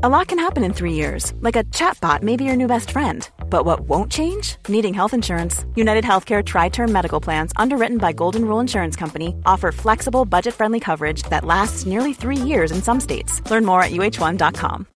A 0.00 0.08
lot 0.08 0.28
can 0.28 0.38
happen 0.38 0.62
in 0.62 0.72
three 0.72 0.92
years, 0.92 1.32
like 1.40 1.56
a 1.56 1.64
chatbot 1.74 2.22
may 2.22 2.36
be 2.36 2.44
your 2.44 2.54
new 2.54 2.68
best 2.68 2.92
friend. 2.92 3.28
But 3.50 3.64
what 3.64 3.80
won't 3.80 4.12
change? 4.12 4.54
Needing 4.68 4.94
health 4.94 5.12
insurance. 5.12 5.66
United 5.74 6.04
Healthcare 6.04 6.44
Tri 6.44 6.68
Term 6.68 6.92
Medical 6.92 7.20
Plans, 7.20 7.52
underwritten 7.56 7.98
by 7.98 8.12
Golden 8.12 8.44
Rule 8.44 8.60
Insurance 8.60 8.94
Company, 8.94 9.34
offer 9.44 9.72
flexible, 9.72 10.24
budget 10.24 10.54
friendly 10.54 10.78
coverage 10.78 11.24
that 11.30 11.44
lasts 11.44 11.84
nearly 11.84 12.14
three 12.14 12.36
years 12.36 12.70
in 12.70 12.80
some 12.80 13.00
states. 13.00 13.42
Learn 13.50 13.64
more 13.64 13.82
at 13.82 13.90
uh1.com. 13.90 14.86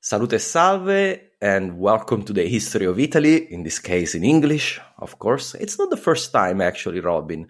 Salute 0.00 0.40
salve, 0.40 1.20
and 1.42 1.78
welcome 1.78 2.22
to 2.22 2.32
the 2.32 2.48
history 2.48 2.86
of 2.86 2.98
Italy, 2.98 3.52
in 3.52 3.64
this 3.64 3.78
case 3.78 4.14
in 4.14 4.24
English, 4.24 4.80
of 4.96 5.18
course. 5.18 5.54
It's 5.56 5.78
not 5.78 5.90
the 5.90 5.98
first 5.98 6.32
time, 6.32 6.62
actually, 6.62 7.00
Robin. 7.00 7.48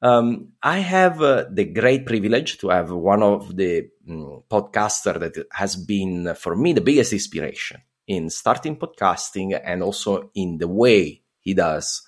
Um, 0.00 0.52
I 0.62 0.78
have 0.78 1.20
uh, 1.20 1.44
the 1.50 1.64
great 1.64 2.06
privilege 2.06 2.58
to 2.58 2.68
have 2.68 2.90
one 2.90 3.22
of 3.22 3.56
the 3.56 3.88
um, 4.08 4.42
podcaster 4.48 5.18
that 5.18 5.46
has 5.52 5.74
been, 5.76 6.34
for 6.34 6.54
me, 6.54 6.72
the 6.72 6.80
biggest 6.80 7.12
inspiration 7.12 7.82
in 8.06 8.30
starting 8.30 8.76
podcasting 8.76 9.60
and 9.62 9.82
also 9.82 10.30
in 10.34 10.58
the 10.58 10.68
way 10.68 11.22
he 11.40 11.54
does 11.54 12.02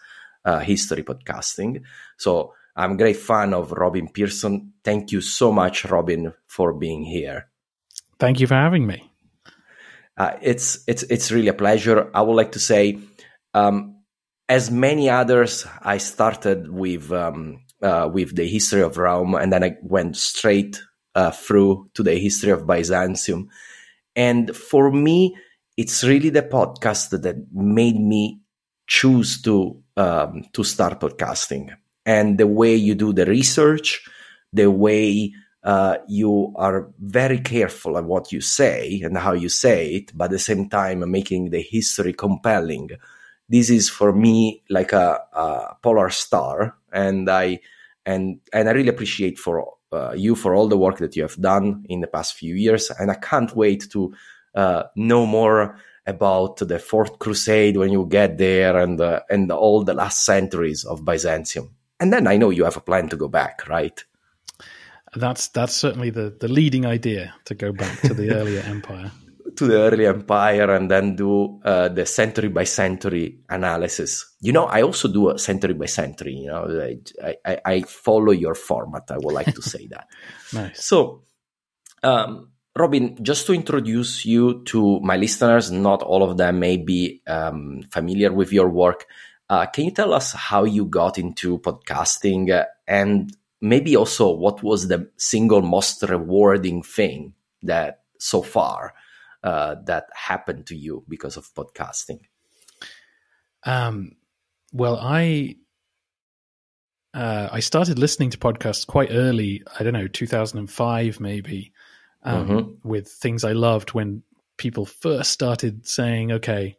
uh, 0.44 0.60
history 0.60 1.02
podcasting. 1.02 1.82
So 2.16 2.54
I'm 2.76 2.92
a 2.92 2.96
great 2.96 3.16
fan 3.16 3.52
of 3.54 3.72
Robin 3.72 4.08
Pierson. 4.08 4.72
Thank 4.84 5.12
you 5.12 5.20
so 5.20 5.52
much, 5.52 5.84
Robin, 5.84 6.32
for 6.46 6.72
being 6.72 7.02
here. 7.02 7.48
Thank 8.18 8.40
you 8.40 8.46
for 8.46 8.54
having 8.54 8.86
me. 8.86 9.10
Uh, 10.16 10.36
it's 10.42 10.84
it's 10.86 11.02
it's 11.04 11.32
really 11.32 11.48
a 11.48 11.54
pleasure. 11.54 12.10
I 12.12 12.20
would 12.20 12.34
like 12.34 12.52
to 12.52 12.58
say, 12.58 12.98
um, 13.54 13.96
as 14.48 14.70
many 14.70 15.08
others, 15.08 15.66
I 15.80 15.98
started 15.98 16.70
with 16.70 17.10
um, 17.10 17.64
uh, 17.82 18.08
with 18.12 18.36
the 18.36 18.46
history 18.46 18.82
of 18.82 18.96
Rome, 18.96 19.34
and 19.34 19.52
then 19.52 19.64
I 19.64 19.76
went 19.82 20.16
straight 20.16 20.80
uh, 21.14 21.30
through 21.30 21.90
to 21.94 22.02
the 22.02 22.14
history 22.14 22.50
of 22.50 22.66
Byzantium. 22.66 23.48
And 24.16 24.54
for 24.54 24.90
me, 24.90 25.36
it's 25.76 26.04
really 26.04 26.30
the 26.30 26.42
podcast 26.42 27.10
that 27.10 27.46
made 27.52 27.98
me 27.98 28.40
choose 28.86 29.40
to 29.42 29.82
um, 29.96 30.44
to 30.52 30.64
start 30.64 31.00
podcasting, 31.00 31.74
and 32.04 32.38
the 32.38 32.46
way 32.46 32.74
you 32.74 32.94
do 32.94 33.12
the 33.12 33.26
research, 33.26 34.06
the 34.52 34.70
way 34.70 35.32
uh, 35.62 35.98
you 36.08 36.52
are 36.56 36.90
very 36.98 37.38
careful 37.38 37.96
of 37.96 38.06
what 38.06 38.32
you 38.32 38.40
say 38.40 39.00
and 39.04 39.16
how 39.18 39.32
you 39.32 39.48
say 39.48 39.94
it, 39.94 40.16
but 40.16 40.26
at 40.26 40.30
the 40.30 40.38
same 40.38 40.68
time 40.68 41.08
making 41.10 41.50
the 41.50 41.62
history 41.62 42.12
compelling. 42.12 42.90
This 43.48 43.68
is 43.68 43.90
for 43.90 44.12
me 44.12 44.62
like 44.70 44.92
a, 44.92 45.20
a 45.32 45.76
polar 45.82 46.08
star, 46.10 46.76
and 46.92 47.28
I 47.28 47.60
and 48.06 48.40
and 48.52 48.68
I 48.68 48.72
really 48.72 48.88
appreciate 48.88 49.38
for 49.38 49.74
uh, 49.92 50.12
you 50.12 50.34
for 50.34 50.54
all 50.54 50.68
the 50.68 50.78
work 50.78 50.98
that 50.98 51.16
you 51.16 51.22
have 51.22 51.40
done 51.40 51.84
in 51.88 52.00
the 52.00 52.06
past 52.06 52.34
few 52.34 52.54
years, 52.54 52.90
and 52.90 53.10
I 53.10 53.14
can't 53.14 53.54
wait 53.54 53.90
to 53.90 54.14
uh, 54.54 54.84
know 54.96 55.26
more 55.26 55.76
about 56.06 56.56
the 56.56 56.78
Fourth 56.78 57.18
Crusade 57.18 57.76
when 57.76 57.92
you 57.92 58.06
get 58.06 58.38
there, 58.38 58.76
and 58.76 59.00
uh, 59.00 59.20
and 59.30 59.50
all 59.50 59.84
the 59.84 59.94
last 59.94 60.24
centuries 60.24 60.84
of 60.84 61.04
Byzantium. 61.04 61.74
And 61.98 62.12
then 62.12 62.26
I 62.26 62.36
know 62.36 62.50
you 62.50 62.64
have 62.64 62.76
a 62.76 62.80
plan 62.80 63.08
to 63.10 63.16
go 63.16 63.28
back, 63.28 63.68
right? 63.68 64.04
That's 65.14 65.48
that's 65.48 65.74
certainly 65.74 66.10
the 66.10 66.34
the 66.38 66.48
leading 66.48 66.86
idea 66.86 67.34
to 67.46 67.54
go 67.54 67.72
back 67.72 68.00
to 68.02 68.14
the 68.14 68.34
earlier 68.38 68.60
empire. 68.60 69.10
To 69.56 69.66
the 69.66 69.76
early 69.76 70.06
empire 70.06 70.74
and 70.74 70.90
then 70.90 71.16
do 71.16 71.60
uh, 71.64 71.88
the 71.88 72.06
century 72.06 72.48
by 72.48 72.64
century 72.64 73.40
analysis. 73.48 74.34
You 74.40 74.52
know, 74.52 74.64
I 74.64 74.82
also 74.82 75.08
do 75.08 75.30
a 75.30 75.38
century 75.38 75.74
by 75.74 75.86
century. 75.86 76.34
You 76.34 76.48
know, 76.48 76.90
I, 77.22 77.36
I, 77.44 77.60
I 77.64 77.80
follow 77.82 78.32
your 78.32 78.54
format. 78.54 79.10
I 79.10 79.18
would 79.18 79.34
like 79.34 79.54
to 79.54 79.62
say 79.62 79.86
that. 79.88 80.08
nice. 80.52 80.84
So, 80.84 81.24
um, 82.02 82.50
Robin, 82.76 83.16
just 83.22 83.46
to 83.46 83.52
introduce 83.52 84.24
you 84.24 84.62
to 84.64 85.00
my 85.00 85.16
listeners, 85.16 85.70
not 85.70 86.02
all 86.02 86.22
of 86.22 86.36
them 86.36 86.60
may 86.60 86.76
be 86.76 87.22
um, 87.26 87.82
familiar 87.90 88.32
with 88.32 88.52
your 88.52 88.68
work. 88.68 89.06
Uh, 89.48 89.66
can 89.66 89.86
you 89.86 89.90
tell 89.90 90.14
us 90.14 90.32
how 90.32 90.64
you 90.64 90.84
got 90.84 91.18
into 91.18 91.58
podcasting 91.58 92.50
uh, 92.50 92.64
and 92.86 93.36
maybe 93.60 93.96
also 93.96 94.30
what 94.30 94.62
was 94.62 94.88
the 94.88 95.10
single 95.16 95.62
most 95.62 96.02
rewarding 96.04 96.82
thing 96.82 97.34
that 97.62 98.02
so 98.18 98.42
far 98.42 98.94
uh, 99.42 99.76
that 99.86 100.06
happened 100.14 100.66
to 100.66 100.76
you 100.76 101.04
because 101.08 101.36
of 101.36 101.52
podcasting? 101.54 102.20
Um, 103.64 104.12
well, 104.72 104.98
I 105.00 105.56
uh, 107.12 107.48
I 107.50 107.60
started 107.60 107.98
listening 107.98 108.30
to 108.30 108.38
podcasts 108.38 108.86
quite 108.86 109.10
early. 109.10 109.62
I 109.78 109.82
don't 109.82 109.92
know, 109.92 110.06
2005 110.06 111.20
maybe, 111.20 111.72
um, 112.22 112.48
mm-hmm. 112.48 112.88
with 112.88 113.08
things 113.08 113.42
I 113.44 113.52
loved 113.52 113.90
when 113.94 114.22
people 114.58 114.86
first 114.86 115.32
started 115.32 115.86
saying, 115.86 116.32
"Okay, 116.32 116.76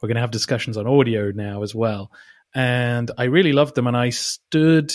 we're 0.00 0.08
going 0.08 0.16
to 0.16 0.20
have 0.20 0.30
discussions 0.30 0.76
on 0.76 0.86
audio 0.86 1.30
now 1.30 1.62
as 1.62 1.74
well," 1.74 2.12
and 2.54 3.10
I 3.16 3.24
really 3.24 3.52
loved 3.52 3.74
them. 3.74 3.86
And 3.86 3.96
I 3.96 4.10
stood 4.10 4.92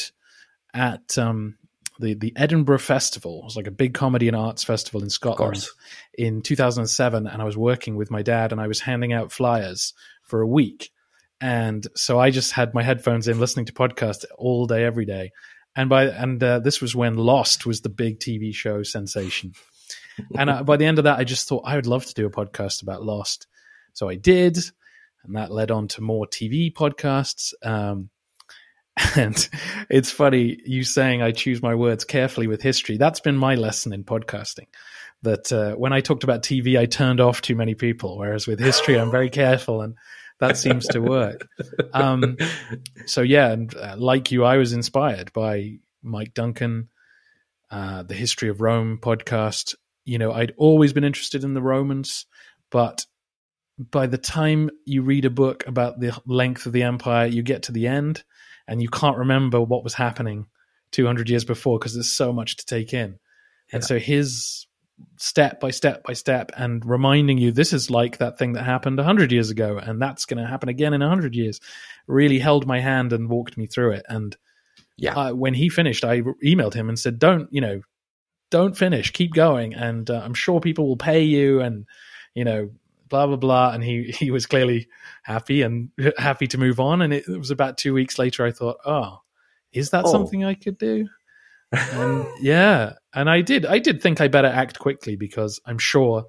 at 0.74 1.18
um, 1.18 1.58
the 2.00 2.14
the 2.14 2.34
Edinburgh 2.36 2.80
Festival. 2.80 3.40
It 3.40 3.46
was 3.46 3.58
like 3.58 3.68
a 3.68 3.72
big 3.72 3.94
comedy 3.94 4.28
and 4.28 4.36
arts 4.36 4.64
festival 4.64 5.04
in 5.04 5.10
Scotland 5.10 5.66
in 6.14 6.42
2007, 6.42 7.28
and 7.28 7.42
I 7.42 7.46
was 7.46 7.58
working 7.58 7.96
with 7.96 8.12
my 8.12 8.22
dad, 8.22 8.52
and 8.52 8.62
I 8.62 8.68
was 8.68 8.80
handing 8.80 9.14
out 9.14 9.32
flyers 9.32 9.94
for 10.24 10.42
a 10.42 10.48
week. 10.48 10.92
And 11.40 11.86
so 11.96 12.20
I 12.20 12.32
just 12.32 12.52
had 12.52 12.74
my 12.74 12.82
headphones 12.82 13.28
in, 13.28 13.40
listening 13.40 13.68
to 13.68 13.74
podcasts 13.74 14.26
all 14.38 14.66
day, 14.66 14.84
every 14.84 15.06
day. 15.06 15.32
And 15.76 15.90
by 15.90 16.06
and 16.06 16.42
uh, 16.44 16.60
this 16.60 16.82
was 16.82 16.96
when 16.96 17.16
Lost 17.16 17.66
was 17.66 17.82
the 17.82 17.90
big 17.90 18.20
TV 18.20 18.54
show 18.54 18.82
sensation. 18.84 19.54
and 20.38 20.50
uh, 20.50 20.64
by 20.64 20.78
the 20.78 20.86
end 20.86 20.98
of 20.98 21.04
that, 21.04 21.20
I 21.20 21.24
just 21.24 21.48
thought 21.48 21.64
I 21.66 21.76
would 21.76 21.86
love 21.86 22.06
to 22.06 22.14
do 22.14 22.26
a 22.26 22.32
podcast 22.32 22.82
about 22.82 23.04
Lost. 23.04 23.48
So 23.94 24.10
I 24.10 24.16
did, 24.16 24.58
and 25.24 25.36
that 25.36 25.52
led 25.52 25.70
on 25.70 25.88
to 25.90 26.02
more 26.02 26.26
TV 26.26 26.74
podcasts. 26.74 27.54
Um, 27.64 28.10
and 29.16 29.50
it's 29.90 30.12
funny 30.12 30.60
you 30.66 30.84
saying 30.84 31.22
I 31.22 31.32
choose 31.32 31.62
my 31.62 31.76
words 31.76 32.04
carefully 32.04 32.48
with 32.48 32.62
history. 32.62 32.98
That's 32.98 33.20
been 33.20 33.38
my 33.38 33.56
lesson 33.56 33.94
in 33.94 34.04
podcasting. 34.04 34.68
That 35.24 35.52
uh, 35.52 35.76
when 35.76 35.94
I 35.94 36.02
talked 36.02 36.24
about 36.24 36.44
TV, 36.44 36.80
I 36.80 36.86
turned 36.86 37.20
off 37.20 37.42
too 37.42 37.56
many 37.56 37.74
people, 37.74 38.18
whereas 38.18 38.48
with 38.48 38.60
history, 38.60 39.00
I'm 39.00 39.12
very 39.12 39.30
careful, 39.30 39.82
and 39.82 39.96
that 40.40 40.58
seems 40.58 40.88
to 40.90 41.00
work. 41.00 41.48
Um, 41.94 42.38
so 43.06 43.22
yeah, 43.22 43.52
and 43.52 43.76
uh, 43.76 43.96
like 43.98 44.32
you, 44.32 44.44
I 44.44 44.58
was 44.58 44.74
inspired 44.74 45.34
by 45.34 45.80
Mike 46.04 46.34
Duncan, 46.36 46.90
uh, 47.72 48.04
the 48.04 48.14
History 48.14 48.50
of 48.50 48.62
Rome 48.62 49.00
podcast. 49.02 49.74
You 50.06 50.20
know, 50.20 50.32
I'd 50.32 50.54
always 50.58 50.94
been 50.94 51.04
interested 51.04 51.44
in 51.44 51.56
the 51.56 51.62
Romans, 51.62 52.28
but 52.70 53.06
by 53.80 54.08
the 54.08 54.18
time 54.18 54.70
you 54.86 55.02
read 55.02 55.26
a 55.26 55.32
book 55.32 55.66
about 55.68 56.00
the 56.00 56.20
length 56.26 56.66
of 56.66 56.74
the 56.74 56.84
empire, 56.84 57.26
you 57.26 57.42
get 57.42 57.64
to 57.64 57.72
the 57.72 57.88
end 57.88 58.24
and 58.68 58.82
you 58.82 58.90
can't 58.90 59.18
remember 59.18 59.62
what 59.62 59.84
was 59.84 59.94
happening 59.94 60.48
200 60.92 61.30
years 61.30 61.46
before 61.46 61.80
because 61.80 61.94
there's 61.94 62.12
so 62.12 62.34
much 62.34 62.58
to 62.58 62.66
take 62.66 62.94
in. 62.94 63.12
Yeah. 63.70 63.76
And 63.76 63.84
so 63.84 64.00
his 64.00 64.68
step 65.18 65.60
by 65.60 65.72
step 65.72 66.04
by 66.04 66.14
step 66.14 66.52
and 66.58 66.84
reminding 66.86 67.38
you 67.38 67.52
this 67.52 67.72
is 67.72 67.92
like 67.92 68.18
that 68.18 68.38
thing 68.38 68.54
that 68.54 68.64
happened 68.64 68.98
100 68.98 69.32
years 69.32 69.50
ago 69.52 69.78
and 69.78 70.02
that's 70.02 70.26
going 70.26 70.42
to 70.42 70.50
happen 70.50 70.70
again 70.70 70.94
in 70.94 71.02
100 71.02 71.36
years 71.36 71.60
really 72.08 72.40
held 72.40 72.66
my 72.66 72.80
hand 72.80 73.14
and 73.14 73.30
walked 73.30 73.58
me 73.58 73.68
through 73.68 73.92
it 73.92 74.06
and 74.10 74.36
yeah 74.96 75.14
uh, 75.14 75.34
when 75.34 75.54
he 75.54 75.70
finished 75.70 76.04
i 76.04 76.22
emailed 76.44 76.74
him 76.74 76.90
and 76.90 76.98
said 76.98 77.20
don't 77.20 77.48
you 77.52 77.62
know 77.62 77.82
don't 78.50 78.76
finish 78.76 79.12
keep 79.12 79.34
going 79.34 79.74
and 79.76 80.10
uh, 80.10 80.22
i'm 80.24 80.34
sure 80.34 80.60
people 80.60 80.88
will 80.88 80.98
pay 80.98 81.22
you 81.22 81.62
and 81.62 81.86
you 82.34 82.44
know 82.44 82.70
blah 83.10 83.28
blah 83.28 83.36
blah 83.36 83.72
and 83.72 83.84
he 83.84 84.04
he 84.20 84.32
was 84.32 84.46
clearly 84.46 84.88
happy 85.24 85.62
and 85.62 85.90
happy 86.18 86.48
to 86.48 86.58
move 86.58 86.80
on 86.80 87.02
and 87.02 87.14
it, 87.14 87.28
it 87.28 87.38
was 87.38 87.52
about 87.52 87.78
two 87.78 87.94
weeks 87.94 88.18
later 88.18 88.46
i 88.46 88.52
thought 88.52 88.78
oh 88.86 89.20
is 89.72 89.90
that 89.92 90.06
oh. 90.06 90.12
something 90.12 90.44
i 90.44 90.54
could 90.54 90.78
do 90.78 91.08
and 91.72 92.26
yeah 92.40 92.94
and 93.14 93.30
i 93.30 93.42
did 93.42 93.66
i 93.66 93.78
did 93.80 94.02
think 94.02 94.22
i 94.22 94.28
better 94.28 94.48
act 94.48 94.80
quickly 94.80 95.16
because 95.16 95.60
i'm 95.66 95.78
sure 95.78 96.26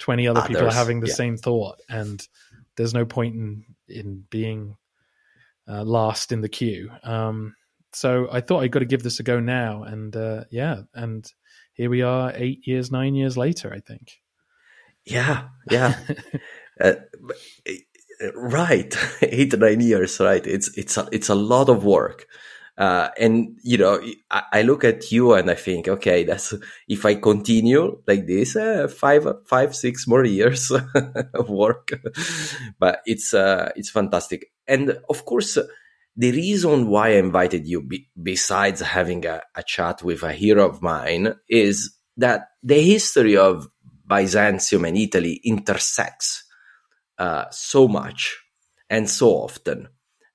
20 0.00 0.28
other 0.28 0.40
ah, 0.40 0.46
people 0.46 0.66
are 0.66 0.72
having 0.72 1.00
the 1.00 1.08
yeah. 1.08 1.14
same 1.14 1.36
thought 1.36 1.80
and 1.88 2.28
there's 2.76 2.94
no 2.94 3.04
point 3.04 3.34
in 3.34 3.64
in 3.88 4.24
being 4.30 4.76
uh, 5.68 5.82
last 5.82 6.32
in 6.32 6.42
the 6.42 6.48
queue 6.48 6.90
um, 7.04 7.54
so 7.92 8.28
i 8.30 8.40
thought 8.40 8.62
i 8.62 8.68
got 8.68 8.80
to 8.80 8.84
give 8.84 9.02
this 9.02 9.20
a 9.20 9.22
go 9.22 9.40
now 9.40 9.84
and 9.84 10.14
uh, 10.16 10.44
yeah 10.50 10.82
and 10.92 11.32
here 11.74 11.90
we 11.90 12.02
are, 12.02 12.32
eight 12.36 12.66
years, 12.66 12.90
nine 12.90 13.14
years 13.14 13.36
later. 13.36 13.72
I 13.72 13.80
think. 13.80 14.20
Yeah, 15.06 15.48
yeah, 15.70 15.94
uh, 16.80 16.94
right. 18.34 18.96
eight 19.22 19.58
nine 19.58 19.80
years, 19.80 20.20
right? 20.20 20.46
It's 20.46 20.76
it's 20.76 20.96
a, 20.96 21.08
it's 21.12 21.28
a 21.28 21.34
lot 21.34 21.68
of 21.68 21.84
work. 21.84 22.26
Uh, 22.76 23.10
and 23.18 23.56
you 23.62 23.78
know, 23.78 24.00
I, 24.30 24.42
I, 24.52 24.62
look 24.62 24.82
at 24.82 25.12
you 25.12 25.34
and 25.34 25.48
I 25.48 25.54
think, 25.54 25.86
okay, 25.86 26.24
that's 26.24 26.54
if 26.88 27.06
I 27.06 27.14
continue 27.14 28.00
like 28.08 28.26
this, 28.26 28.56
uh, 28.56 28.88
five, 28.88 29.28
five, 29.46 29.76
six 29.76 30.08
more 30.08 30.24
years 30.24 30.72
of 31.34 31.48
work. 31.48 31.90
but 32.80 33.00
it's 33.06 33.32
uh, 33.32 33.70
it's 33.76 33.90
fantastic. 33.90 34.50
And 34.66 34.98
of 35.08 35.24
course, 35.24 35.56
the 36.16 36.32
reason 36.32 36.88
why 36.88 37.10
I 37.10 37.18
invited 37.18 37.66
you, 37.66 37.80
be, 37.80 38.08
besides 38.20 38.80
having 38.80 39.24
a, 39.24 39.42
a 39.54 39.62
chat 39.62 40.02
with 40.02 40.24
a 40.24 40.32
hero 40.32 40.68
of 40.68 40.82
mine, 40.82 41.34
is 41.48 41.96
that 42.16 42.48
the 42.62 42.80
history 42.80 43.36
of 43.36 43.68
Byzantium 44.06 44.84
and 44.84 44.96
Italy 44.96 45.40
intersects 45.44 46.44
uh, 47.18 47.44
so 47.50 47.88
much 47.88 48.38
and 48.90 49.08
so 49.08 49.28
often 49.30 49.88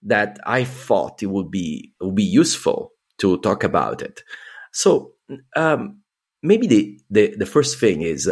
that 0.03 0.39
I 0.45 0.63
thought 0.63 1.21
it 1.21 1.27
would 1.27 1.51
be 1.51 1.93
would 1.99 2.15
be 2.15 2.23
useful 2.23 2.93
to 3.19 3.37
talk 3.39 3.63
about 3.63 4.01
it. 4.01 4.23
So 4.71 5.13
um, 5.55 6.01
maybe 6.41 6.67
the, 6.67 6.99
the, 7.09 7.35
the 7.35 7.45
first 7.45 7.79
thing 7.79 8.01
is 8.01 8.31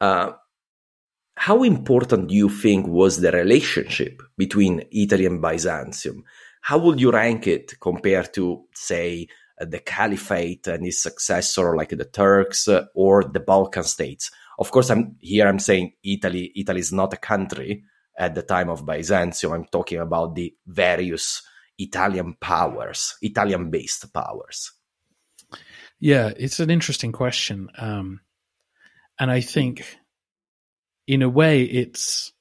uh, 0.00 0.32
how 1.34 1.62
important 1.62 2.28
do 2.28 2.34
you 2.34 2.48
think 2.48 2.86
was 2.86 3.20
the 3.20 3.32
relationship 3.32 4.22
between 4.36 4.84
Italy 4.92 5.26
and 5.26 5.40
Byzantium? 5.40 6.24
How 6.62 6.78
would 6.78 7.00
you 7.00 7.10
rank 7.10 7.46
it 7.46 7.80
compared 7.80 8.34
to, 8.34 8.64
say, 8.74 9.26
the 9.58 9.78
Caliphate 9.78 10.66
and 10.66 10.86
its 10.86 11.02
successor, 11.02 11.74
like 11.76 11.90
the 11.90 12.04
Turks 12.04 12.68
or 12.94 13.24
the 13.24 13.40
Balkan 13.40 13.84
states? 13.84 14.30
Of 14.60 14.70
course, 14.70 14.90
I'm 14.90 15.16
here. 15.18 15.48
I'm 15.48 15.58
saying 15.58 15.94
Italy. 16.04 16.52
Italy 16.54 16.80
is 16.80 16.92
not 16.92 17.14
a 17.14 17.16
country, 17.16 17.82
at 18.20 18.34
the 18.34 18.42
time 18.42 18.68
of 18.68 18.84
Byzantium. 18.84 19.52
I'm 19.52 19.64
talking 19.64 19.98
about 19.98 20.34
the 20.34 20.54
various 20.66 21.42
Italian 21.78 22.36
powers, 22.38 23.16
Italian 23.22 23.70
based 23.70 24.12
powers. 24.12 24.72
Yeah, 25.98 26.30
it's 26.36 26.60
an 26.60 26.70
interesting 26.70 27.12
question. 27.12 27.70
Um, 27.78 28.20
and 29.18 29.30
I 29.30 29.40
think, 29.40 29.96
in 31.06 31.22
a 31.22 31.28
way, 31.28 31.62
it's 31.62 32.32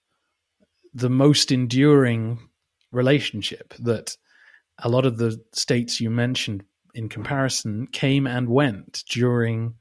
the 0.94 1.10
most 1.10 1.52
enduring 1.52 2.40
relationship 2.92 3.74
that 3.80 4.18
a 4.78 4.90
lot 4.90 5.06
of 5.06 5.18
the 5.18 5.42
states 5.54 6.02
you 6.02 6.10
mentioned 6.10 6.64
in 6.94 7.08
comparison 7.08 7.88
came 7.88 8.28
and 8.28 8.50
went 8.50 9.04
during 9.10 9.76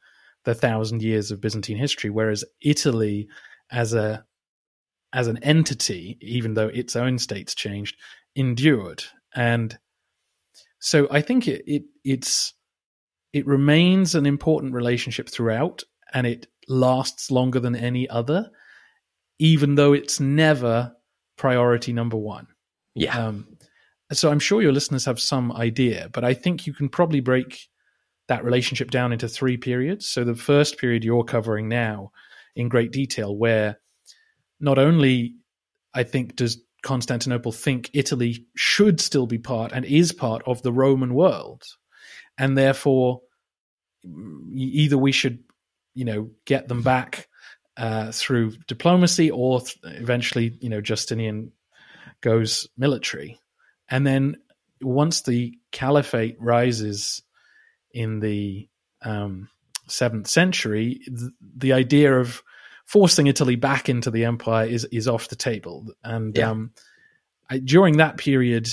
the 0.49 0.55
thousand 0.55 1.03
years 1.03 1.31
of 1.31 1.43
Byzantine 1.43 1.77
history, 1.77 2.09
whereas 2.09 2.43
Italy, 2.63 3.29
as 3.71 3.93
a 3.93 4.25
as 5.13 5.27
an 5.27 5.37
entity, 5.43 6.17
even 6.23 6.55
though 6.55 6.69
its 6.69 6.97
own 6.97 7.19
states 7.19 7.55
changed, 7.55 7.97
endured. 8.35 9.05
And 9.35 9.79
so 10.79 11.07
I 11.11 11.21
think 11.21 11.47
it, 11.47 11.63
it 11.67 11.83
it's 12.03 12.55
it 13.35 13.47
remains 13.47 14.15
an 14.15 14.25
important 14.25 14.73
relationship 14.73 15.29
throughout, 15.29 15.83
and 16.15 16.27
it 16.27 16.47
lasts 16.67 17.31
longer 17.31 17.61
than 17.61 17.77
any 17.77 18.09
other, 18.09 18.51
even 19.39 19.75
though 19.75 19.93
it's 19.93 20.19
never 20.19 20.97
priority 21.37 21.93
number 21.93 22.17
one. 22.17 22.47
Yeah. 22.95 23.19
Um, 23.19 23.59
so 24.13 24.31
I'm 24.31 24.41
sure 24.41 24.63
your 24.63 24.73
listeners 24.73 25.05
have 25.05 25.21
some 25.21 25.53
idea, 25.53 26.09
but 26.11 26.25
I 26.25 26.33
think 26.33 26.67
you 26.67 26.73
can 26.73 26.89
probably 26.89 27.21
break 27.21 27.69
that 28.29 28.45
relationship 28.45 28.91
down 28.91 29.13
into 29.13 29.29
three 29.29 29.57
periods. 29.57 30.07
So 30.07 30.23
the 30.23 30.35
first 30.35 30.79
period 30.79 31.05
you're 31.05 31.25
covering 31.25 31.69
now 31.69 32.13
in 32.55 32.69
great 32.69 32.93
detail, 32.93 33.37
where 33.37 33.81
not 34.61 34.79
only 34.79 35.35
I 35.95 36.03
think 36.03 36.37
does 36.37 36.59
Constantinople 36.83 37.53
think 37.53 37.91
Italy 37.93 38.47
should 38.55 39.01
still 39.01 39.27
be 39.27 39.39
part 39.39 39.73
and 39.73 39.85
is 39.85 40.13
part 40.13 40.43
of 40.47 40.63
the 40.63 40.73
Roman 40.73 41.15
world, 41.15 41.65
and 42.37 42.57
therefore 42.57 43.23
either 44.55 44.97
we 44.97 45.13
should, 45.13 45.41
you 45.95 46.05
know, 46.05 46.31
get 46.45 46.69
them 46.69 46.83
back 46.83 47.29
uh, 47.77 48.13
through 48.13 48.53
diplomacy, 48.67 49.31
or 49.31 49.61
th- 49.61 49.79
eventually, 49.85 50.57
you 50.61 50.69
know, 50.69 50.81
Justinian 50.81 51.53
goes 52.21 52.69
military, 52.77 53.41
and 53.89 54.07
then 54.07 54.37
once 54.81 55.23
the 55.23 55.59
caliphate 55.73 56.37
rises 56.39 57.23
in 57.93 58.21
the 58.21 58.69
um, 59.03 59.49
seventh 59.87 60.29
century, 60.29 61.01
th- 61.07 61.33
the 61.57 61.73
idea 61.73 62.19
of 62.19 62.43
forcing 62.85 63.27
Italy 63.27 63.57
back 63.57 63.89
into 63.89 64.11
the 64.11 64.25
empire 64.25 64.67
is 64.67 64.85
is 64.87 65.09
off 65.09 65.29
the 65.29 65.37
table. 65.37 65.87
And 66.03 66.37
yeah. 66.37 66.51
um, 66.51 66.73
I, 67.51 67.59
during 67.59 67.99
that 67.99 68.17
period, 68.17 68.69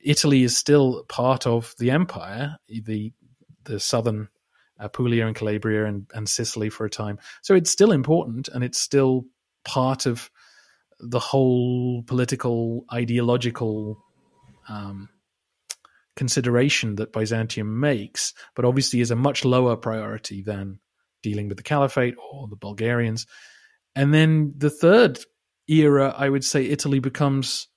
Italy 0.00 0.42
is 0.42 0.56
still 0.56 1.04
part 1.08 1.46
of 1.46 1.74
the 1.78 1.90
empire, 1.90 2.56
the 2.68 3.12
the 3.64 3.80
southern 3.80 4.28
Apulia 4.78 5.26
and 5.26 5.34
Calabria 5.34 5.86
and, 5.86 6.06
and 6.14 6.28
Sicily 6.28 6.70
for 6.70 6.86
a 6.86 6.90
time. 6.90 7.18
So 7.42 7.54
it's 7.54 7.70
still 7.70 7.92
important, 7.92 8.48
and 8.48 8.62
it's 8.62 8.80
still 8.80 9.24
part 9.64 10.06
of 10.06 10.30
the 11.00 11.18
whole 11.18 12.02
political 12.04 12.84
ideological 12.92 14.02
um, 14.68 15.08
consideration 16.18 16.96
that 16.96 17.12
Byzantium 17.12 17.78
makes, 17.78 18.34
but 18.56 18.64
obviously 18.64 19.00
is 19.00 19.12
a 19.12 19.16
much 19.16 19.44
lower 19.44 19.76
priority 19.76 20.42
than 20.42 20.80
dealing 21.22 21.46
with 21.46 21.56
the 21.56 21.62
caliphate 21.62 22.16
or 22.18 22.48
the 22.48 22.56
Bulgarians. 22.56 23.24
And 23.94 24.12
then 24.12 24.52
the 24.56 24.68
third 24.68 25.20
era, 25.68 26.12
I 26.16 26.28
would 26.28 26.44
say 26.44 26.66
Italy 26.66 26.98
becomes 26.98 27.68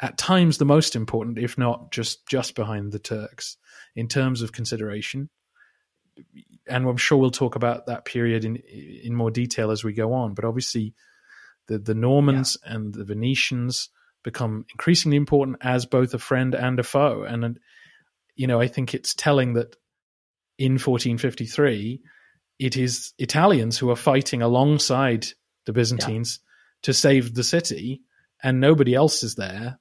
at 0.00 0.18
times 0.18 0.58
the 0.58 0.64
most 0.64 0.96
important, 0.96 1.38
if 1.38 1.56
not 1.56 1.92
just 1.92 2.26
just 2.26 2.56
behind 2.56 2.90
the 2.90 2.98
Turks 2.98 3.56
in 3.94 4.08
terms 4.08 4.42
of 4.42 4.50
consideration. 4.50 5.30
And 6.66 6.88
I'm 6.88 6.96
sure 6.96 7.18
we'll 7.18 7.30
talk 7.30 7.54
about 7.54 7.86
that 7.86 8.04
period 8.04 8.44
in 8.44 8.56
in 8.56 9.14
more 9.14 9.30
detail 9.30 9.70
as 9.70 9.84
we 9.84 9.92
go 9.92 10.14
on. 10.14 10.34
But 10.34 10.44
obviously, 10.44 10.94
the 11.68 11.78
the 11.78 11.94
Normans 11.94 12.56
yeah. 12.66 12.74
and 12.74 12.92
the 12.92 13.04
Venetians 13.04 13.88
become 14.24 14.64
increasingly 14.72 15.16
important 15.16 15.58
as 15.60 15.86
both 15.86 16.12
a 16.12 16.18
friend 16.18 16.56
and 16.56 16.80
a 16.80 16.82
foe. 16.82 17.22
And 17.22 17.60
you 18.36 18.46
know, 18.46 18.60
I 18.60 18.68
think 18.68 18.94
it's 18.94 19.14
telling 19.14 19.54
that 19.54 19.76
in 20.58 20.72
1453 20.72 22.00
it 22.58 22.76
is 22.76 23.12
Italians 23.18 23.78
who 23.78 23.90
are 23.90 23.96
fighting 23.96 24.42
alongside 24.42 25.26
the 25.66 25.72
Byzantines 25.72 26.40
yeah. 26.40 26.50
to 26.84 26.92
save 26.92 27.34
the 27.34 27.44
city, 27.44 28.02
and 28.42 28.60
nobody 28.60 28.94
else 28.94 29.22
is 29.22 29.34
there. 29.34 29.78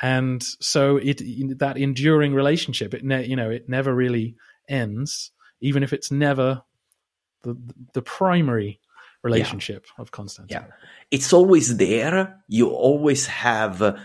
And 0.00 0.42
so 0.60 0.96
it 0.96 1.22
that 1.58 1.76
enduring 1.76 2.34
relationship, 2.34 2.94
it 2.94 3.04
ne- 3.04 3.26
you 3.26 3.36
know, 3.36 3.50
it 3.50 3.68
never 3.68 3.94
really 3.94 4.36
ends, 4.68 5.32
even 5.60 5.82
if 5.82 5.92
it's 5.92 6.10
never 6.10 6.62
the 7.42 7.56
the 7.92 8.02
primary 8.02 8.80
relationship 9.22 9.86
yeah. 9.86 10.02
of 10.02 10.10
Constantine. 10.10 10.58
Yeah, 10.60 10.66
it's 11.10 11.32
always 11.32 11.76
there. 11.76 12.40
You 12.48 12.68
always 12.70 13.26
have 13.26 13.98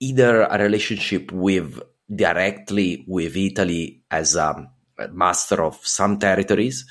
either 0.00 0.42
a 0.42 0.58
relationship 0.58 1.30
with 1.32 1.80
directly 2.14 3.04
with 3.06 3.36
Italy 3.36 4.02
as 4.10 4.36
a 4.36 4.70
master 5.12 5.62
of 5.62 5.78
some 5.86 6.18
territories, 6.18 6.84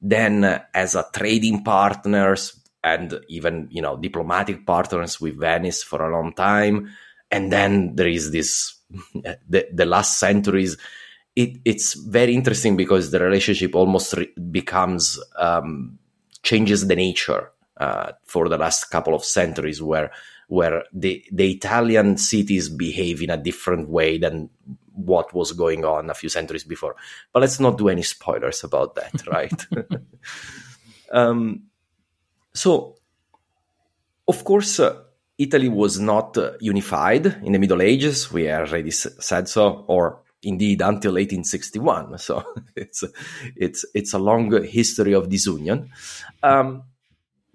then 0.00 0.44
uh, 0.44 0.62
as 0.74 0.94
a 0.94 1.06
trading 1.12 1.62
partners 1.64 2.58
and 2.84 3.18
even 3.28 3.68
you 3.70 3.82
know 3.82 3.96
diplomatic 3.96 4.64
partners 4.66 5.20
with 5.20 5.38
Venice 5.38 5.82
for 5.82 6.02
a 6.02 6.12
long 6.12 6.32
time, 6.32 6.90
and 7.30 7.52
then 7.52 7.94
there 7.96 8.08
is 8.08 8.30
this 8.30 8.76
the, 9.48 9.66
the 9.72 9.86
last 9.86 10.18
centuries. 10.18 10.76
It, 11.34 11.58
it's 11.66 11.92
very 11.94 12.34
interesting 12.34 12.76
because 12.76 13.10
the 13.10 13.20
relationship 13.20 13.74
almost 13.74 14.14
re- 14.14 14.32
becomes 14.50 15.18
um, 15.38 15.98
changes 16.42 16.86
the 16.86 16.96
nature 16.96 17.50
uh, 17.76 18.12
for 18.24 18.48
the 18.48 18.56
last 18.56 18.86
couple 18.90 19.14
of 19.14 19.24
centuries, 19.24 19.82
where 19.82 20.12
where 20.48 20.84
the 20.92 21.24
the 21.32 21.50
Italian 21.50 22.16
cities 22.16 22.68
behave 22.68 23.22
in 23.22 23.30
a 23.30 23.36
different 23.36 23.88
way 23.88 24.18
than 24.18 24.50
what 24.92 25.34
was 25.34 25.52
going 25.52 25.84
on 25.84 26.08
a 26.10 26.14
few 26.14 26.28
centuries 26.28 26.64
before. 26.64 26.96
But 27.32 27.40
let's 27.40 27.60
not 27.60 27.78
do 27.78 27.88
any 27.88 28.02
spoilers 28.02 28.64
about 28.64 28.94
that, 28.94 29.26
right? 29.26 29.66
um, 31.12 31.64
so, 32.54 32.96
of 34.26 34.44
course, 34.44 34.80
uh, 34.80 35.02
Italy 35.38 35.68
was 35.68 36.00
not 36.00 36.36
uh, 36.38 36.52
unified 36.60 37.26
in 37.44 37.52
the 37.52 37.58
Middle 37.58 37.82
Ages. 37.82 38.32
We 38.32 38.50
already 38.50 38.88
s- 38.88 39.14
said 39.20 39.48
so, 39.48 39.84
or 39.86 40.22
indeed 40.42 40.80
until 40.80 41.12
1861. 41.12 42.18
So 42.18 42.42
it's 42.74 43.04
it's 43.56 43.84
it's 43.94 44.14
a 44.14 44.18
long 44.18 44.50
history 44.64 45.12
of 45.12 45.28
disunion. 45.28 45.90
Um, 46.42 46.84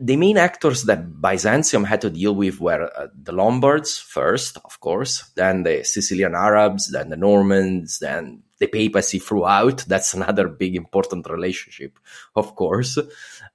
the 0.01 0.17
main 0.17 0.37
actors 0.37 0.83
that 0.85 1.21
Byzantium 1.21 1.83
had 1.83 2.01
to 2.01 2.09
deal 2.09 2.33
with 2.33 2.59
were 2.59 2.89
uh, 2.97 3.07
the 3.13 3.31
Lombards 3.31 3.99
first, 3.99 4.57
of 4.65 4.79
course, 4.79 5.29
then 5.35 5.61
the 5.61 5.83
Sicilian 5.83 6.33
Arabs, 6.33 6.91
then 6.91 7.09
the 7.09 7.17
Normans, 7.17 7.99
then 7.99 8.41
the 8.57 8.65
papacy 8.65 9.19
throughout. 9.19 9.85
That's 9.87 10.13
another 10.15 10.47
big 10.47 10.75
important 10.75 11.29
relationship, 11.29 11.99
of 12.35 12.55
course, 12.55 12.97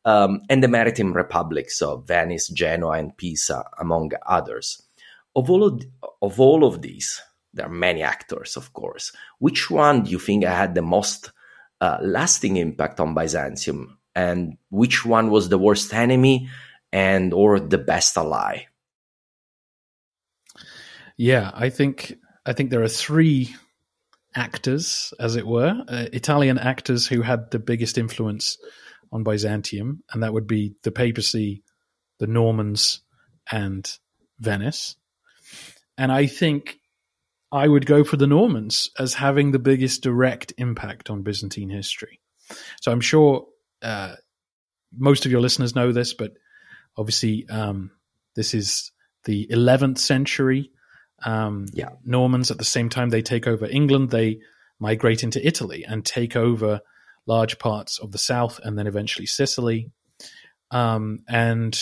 um, 0.05 0.43
and 0.49 0.63
the 0.63 0.69
maritime 0.69 1.13
republics 1.13 1.83
of 1.83 2.07
Venice, 2.07 2.47
Genoa, 2.49 2.93
and 2.93 3.17
Pisa, 3.17 3.65
among 3.81 4.13
others. 4.25 4.81
Of 5.35 5.51
all 5.51 5.65
of, 5.65 5.83
of 6.23 6.41
all 6.41 6.65
of 6.65 6.81
these, 6.81 7.21
there 7.53 7.67
are 7.67 7.71
many 7.71 8.03
actors, 8.03 8.57
of 8.57 8.73
course. 8.73 9.13
Which 9.41 9.69
one 9.69 10.05
do 10.05 10.13
you 10.13 10.21
think 10.21 10.45
had 10.45 10.77
the 10.77 10.83
most 10.83 11.33
uh, 11.81 11.99
lasting 12.01 12.57
impact 12.57 13.01
on 13.01 13.15
Byzantium 13.15 13.96
and 14.17 14.57
which 14.71 15.05
one 15.05 15.31
was 15.31 15.49
the 15.49 15.59
worst 15.59 15.93
enemy 15.93 16.49
and 16.91 17.35
or 17.35 17.61
the 17.61 17.79
best 17.79 18.17
ally? 18.17 18.65
Yeah 21.19 21.51
i 21.55 21.71
think 21.71 22.17
i 22.45 22.53
think 22.53 22.71
there 22.71 22.83
are 22.83 22.89
three 22.89 23.55
actors 24.35 25.15
as 25.19 25.37
it 25.37 25.47
were. 25.47 25.83
Uh, 25.89 26.07
italian 26.13 26.59
actors 26.59 27.07
who 27.07 27.23
had 27.23 27.51
the 27.51 27.59
biggest 27.59 27.97
influence 27.97 28.59
on 29.13 29.23
byzantium 29.23 30.03
and 30.13 30.23
that 30.23 30.33
would 30.33 30.47
be 30.47 30.75
the 30.83 30.91
papacy 30.91 31.63
the 32.19 32.27
normans 32.27 33.03
and 33.51 33.99
venice. 34.41 34.97
And 35.99 36.11
i 36.11 36.27
think 36.27 36.79
i 37.53 37.69
would 37.69 37.87
go 37.87 38.03
for 38.05 38.17
the 38.17 38.27
normans 38.27 38.91
as 38.99 39.15
having 39.15 39.53
the 39.53 39.59
biggest 39.59 40.03
direct 40.03 40.53
impact 40.59 41.11
on 41.11 41.23
byzantine 41.23 41.71
history. 41.71 42.21
So 42.81 42.93
i'm 42.93 43.01
sure 43.01 43.47
uh, 43.83 44.15
most 44.97 45.27
of 45.27 45.33
your 45.33 45.41
listeners 45.41 45.75
know 45.75 45.93
this, 45.93 46.15
but 46.15 46.33
obviously 46.97 47.47
um, 47.49 47.91
this 48.35 48.55
is 48.55 48.93
the 49.25 49.47
11th 49.51 49.99
century. 49.99 50.71
Um, 51.25 51.67
yeah. 51.73 51.91
Normans 52.05 52.51
at 52.51 52.59
the 52.59 52.65
same 52.65 52.89
time 52.89 53.11
they 53.11 53.23
take 53.23 53.47
over 53.47 53.67
England, 53.67 54.11
they 54.11 54.41
migrate 54.79 55.23
into 55.23 55.45
Italy 55.47 55.85
and 55.87 56.05
take 56.05 56.37
over 56.37 56.81
large 57.27 57.59
parts 57.59 57.99
of 57.99 58.13
the 58.13 58.19
south 58.19 58.61
and 58.63 58.79
then 58.79 58.87
eventually 58.87 59.27
Sicily, 59.27 59.91
um, 60.71 61.21
and 61.29 61.79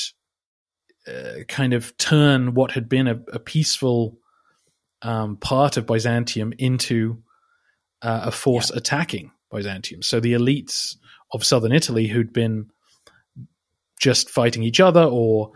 uh, 1.06 1.44
kind 1.48 1.74
of 1.74 1.96
turn 1.98 2.54
what 2.54 2.70
had 2.70 2.88
been 2.88 3.08
a, 3.08 3.20
a 3.32 3.38
peaceful 3.38 4.18
um, 5.02 5.36
part 5.36 5.76
of 5.76 5.86
Byzantium 5.86 6.54
into 6.58 7.22
uh, 8.00 8.22
a 8.24 8.30
force 8.30 8.70
yeah. 8.70 8.78
attacking 8.78 9.32
Byzantium. 9.50 10.02
So 10.02 10.20
the 10.20 10.32
elites 10.32 10.96
of 11.34 11.44
southern 11.44 11.72
Italy 11.72 12.06
who'd 12.06 12.32
been 12.32 12.70
just 14.00 14.30
fighting 14.30 14.62
each 14.62 14.80
other 14.80 15.02
or 15.02 15.50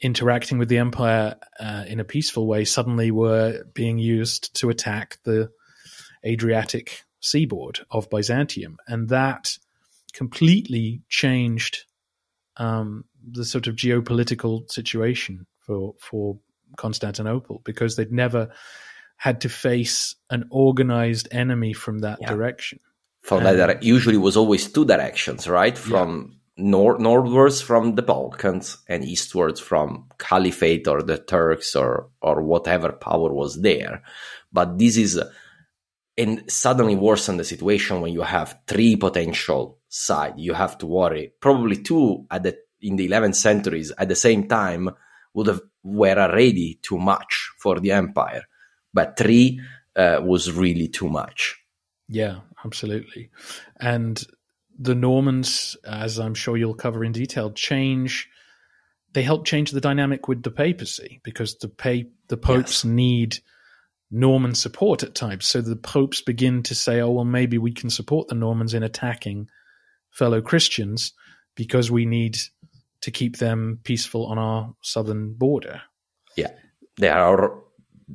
interacting 0.00 0.58
with 0.58 0.68
the 0.68 0.78
empire 0.78 1.36
uh, 1.58 1.84
in 1.88 2.00
a 2.00 2.04
peaceful 2.04 2.46
way 2.46 2.64
suddenly 2.64 3.10
were 3.10 3.64
being 3.72 3.98
used 3.98 4.54
to 4.54 4.68
attack 4.68 5.18
the 5.24 5.50
Adriatic 6.24 7.02
seaboard 7.20 7.80
of 7.90 8.10
Byzantium, 8.10 8.76
and 8.86 9.08
that 9.08 9.56
completely 10.12 11.02
changed 11.08 11.84
um, 12.58 13.04
the 13.28 13.44
sort 13.44 13.66
of 13.66 13.74
geopolitical 13.74 14.70
situation 14.70 15.46
for 15.60 15.94
for 15.98 16.38
Constantinople 16.76 17.62
because 17.64 17.96
they'd 17.96 18.12
never 18.12 18.50
had 19.16 19.40
to 19.40 19.48
face 19.48 20.14
an 20.30 20.44
organized 20.50 21.28
enemy 21.30 21.72
from 21.72 22.00
that 22.00 22.18
yeah. 22.20 22.28
direction 22.28 22.80
from 23.22 23.44
that 23.44 23.56
direction. 23.56 23.86
Usually 23.86 24.16
was 24.16 24.36
always 24.36 24.70
two 24.70 24.84
directions, 24.84 25.48
right? 25.48 25.76
From 25.76 26.38
yeah. 26.56 26.64
nor- 26.64 26.98
northwards 26.98 27.60
from 27.60 27.94
the 27.94 28.02
Balkans 28.02 28.78
and 28.88 29.04
eastwards 29.04 29.60
from 29.60 30.08
Caliphate 30.18 30.86
or 30.88 31.02
the 31.02 31.18
Turks 31.18 31.74
or 31.74 32.10
or 32.20 32.42
whatever 32.42 32.92
power 32.92 33.32
was 33.32 33.60
there. 33.62 34.02
But 34.52 34.78
this 34.78 34.96
is 34.96 35.20
and 36.18 36.50
suddenly 36.50 36.94
worsen 36.94 37.38
the 37.38 37.44
situation 37.44 38.00
when 38.00 38.12
you 38.12 38.22
have 38.22 38.58
three 38.66 38.96
potential 38.96 39.78
sides. 39.88 40.34
You 40.36 40.52
have 40.52 40.76
to 40.78 40.86
worry. 40.86 41.32
Probably 41.40 41.76
two 41.76 42.26
at 42.30 42.42
the 42.42 42.58
in 42.80 42.96
the 42.96 43.08
11th 43.08 43.36
centuries 43.36 43.92
at 43.96 44.08
the 44.08 44.16
same 44.16 44.48
time 44.48 44.90
would 45.34 45.46
have 45.46 45.60
were 45.82 46.18
already 46.18 46.78
too 46.82 46.98
much 46.98 47.52
for 47.58 47.80
the 47.80 47.92
empire, 47.92 48.42
but 48.92 49.16
three 49.16 49.60
uh, 49.96 50.20
was 50.22 50.52
really 50.52 50.88
too 50.88 51.08
much. 51.08 51.58
Yeah, 52.08 52.40
absolutely. 52.64 53.30
And 53.80 54.22
the 54.78 54.94
Normans, 54.94 55.76
as 55.84 56.18
I'm 56.18 56.34
sure 56.34 56.56
you'll 56.56 56.74
cover 56.74 57.04
in 57.04 57.12
detail, 57.12 57.50
change. 57.52 58.28
They 59.12 59.22
help 59.22 59.44
change 59.44 59.72
the 59.72 59.80
dynamic 59.80 60.28
with 60.28 60.42
the 60.42 60.50
papacy 60.50 61.20
because 61.22 61.56
the 61.58 61.68
pa- 61.68 62.08
the 62.28 62.38
popes 62.38 62.82
yes. 62.82 62.84
need 62.84 63.38
Norman 64.10 64.54
support 64.54 65.02
at 65.02 65.14
times. 65.14 65.46
So 65.46 65.60
the 65.60 65.76
popes 65.76 66.22
begin 66.22 66.62
to 66.64 66.74
say, 66.74 67.00
"Oh 67.00 67.10
well, 67.10 67.24
maybe 67.24 67.58
we 67.58 67.72
can 67.72 67.90
support 67.90 68.28
the 68.28 68.34
Normans 68.34 68.74
in 68.74 68.82
attacking 68.82 69.48
fellow 70.10 70.40
Christians 70.40 71.12
because 71.54 71.90
we 71.90 72.06
need 72.06 72.38
to 73.02 73.10
keep 73.10 73.38
them 73.38 73.80
peaceful 73.84 74.26
on 74.26 74.38
our 74.38 74.74
southern 74.82 75.34
border." 75.34 75.82
Yeah, 76.36 76.52
they 76.96 77.08
are 77.08 77.62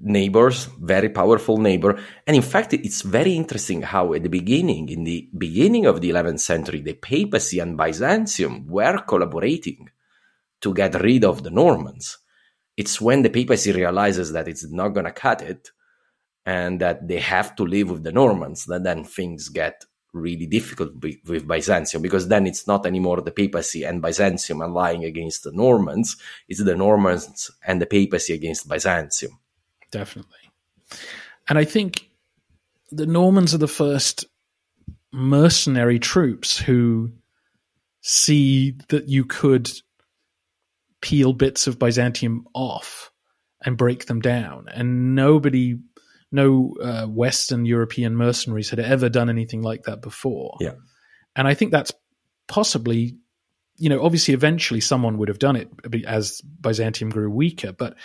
neighbors, 0.02 0.66
very 0.80 1.10
powerful 1.10 1.58
neighbor. 1.58 2.00
And 2.26 2.36
in 2.36 2.42
fact, 2.42 2.74
it's 2.74 3.02
very 3.02 3.34
interesting 3.34 3.82
how 3.82 4.14
at 4.14 4.24
the 4.24 4.30
beginning, 4.30 4.90
in 4.90 5.04
the 5.04 5.30
beginning 5.38 5.86
of 5.86 6.02
the 6.02 6.10
11th 6.10 6.40
century, 6.40 6.82
the 6.82 6.94
papacy 6.94 7.60
and 7.60 7.78
Byzantium 7.78 8.68
were 8.68 9.00
collaborating 9.00 9.90
to 10.62 10.74
get 10.74 11.02
rid 11.02 11.24
of 11.24 11.44
the 11.44 11.50
Normans. 11.50 12.18
It's 12.76 13.02
when 13.02 13.22
the 13.22 13.30
papacy 13.30 13.72
realizes 13.72 14.32
that 14.34 14.48
it's 14.48 14.70
not 14.70 14.90
going 14.90 15.06
to 15.06 15.12
cut 15.12 15.42
it 15.42 15.72
and 16.46 16.80
that 16.80 17.08
they 17.08 17.20
have 17.20 17.56
to 17.56 17.64
live 17.64 17.92
with 17.92 18.04
the 18.04 18.12
Normans 18.12 18.66
that 18.66 18.84
then 18.84 19.04
things 19.04 19.50
get 19.50 19.84
really 20.14 20.46
difficult 20.46 20.94
with 20.96 21.48
Byzantium 21.48 22.02
because 22.02 22.28
then 22.28 22.48
it's 22.48 22.66
not 22.66 22.86
anymore 22.86 23.22
the 23.22 23.32
papacy 23.32 23.84
and 23.84 24.02
Byzantium 24.02 24.62
allying 24.62 25.04
against 25.06 25.44
the 25.44 25.52
Normans, 25.52 26.18
it's 26.48 26.64
the 26.64 26.76
Normans 26.76 27.52
and 27.66 27.82
the 27.82 27.86
papacy 27.86 28.34
against 28.34 28.68
Byzantium 28.68 29.38
definitely. 29.92 30.32
And 31.50 31.58
I 31.58 31.66
think 31.66 32.10
the 32.92 33.06
Normans 33.06 33.54
are 33.54 33.60
the 33.60 33.68
first 33.68 34.26
mercenary 35.12 36.00
troops 36.00 36.58
who 36.58 37.12
see 38.02 38.76
that 38.90 39.10
you 39.10 39.26
could 39.26 39.70
peel 41.02 41.34
bits 41.34 41.68
of 41.68 41.80
Byzantium 41.80 42.46
off 42.54 43.12
and 43.64 43.78
break 43.78 44.06
them 44.06 44.20
down. 44.20 44.68
And 44.74 45.16
nobody, 45.16 45.80
no 46.32 46.76
uh, 46.82 47.06
Western 47.06 47.66
European 47.66 48.16
mercenaries 48.16 48.70
had 48.70 48.80
ever 48.80 49.10
done 49.10 49.30
anything 49.30 49.62
like 49.62 49.84
that 49.84 50.02
before. 50.02 50.58
Yeah. 50.60 50.76
And 51.36 51.48
I 51.48 51.54
think 51.54 51.72
that's 51.72 51.92
possibly, 52.48 53.18
you 53.78 53.90
know, 53.90 54.04
obviously 54.04 54.34
eventually 54.34 54.82
someone 54.82 55.18
would 55.18 55.28
have 55.28 55.40
done 55.40 55.56
it 55.56 55.70
as 56.06 56.42
Byzantium 56.42 57.10
grew 57.10 57.30
weaker, 57.30 57.72
but 57.72 57.96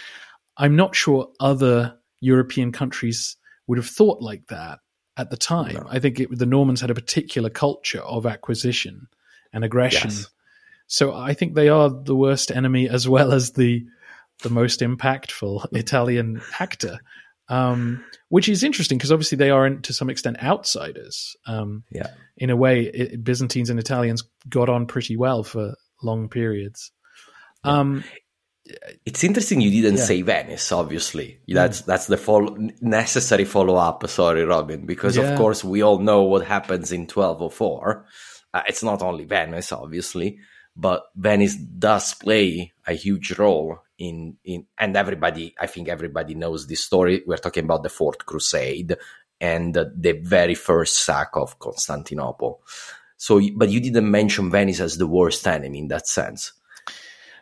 I'm 0.56 0.76
not 0.76 0.94
sure 0.94 1.28
other 1.40 1.96
European 2.20 2.72
countries 2.72 3.36
would 3.66 3.78
have 3.78 3.86
thought 3.86 4.22
like 4.22 4.46
that 4.48 4.78
at 5.16 5.30
the 5.30 5.36
time. 5.36 5.74
No. 5.74 5.86
I 5.88 5.98
think 5.98 6.20
it, 6.20 6.36
the 6.36 6.46
Normans 6.46 6.80
had 6.80 6.90
a 6.90 6.94
particular 6.94 7.50
culture 7.50 8.00
of 8.00 8.26
acquisition 8.26 9.08
and 9.52 9.64
aggression. 9.64 10.10
Yes. 10.10 10.28
So 10.86 11.14
I 11.14 11.34
think 11.34 11.54
they 11.54 11.68
are 11.68 11.90
the 11.90 12.16
worst 12.16 12.50
enemy 12.50 12.88
as 12.88 13.08
well 13.08 13.32
as 13.32 13.52
the 13.52 13.84
the 14.42 14.50
most 14.50 14.80
impactful 14.80 15.66
Italian 15.72 16.42
actor. 16.58 16.98
Um, 17.48 18.04
which 18.28 18.48
is 18.48 18.62
interesting 18.62 18.96
because 18.96 19.12
obviously 19.12 19.36
they 19.36 19.50
are 19.50 19.68
to 19.68 19.92
some 19.92 20.08
extent 20.08 20.42
outsiders. 20.42 21.36
Um, 21.46 21.84
yeah. 21.90 22.08
In 22.36 22.50
a 22.50 22.56
way, 22.56 22.84
it, 22.84 23.22
Byzantines 23.22 23.68
and 23.68 23.78
Italians 23.78 24.24
got 24.48 24.70
on 24.70 24.86
pretty 24.86 25.16
well 25.16 25.44
for 25.44 25.74
long 26.02 26.28
periods. 26.28 26.92
Um, 27.64 28.04
it's 29.04 29.24
interesting 29.24 29.60
you 29.60 29.70
didn't 29.70 29.98
yeah. 29.98 30.04
say 30.04 30.22
Venice. 30.22 30.72
Obviously, 30.72 31.40
that's 31.48 31.82
mm. 31.82 31.86
that's 31.86 32.06
the 32.06 32.16
follow- 32.16 32.56
necessary 32.80 33.44
follow 33.44 33.76
up. 33.76 34.08
Sorry, 34.08 34.44
Robin, 34.44 34.86
because 34.86 35.16
yeah. 35.16 35.30
of 35.30 35.38
course 35.38 35.64
we 35.64 35.82
all 35.82 35.98
know 35.98 36.22
what 36.22 36.46
happens 36.46 36.92
in 36.92 37.02
1204. 37.02 38.06
Uh, 38.54 38.62
it's 38.66 38.82
not 38.82 39.02
only 39.02 39.24
Venice, 39.24 39.72
obviously, 39.72 40.38
but 40.76 41.04
Venice 41.16 41.56
does 41.56 42.14
play 42.14 42.72
a 42.86 42.92
huge 42.92 43.38
role 43.38 43.78
in 43.98 44.36
in 44.44 44.66
and 44.78 44.96
everybody. 44.96 45.54
I 45.58 45.66
think 45.66 45.88
everybody 45.88 46.34
knows 46.34 46.66
this 46.66 46.84
story. 46.84 47.22
We're 47.26 47.36
talking 47.36 47.64
about 47.64 47.82
the 47.82 47.88
Fourth 47.88 48.26
Crusade 48.26 48.96
and 49.40 49.74
the 49.74 50.20
very 50.22 50.54
first 50.54 51.04
sack 51.04 51.30
of 51.34 51.58
Constantinople. 51.58 52.62
So, 53.16 53.40
but 53.54 53.70
you 53.70 53.80
didn't 53.80 54.10
mention 54.10 54.50
Venice 54.50 54.80
as 54.80 54.98
the 54.98 55.06
worst 55.06 55.46
enemy 55.46 55.78
in 55.78 55.88
that 55.88 56.08
sense. 56.08 56.52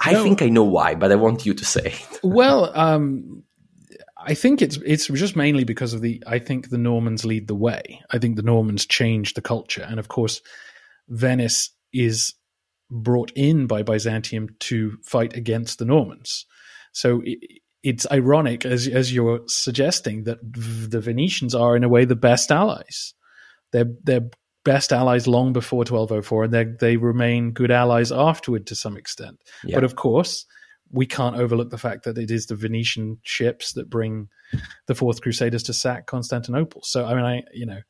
I 0.00 0.12
no. 0.12 0.22
think 0.22 0.42
I 0.42 0.48
know 0.48 0.64
why, 0.64 0.94
but 0.94 1.12
I 1.12 1.16
want 1.16 1.44
you 1.44 1.54
to 1.54 1.64
say. 1.64 1.94
well, 2.22 2.70
um, 2.76 3.42
I 4.18 4.34
think 4.34 4.62
it's 4.62 4.78
it's 4.84 5.06
just 5.06 5.36
mainly 5.36 5.64
because 5.64 5.92
of 5.92 6.00
the. 6.00 6.22
I 6.26 6.38
think 6.38 6.70
the 6.70 6.78
Normans 6.78 7.24
lead 7.24 7.48
the 7.48 7.54
way. 7.54 8.00
I 8.10 8.18
think 8.18 8.36
the 8.36 8.42
Normans 8.42 8.86
change 8.86 9.34
the 9.34 9.42
culture, 9.42 9.86
and 9.86 9.98
of 9.98 10.08
course, 10.08 10.40
Venice 11.08 11.70
is 11.92 12.34
brought 12.90 13.30
in 13.36 13.66
by 13.66 13.82
Byzantium 13.82 14.48
to 14.58 14.96
fight 15.04 15.36
against 15.36 15.78
the 15.78 15.84
Normans. 15.84 16.46
So 16.92 17.22
it, 17.24 17.38
it's 17.82 18.06
ironic, 18.10 18.64
as 18.64 18.88
as 18.88 19.12
you're 19.12 19.40
suggesting, 19.46 20.24
that 20.24 20.38
the 20.42 21.00
Venetians 21.00 21.54
are 21.54 21.76
in 21.76 21.84
a 21.84 21.88
way 21.88 22.04
the 22.04 22.16
best 22.16 22.50
allies. 22.50 23.14
They're 23.72 23.92
they're 24.02 24.30
best 24.64 24.92
allies 24.92 25.26
long 25.26 25.52
before 25.52 25.78
1204, 25.78 26.44
and 26.44 26.52
they 26.52 26.64
they 26.64 26.96
remain 26.96 27.52
good 27.52 27.70
allies 27.70 28.12
afterward 28.12 28.66
to 28.66 28.74
some 28.74 28.96
extent. 28.96 29.38
Yeah. 29.64 29.76
But 29.76 29.84
of 29.84 29.96
course, 29.96 30.46
we 30.90 31.06
can't 31.06 31.36
overlook 31.36 31.70
the 31.70 31.78
fact 31.78 32.04
that 32.04 32.18
it 32.18 32.30
is 32.30 32.46
the 32.46 32.56
Venetian 32.56 33.18
ships 33.22 33.72
that 33.74 33.90
bring 33.90 34.28
the 34.86 34.94
Fourth 34.94 35.20
Crusaders 35.20 35.62
to 35.64 35.72
sack 35.72 36.06
Constantinople. 36.06 36.82
So 36.84 37.06
I 37.06 37.14
mean, 37.14 37.24
I 37.24 37.42
you 37.52 37.66
know, 37.66 37.80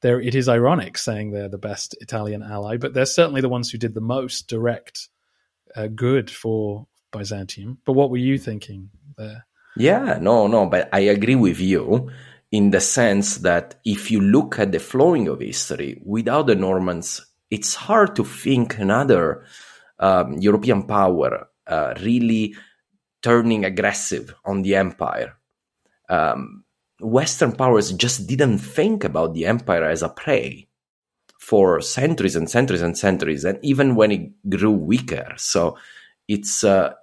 there 0.00 0.20
it 0.20 0.34
is 0.34 0.48
ironic 0.48 0.98
saying 0.98 1.30
they're 1.30 1.48
the 1.48 1.58
best 1.58 1.96
Italian 2.00 2.42
ally, 2.42 2.76
but 2.76 2.94
they're 2.94 3.06
certainly 3.06 3.40
the 3.40 3.48
ones 3.48 3.70
who 3.70 3.78
did 3.78 3.94
the 3.94 4.00
most 4.00 4.48
direct 4.48 5.08
uh, 5.74 5.86
good 5.88 6.30
for 6.30 6.86
Byzantium. 7.12 7.78
But 7.84 7.92
what 7.92 8.10
were 8.10 8.18
you 8.18 8.38
thinking 8.38 8.90
there? 9.16 9.46
Yeah, 9.76 10.18
no, 10.20 10.46
no, 10.48 10.66
but 10.66 10.90
I 10.92 11.00
agree 11.00 11.34
with 11.34 11.58
you 11.58 12.10
in 12.52 12.70
the 12.70 12.80
sense 12.80 13.38
that 13.38 13.80
if 13.84 14.10
you 14.10 14.20
look 14.20 14.58
at 14.58 14.70
the 14.72 14.78
flowing 14.78 15.26
of 15.26 15.40
history 15.40 16.00
without 16.04 16.46
the 16.46 16.54
Normans, 16.54 17.20
it's 17.50 17.74
hard 17.74 18.14
to 18.16 18.24
think 18.24 18.78
another 18.78 19.44
um, 19.98 20.34
European 20.34 20.84
power 20.84 21.48
uh, 21.66 21.94
really 22.02 22.54
turning 23.22 23.64
aggressive 23.64 24.34
on 24.44 24.62
the 24.62 24.76
empire. 24.76 25.36
Um, 26.08 26.64
Western 27.00 27.52
powers 27.52 27.92
just 27.92 28.26
didn't 28.26 28.58
think 28.58 29.04
about 29.04 29.34
the 29.34 29.46
empire 29.46 29.84
as 29.84 30.02
a 30.02 30.08
prey 30.08 30.68
for 31.38 31.80
centuries 31.80 32.36
and 32.36 32.48
centuries 32.48 32.82
and 32.82 32.96
centuries, 32.96 33.44
and 33.44 33.58
even 33.62 33.96
when 33.96 34.12
it 34.12 34.50
grew 34.50 34.70
weaker. 34.70 35.32
So 35.36 35.76
it's 36.28 36.62
uh, 36.62 36.94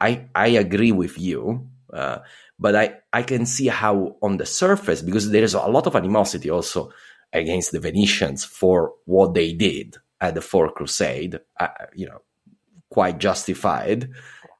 I 0.00 0.26
I 0.34 0.48
agree 0.48 0.92
with 0.92 1.18
you, 1.18 1.68
uh, 1.92 2.18
but 2.58 2.74
I 2.74 2.94
I 3.12 3.22
can 3.22 3.46
see 3.46 3.68
how 3.68 4.16
on 4.22 4.36
the 4.36 4.46
surface 4.46 5.02
because 5.02 5.30
there 5.30 5.44
is 5.44 5.54
a 5.54 5.60
lot 5.66 5.86
of 5.86 5.96
animosity 5.96 6.50
also 6.50 6.90
against 7.32 7.72
the 7.72 7.80
Venetians 7.80 8.44
for 8.44 8.92
what 9.04 9.34
they 9.34 9.52
did 9.52 9.96
at 10.20 10.34
the 10.34 10.40
Fourth 10.40 10.74
Crusade. 10.74 11.38
Uh, 11.58 11.68
you 11.94 12.06
know, 12.06 12.22
quite 12.90 13.18
justified, 13.18 14.10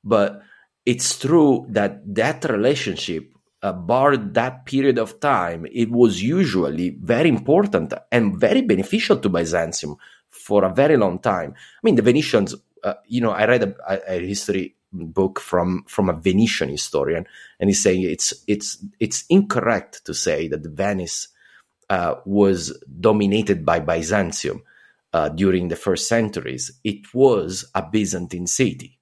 but 0.04 0.42
it's 0.84 1.18
true 1.18 1.66
that 1.70 2.02
that 2.14 2.44
relationship 2.44 3.32
uh, 3.62 3.72
that 4.32 4.64
period 4.66 4.98
of 4.98 5.20
time, 5.20 5.66
it 5.72 5.90
was 5.90 6.22
usually 6.22 6.96
very 7.02 7.28
important 7.28 7.92
and 8.12 8.38
very 8.38 8.62
beneficial 8.62 9.18
to 9.18 9.28
Byzantium 9.28 9.96
for 10.30 10.64
a 10.64 10.72
very 10.72 10.96
long 10.96 11.18
time. 11.18 11.54
I 11.56 11.80
mean, 11.82 11.96
the 11.96 12.02
Venetians, 12.02 12.54
uh, 12.84 12.94
you 13.06 13.20
know, 13.20 13.30
I 13.30 13.46
read 13.46 13.62
a, 13.64 14.14
a, 14.14 14.26
history 14.26 14.76
book 14.92 15.40
from 15.40 15.84
from 15.86 16.08
a 16.08 16.18
Venetian 16.18 16.68
historian, 16.68 17.26
and 17.60 17.70
he's 17.70 17.82
saying 17.82 18.02
it's 18.02 18.32
it's 18.46 18.84
it's 18.98 19.24
incorrect 19.28 20.04
to 20.04 20.14
say 20.14 20.48
that 20.48 20.66
Venice 20.66 21.28
uh, 21.90 22.16
was 22.24 22.78
dominated 23.00 23.64
by 23.64 23.80
Byzantium 23.80 24.62
uh, 25.12 25.28
during 25.28 25.68
the 25.68 25.76
first 25.76 26.08
centuries. 26.08 26.72
It 26.84 27.12
was 27.14 27.70
a 27.74 27.82
Byzantine 27.82 28.46
city, 28.46 28.98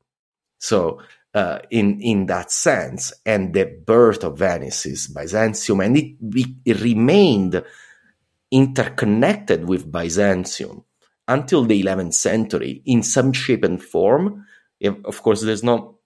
so 0.59 1.01
uh, 1.35 1.59
in 1.71 2.01
in 2.01 2.27
that 2.27 2.51
sense, 2.51 3.13
and 3.25 3.53
the 3.53 3.67
birth 3.67 4.25
of 4.25 4.39
Venice 4.39 4.87
is 4.87 5.07
Byzantium, 5.07 5.81
and 5.81 5.97
it, 5.97 6.17
it 6.65 6.81
remained 6.81 7.63
interconnected 8.51 9.69
with 9.69 9.91
Byzantium 9.91 10.85
until 11.29 11.65
the 11.65 11.83
11th 11.83 12.15
century 12.15 12.83
in 12.87 13.03
some 13.03 13.33
shape 13.33 13.65
and 13.65 13.83
form. 13.83 14.47
Of 14.83 15.23
course, 15.23 15.43
there's 15.43 15.65
no 15.65 15.99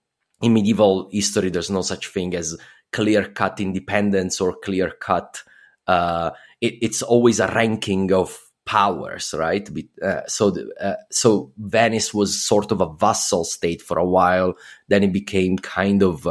in 0.43 0.55
medieval 0.55 1.09
history. 1.13 1.51
There's 1.51 1.71
no 1.71 1.83
such 1.83 2.09
thing 2.09 2.35
as 2.35 2.57
clear 2.93 3.25
cut 3.29 3.61
independence 3.61 4.41
or 4.41 4.57
clear 4.57 4.91
cut. 4.91 5.43
Uh, 5.87 6.31
it, 6.61 6.75
it's 6.83 7.03
always 7.03 7.41
a 7.41 7.49
ranking 7.49 8.13
of 8.13 8.39
powers, 8.65 9.35
right? 9.37 9.69
Uh, 10.03 10.21
so, 10.27 10.51
the, 10.51 10.73
uh, 10.81 10.97
so 11.11 11.53
Venice 11.59 12.15
was 12.15 12.41
sort 12.41 12.71
of 12.73 12.81
a 12.81 12.93
vassal 12.93 13.45
state 13.45 13.83
for 13.83 13.99
a 13.99 14.05
while. 14.05 14.55
Then 14.89 15.03
it 15.03 15.13
became 15.13 15.59
kind 15.59 16.03
of 16.03 16.27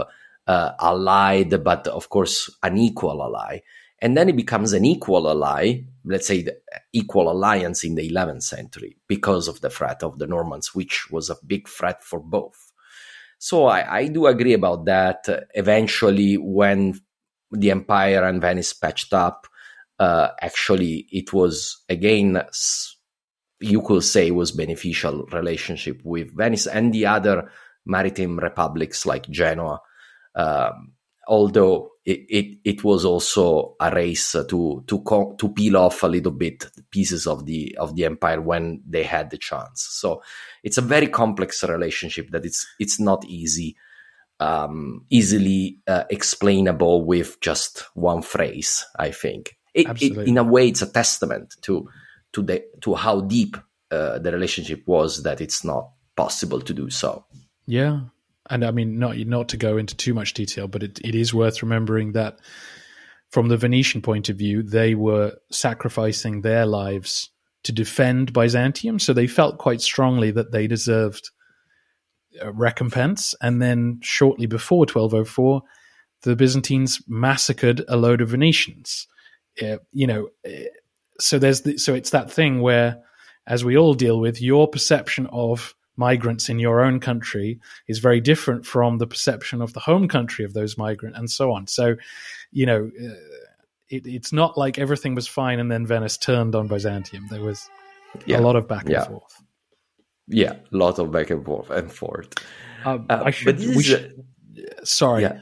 uh, 0.48 0.72
allied, 0.80 1.64
but 1.64 1.88
of 1.88 2.10
course 2.10 2.50
an 2.64 2.78
equal 2.78 3.22
ally. 3.22 3.60
And 4.02 4.16
then 4.16 4.30
it 4.30 4.36
becomes 4.36 4.74
an 4.74 4.86
equal 4.86 5.30
ally, 5.30 5.82
let's 6.06 6.28
say 6.28 6.42
the 6.42 6.58
equal 6.94 7.30
alliance 7.30 7.84
in 7.84 7.96
the 7.96 8.10
11th 8.10 8.44
century 8.44 8.98
because 9.08 9.48
of 9.48 9.62
the 9.62 9.70
threat 9.70 10.04
of 10.04 10.20
the 10.20 10.28
Normans, 10.28 10.74
which 10.74 11.12
was 11.12 11.30
a 11.30 11.38
big 11.46 11.68
threat 11.68 12.04
for 12.04 12.20
both. 12.20 12.72
So 13.40 13.66
I, 13.66 14.00
I 14.00 14.08
do 14.08 14.28
agree 14.28 14.54
about 14.54 14.86
that. 14.86 15.28
Eventually, 15.54 16.36
when 16.38 17.00
the 17.52 17.72
empire 17.72 18.24
and 18.24 18.42
Venice 18.42 18.74
patched 18.74 19.14
up, 19.14 19.48
uh, 19.98 20.30
actually 20.42 21.08
it 21.12 21.34
was 21.34 21.84
again 21.90 22.42
you 23.60 23.82
could 23.82 24.04
say 24.04 24.32
was 24.32 24.54
beneficial 24.54 25.26
relationship 25.34 26.00
with 26.06 26.36
Venice 26.36 26.68
and 26.68 26.94
the 26.94 27.06
other 27.06 27.52
maritime 27.86 28.40
republics 28.40 29.06
like 29.06 29.30
Genoa. 29.30 29.82
Um, 30.36 30.94
although 31.30 31.92
it, 32.04 32.26
it, 32.28 32.58
it, 32.66 32.84
was 32.84 33.06
also 33.06 33.76
a 33.80 33.94
race 33.94 34.32
to 34.32 34.84
to 34.88 35.00
co- 35.02 35.36
to 35.38 35.50
peel 35.50 35.78
off 35.78 36.04
a 36.04 36.08
little 36.08 36.32
bit 36.32 36.66
pieces 36.90 37.28
of 37.28 37.46
the 37.46 37.78
of 37.80 37.96
the 37.96 38.06
empire 38.06 38.42
when 38.42 38.82
they 38.88 39.04
had 39.04 39.30
the 39.30 39.38
chance. 39.38 39.88
So 39.92 40.24
it's 40.64 40.80
a 40.80 40.82
very 40.82 41.08
complex 41.08 41.64
relationship 41.64 42.32
that 42.32 42.46
it's 42.46 42.68
it's 42.80 43.00
not 43.00 43.24
easy 43.26 43.78
um, 44.40 45.06
easily 45.10 45.80
uh, 45.88 46.06
explainable 46.10 47.06
with 47.06 47.40
just 47.42 47.86
one 47.94 48.24
phrase. 48.24 48.86
I 48.98 49.12
think. 49.12 49.56
It, 49.76 50.02
it, 50.02 50.28
in 50.28 50.38
a 50.40 50.44
way, 50.44 50.68
it's 50.68 50.82
a 50.82 50.92
testament 50.92 51.56
to 51.62 51.88
to 52.34 52.42
the 52.42 52.64
to 52.82 52.96
how 52.96 53.22
deep 53.22 53.56
uh, 53.92 54.18
the 54.18 54.32
relationship 54.32 54.82
was 54.88 55.24
that 55.24 55.42
it's 55.42 55.64
not 55.64 55.92
possible 56.16 56.60
to 56.62 56.74
do 56.74 56.90
so. 56.90 57.26
Yeah, 57.68 58.02
and 58.50 58.64
I 58.64 58.72
mean, 58.72 59.00
not 59.00 59.18
not 59.18 59.50
to 59.50 59.58
go 59.58 59.78
into 59.78 59.96
too 59.96 60.14
much 60.14 60.34
detail, 60.34 60.68
but 60.68 60.84
it, 60.84 61.00
it 61.04 61.16
is 61.16 61.34
worth 61.34 61.62
remembering 61.62 62.14
that 62.14 62.40
from 63.30 63.48
the 63.48 63.58
Venetian 63.58 64.02
point 64.02 64.30
of 64.30 64.38
view, 64.38 64.64
they 64.64 64.96
were 64.96 65.36
sacrificing 65.52 66.42
their 66.42 66.66
lives 66.66 67.30
to 67.64 67.72
defend 67.72 68.34
Byzantium, 68.34 69.00
so 69.00 69.14
they 69.14 69.28
felt 69.28 69.58
quite 69.58 69.82
strongly 69.82 70.32
that 70.32 70.52
they 70.52 70.66
deserved 70.66 71.30
recompense. 72.54 73.36
And 73.42 73.62
then 73.62 74.00
shortly 74.02 74.46
before 74.46 74.80
1204, 74.80 75.62
the 76.24 76.36
Byzantines 76.36 77.02
massacred 77.08 77.84
a 77.88 77.98
load 77.98 78.22
of 78.22 78.30
Venetians 78.30 79.08
uh, 79.62 79.78
you 79.92 80.08
know, 80.08 80.30
uh, 80.46 80.70
so 81.20 81.40
there's 81.40 81.62
the, 81.62 81.78
so 81.78 81.94
it's 81.94 82.12
that 82.12 82.32
thing 82.32 82.62
where, 82.62 83.02
as 83.48 83.66
we 83.66 83.78
all 83.78 83.94
deal 83.94 84.20
with, 84.20 84.42
your 84.42 84.68
perception 84.68 85.28
of 85.32 85.76
migrants 86.00 86.50
in 86.50 86.58
your 86.58 86.82
own 86.82 87.00
country 87.00 87.60
is 87.88 88.00
very 88.00 88.22
different 88.22 88.66
from 88.66 88.98
the 88.98 89.06
perception 89.06 89.62
of 89.62 89.74
the 89.74 89.82
home 89.82 90.08
country 90.08 90.46
of 90.46 90.54
those 90.54 90.78
migrants, 90.78 91.20
and 91.20 91.30
so 91.30 91.52
on. 91.52 91.68
So, 91.68 91.96
you 92.52 92.66
know, 92.66 92.90
uh, 93.00 93.14
it, 93.90 94.08
it's 94.08 94.32
not 94.32 94.58
like 94.58 94.80
everything 94.80 95.14
was 95.14 95.28
fine 95.28 95.60
and 95.60 95.70
then 95.70 95.86
Venice 95.86 96.18
turned 96.18 96.56
on 96.56 96.68
Byzantium. 96.68 97.28
There 97.30 97.44
was 97.44 97.70
yeah. 98.26 98.40
a 98.40 98.42
lot 98.42 98.56
of 98.56 98.68
back 98.68 98.84
and 98.84 98.92
yeah. 98.92 99.06
forth. 99.06 99.44
Yeah, 100.28 100.54
a 100.72 100.78
lot 100.78 101.00
of 101.00 101.12
back 101.12 101.30
and 101.30 101.44
forth 101.44 101.70
and 101.70 101.92
forth. 101.92 102.34
Um, 102.86 103.06
uh, 103.10 103.24
I 103.26 103.32
should. 103.32 103.60
Should 103.84 104.26
sorry, 104.84 105.24
yeah. 105.24 105.40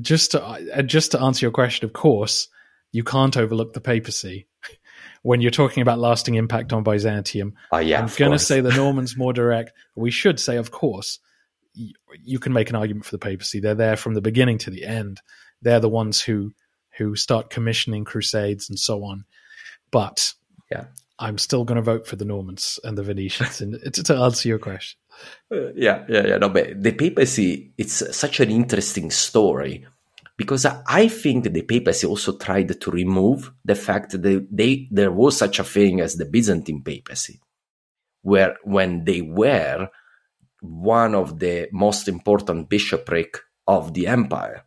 just 0.00 0.30
to 0.32 0.82
just 0.86 1.12
to 1.12 1.20
answer 1.20 1.44
your 1.44 1.52
question. 1.52 1.84
Of 1.84 1.92
course, 1.92 2.48
you 2.92 3.02
can't 3.02 3.36
overlook 3.36 3.72
the 3.72 3.80
papacy 3.80 4.46
when 5.22 5.40
you're 5.40 5.50
talking 5.50 5.82
about 5.82 5.98
lasting 5.98 6.34
impact 6.34 6.72
on 6.72 6.82
Byzantium. 6.82 7.54
Oh, 7.72 7.78
yeah, 7.78 8.00
I'm 8.00 8.08
going 8.16 8.32
to 8.32 8.38
say 8.38 8.60
the 8.60 8.72
Normans 8.72 9.16
more 9.16 9.32
direct. 9.32 9.72
We 9.94 10.10
should 10.10 10.40
say, 10.40 10.56
of 10.56 10.70
course, 10.70 11.18
you 11.74 12.38
can 12.38 12.52
make 12.52 12.70
an 12.70 12.76
argument 12.76 13.04
for 13.04 13.12
the 13.12 13.18
papacy. 13.18 13.60
They're 13.60 13.74
there 13.74 13.96
from 13.96 14.14
the 14.14 14.20
beginning 14.20 14.58
to 14.58 14.70
the 14.70 14.84
end. 14.84 15.20
They're 15.62 15.80
the 15.80 15.88
ones 15.88 16.20
who 16.20 16.52
who 16.96 17.16
start 17.16 17.50
commissioning 17.50 18.04
crusades 18.04 18.68
and 18.68 18.78
so 18.78 19.04
on. 19.04 19.24
But 19.90 20.34
yeah, 20.70 20.86
I'm 21.18 21.38
still 21.38 21.64
going 21.64 21.76
to 21.76 21.82
vote 21.82 22.06
for 22.06 22.16
the 22.16 22.24
Normans 22.24 22.80
and 22.82 22.96
the 22.96 23.02
Venetians. 23.02 23.60
and 23.60 23.94
to 23.94 24.16
answer 24.16 24.48
your 24.48 24.58
question, 24.58 24.98
uh, 25.52 25.72
yeah, 25.74 26.04
yeah, 26.08 26.26
yeah. 26.26 26.36
No, 26.38 26.48
but 26.48 26.82
the 26.82 26.92
papacy 26.92 27.72
it's 27.78 28.16
such 28.16 28.40
an 28.40 28.50
interesting 28.50 29.10
story 29.10 29.86
because 30.40 30.64
I 30.64 31.06
think 31.08 31.52
the 31.52 31.60
papacy 31.60 32.06
also 32.06 32.38
tried 32.38 32.80
to 32.80 32.90
remove 32.90 33.52
the 33.62 33.74
fact 33.74 34.12
that 34.12 34.48
they, 34.50 34.88
there 34.90 35.12
was 35.12 35.36
such 35.36 35.58
a 35.58 35.64
thing 35.64 36.00
as 36.00 36.14
the 36.14 36.24
Byzantine 36.24 36.82
papacy, 36.82 37.42
where 38.22 38.56
when 38.64 39.04
they 39.04 39.20
were 39.20 39.90
one 40.62 41.14
of 41.14 41.38
the 41.40 41.68
most 41.72 42.08
important 42.08 42.70
bishopric 42.70 43.36
of 43.66 43.92
the 43.92 44.06
empire, 44.06 44.64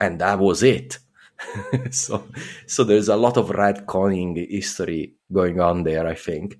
and 0.00 0.22
that 0.22 0.38
was 0.38 0.62
it. 0.62 0.98
so, 1.90 2.26
so 2.66 2.82
there's 2.82 3.10
a 3.10 3.16
lot 3.16 3.36
of 3.36 3.50
retconning 3.50 4.50
history 4.50 5.16
going 5.30 5.60
on 5.60 5.82
there, 5.82 6.06
I 6.06 6.14
think. 6.14 6.56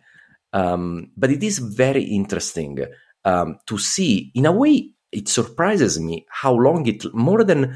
Um, 0.52 1.12
but 1.16 1.30
it 1.30 1.42
is 1.42 1.60
very 1.60 2.02
interesting 2.02 2.76
um, 3.24 3.56
to 3.64 3.78
see. 3.78 4.32
In 4.34 4.44
a 4.44 4.52
way, 4.52 4.90
it 5.10 5.28
surprises 5.28 5.98
me 5.98 6.26
how 6.28 6.52
long 6.52 6.86
it 6.86 7.06
more 7.14 7.42
than 7.42 7.74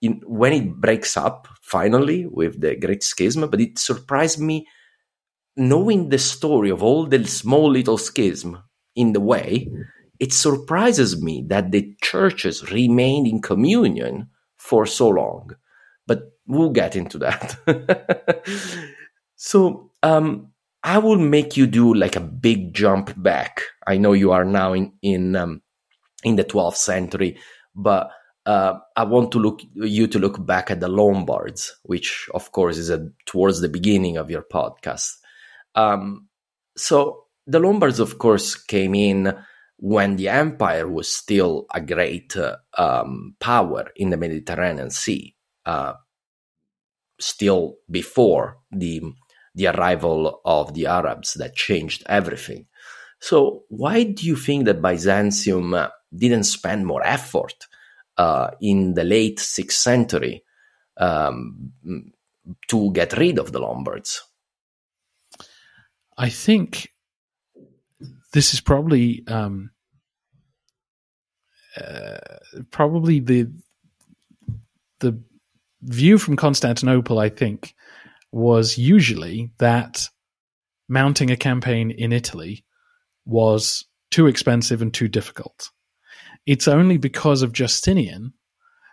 in, 0.00 0.20
when 0.26 0.52
it 0.52 0.74
breaks 0.80 1.16
up 1.16 1.48
finally 1.62 2.26
with 2.26 2.60
the 2.60 2.76
Great 2.76 3.02
Schism. 3.02 3.48
But 3.48 3.60
it 3.60 3.78
surprised 3.78 4.40
me 4.40 4.66
knowing 5.56 6.08
the 6.08 6.18
story 6.18 6.70
of 6.70 6.82
all 6.82 7.06
the 7.06 7.24
small 7.26 7.70
little 7.70 7.98
schism 7.98 8.62
in 8.94 9.12
the 9.12 9.20
way. 9.20 9.68
It 10.20 10.32
surprises 10.32 11.22
me 11.22 11.44
that 11.48 11.70
the 11.70 11.94
churches 12.02 12.72
remained 12.72 13.26
in 13.26 13.40
communion 13.40 14.30
for 14.56 14.86
so 14.86 15.08
long. 15.08 15.50
But 16.06 16.22
we'll 16.46 16.70
get 16.70 16.96
into 16.96 17.18
that. 17.18 17.56
so, 19.36 19.92
um, 20.02 20.52
I 20.82 20.98
will 20.98 21.18
make 21.18 21.56
you 21.56 21.66
do 21.66 21.92
like 21.92 22.16
a 22.16 22.20
big 22.20 22.72
jump 22.72 23.12
back. 23.20 23.62
I 23.86 23.98
know 23.98 24.12
you 24.12 24.30
are 24.32 24.44
now 24.44 24.72
in 24.72 24.92
in 25.02 25.34
um, 25.36 25.62
in 26.22 26.36
the 26.36 26.44
12th 26.44 26.76
century, 26.76 27.38
but 27.74 28.10
uh, 28.48 28.78
I 28.96 29.04
want 29.04 29.30
to 29.32 29.38
look 29.38 29.60
you 29.74 30.06
to 30.06 30.18
look 30.18 30.44
back 30.46 30.70
at 30.70 30.80
the 30.80 30.88
Lombards, 30.88 31.76
which 31.82 32.30
of 32.32 32.50
course 32.50 32.78
is 32.78 32.88
a, 32.88 33.06
towards 33.26 33.60
the 33.60 33.68
beginning 33.68 34.16
of 34.16 34.30
your 34.30 34.40
podcast. 34.42 35.10
Um, 35.74 36.28
so 36.74 37.24
the 37.46 37.60
Lombards, 37.60 38.00
of 38.00 38.16
course, 38.16 38.54
came 38.54 38.94
in 38.94 39.36
when 39.76 40.16
the 40.16 40.30
empire 40.30 40.88
was 40.88 41.14
still 41.14 41.66
a 41.74 41.82
great 41.82 42.38
uh, 42.38 42.56
um, 42.78 43.36
power 43.38 43.90
in 43.96 44.08
the 44.08 44.16
Mediterranean 44.16 44.90
Sea, 44.90 45.36
uh, 45.66 45.92
still 47.20 47.76
before 47.90 48.56
the 48.72 49.02
the 49.54 49.66
arrival 49.66 50.40
of 50.46 50.72
the 50.72 50.86
Arabs 50.86 51.34
that 51.34 51.54
changed 51.54 52.02
everything. 52.06 52.64
So, 53.20 53.64
why 53.68 54.04
do 54.04 54.24
you 54.24 54.36
think 54.36 54.64
that 54.64 54.80
Byzantium 54.80 55.74
uh, 55.74 55.88
didn't 56.16 56.44
spend 56.44 56.86
more 56.86 57.04
effort 57.04 57.66
uh, 58.18 58.50
in 58.60 58.94
the 58.94 59.04
late 59.04 59.38
sixth 59.38 59.78
century 59.78 60.44
um, 60.98 61.72
to 62.68 62.92
get 62.92 63.16
rid 63.16 63.38
of 63.38 63.52
the 63.52 63.60
Lombards? 63.60 64.22
I 66.16 66.28
think 66.28 66.88
this 68.32 68.52
is 68.52 68.60
probably 68.60 69.24
um, 69.28 69.70
uh, 71.80 72.18
probably 72.70 73.20
the 73.20 73.52
the 75.00 75.22
view 75.82 76.18
from 76.18 76.36
Constantinople. 76.36 77.18
I 77.18 77.28
think 77.28 77.74
was 78.32 78.76
usually 78.76 79.52
that 79.58 80.08
mounting 80.88 81.30
a 81.30 81.36
campaign 81.36 81.90
in 81.90 82.12
Italy 82.12 82.64
was 83.24 83.86
too 84.10 84.26
expensive 84.26 84.82
and 84.82 84.92
too 84.92 85.08
difficult. 85.08 85.70
It's 86.48 86.66
only 86.66 86.96
because 86.96 87.42
of 87.42 87.52
Justinian 87.52 88.32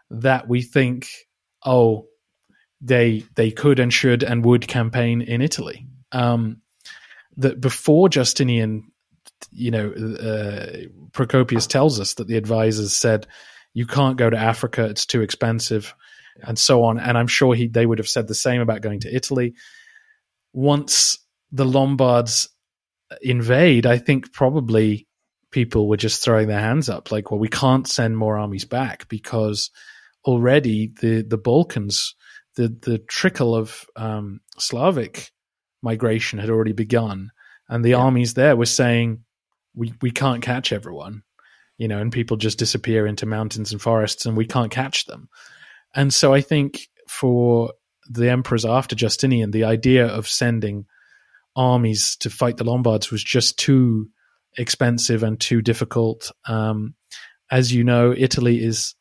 that 0.09 0.49
we 0.49 0.61
think, 0.61 1.07
oh, 1.65 2.07
they 2.81 3.23
they 3.35 3.51
could 3.51 3.79
and 3.79 3.93
should 3.93 4.23
and 4.23 4.43
would 4.43 4.67
campaign 4.67 5.21
in 5.21 5.41
Italy. 5.41 5.87
Um, 6.11 6.61
that 7.37 7.61
before 7.61 8.09
Justinian, 8.09 8.91
you 9.51 9.71
know, 9.71 9.89
uh, 9.89 10.87
Procopius 11.13 11.65
tells 11.65 12.01
us 12.01 12.15
that 12.15 12.27
the 12.27 12.35
advisors 12.35 12.93
said, 12.93 13.25
"You 13.73 13.85
can't 13.85 14.17
go 14.17 14.29
to 14.29 14.37
Africa; 14.37 14.85
it's 14.85 15.05
too 15.05 15.21
expensive." 15.21 15.95
and 16.43 16.59
so 16.59 16.83
on. 16.83 16.99
And 16.99 17.17
I'm 17.17 17.27
sure 17.27 17.55
he 17.55 17.69
they 17.69 17.85
would 17.85 17.97
have 17.99 18.09
said 18.09 18.27
the 18.27 18.35
same 18.35 18.59
about 18.59 18.81
going 18.81 18.99
to 18.99 19.15
Italy. 19.15 19.53
Once 20.51 21.17
the 21.53 21.63
Lombards 21.63 22.49
invade, 23.21 23.85
I 23.85 23.97
think 23.97 24.33
probably 24.33 25.07
people 25.55 25.87
were 25.87 25.95
just 25.95 26.21
throwing 26.21 26.49
their 26.49 26.59
hands 26.59 26.89
up, 26.89 27.13
like, 27.13 27.31
well, 27.31 27.39
we 27.39 27.47
can't 27.47 27.87
send 27.87 28.17
more 28.17 28.37
armies 28.37 28.65
back 28.65 29.07
because 29.07 29.71
already 30.25 30.91
the 30.99 31.21
the 31.21 31.37
Balkans, 31.37 32.13
the 32.57 32.67
the 32.67 32.97
trickle 32.97 33.55
of 33.55 33.85
um, 33.95 34.41
Slavic 34.59 35.31
migration 35.81 36.39
had 36.39 36.49
already 36.49 36.73
begun, 36.73 37.31
and 37.69 37.85
the 37.85 37.91
yeah. 37.91 37.99
armies 37.99 38.33
there 38.33 38.57
were 38.57 38.65
saying, 38.65 39.23
we 39.73 39.93
we 40.01 40.11
can't 40.11 40.43
catch 40.43 40.73
everyone, 40.73 41.23
you 41.77 41.87
know, 41.87 41.99
and 41.99 42.11
people 42.11 42.35
just 42.35 42.59
disappear 42.59 43.07
into 43.07 43.25
mountains 43.25 43.71
and 43.71 43.81
forests, 43.81 44.25
and 44.25 44.35
we 44.35 44.45
can't 44.45 44.71
catch 44.71 45.05
them. 45.05 45.29
And 45.95 46.13
so 46.13 46.33
I 46.33 46.41
think 46.41 46.89
for 47.07 47.71
the 48.09 48.29
emperors 48.29 48.65
after 48.65 48.93
Justinian, 48.93 49.51
the 49.51 49.63
idea 49.63 50.05
of 50.05 50.27
sending 50.27 50.85
armies 51.55 52.17
to 52.17 52.29
fight 52.29 52.57
the 52.57 52.65
Lombards 52.65 53.09
was 53.09 53.23
just 53.23 53.57
too 53.57 54.09
expensive 54.57 55.23
and 55.23 55.39
too 55.39 55.61
difficult. 55.61 56.31
Um, 56.47 56.95
as 57.51 57.73
you 57.73 57.83
know, 57.83 58.13
Italy 58.15 58.63
is 58.63 58.95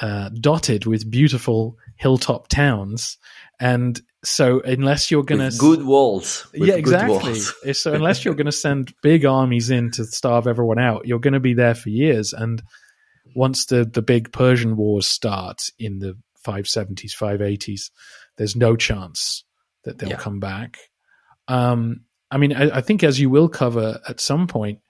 uh, 0.00 0.30
dotted 0.40 0.86
with 0.86 1.10
beautiful 1.10 1.76
hilltop 1.96 2.48
towns, 2.48 3.18
and 3.60 4.00
so 4.24 4.60
unless 4.60 5.10
you're 5.10 5.22
going 5.22 5.50
to 5.50 5.56
good 5.56 5.84
walls, 5.84 6.46
yeah, 6.54 6.74
exactly. 6.74 7.34
so 7.72 7.92
unless 7.92 8.24
you're 8.24 8.34
going 8.34 8.46
to 8.46 8.52
send 8.52 8.92
big 9.02 9.24
armies 9.24 9.70
in 9.70 9.90
to 9.92 10.04
starve 10.04 10.46
everyone 10.46 10.78
out, 10.78 11.06
you're 11.06 11.18
going 11.18 11.34
to 11.34 11.40
be 11.40 11.54
there 11.54 11.74
for 11.74 11.90
years, 11.90 12.32
and 12.32 12.62
once 13.34 13.66
the 13.66 13.84
the 13.84 14.02
big 14.02 14.32
Persian 14.32 14.76
wars 14.76 15.06
start 15.06 15.62
in 15.78 15.98
the 15.98 16.16
570s, 16.46 17.16
580s, 17.16 17.90
there's 18.36 18.56
no 18.56 18.76
chance 18.76 19.44
that 19.84 19.98
they'll 19.98 20.10
yeah. 20.10 20.16
come 20.16 20.40
back. 20.40 20.78
Um, 21.48 22.05
I 22.30 22.38
mean, 22.38 22.52
I, 22.52 22.78
I, 22.78 22.80
think 22.80 23.04
as 23.04 23.20
you 23.20 23.30
will 23.30 23.48
cover 23.48 24.00
at 24.08 24.20
some 24.20 24.46
point, 24.46 24.80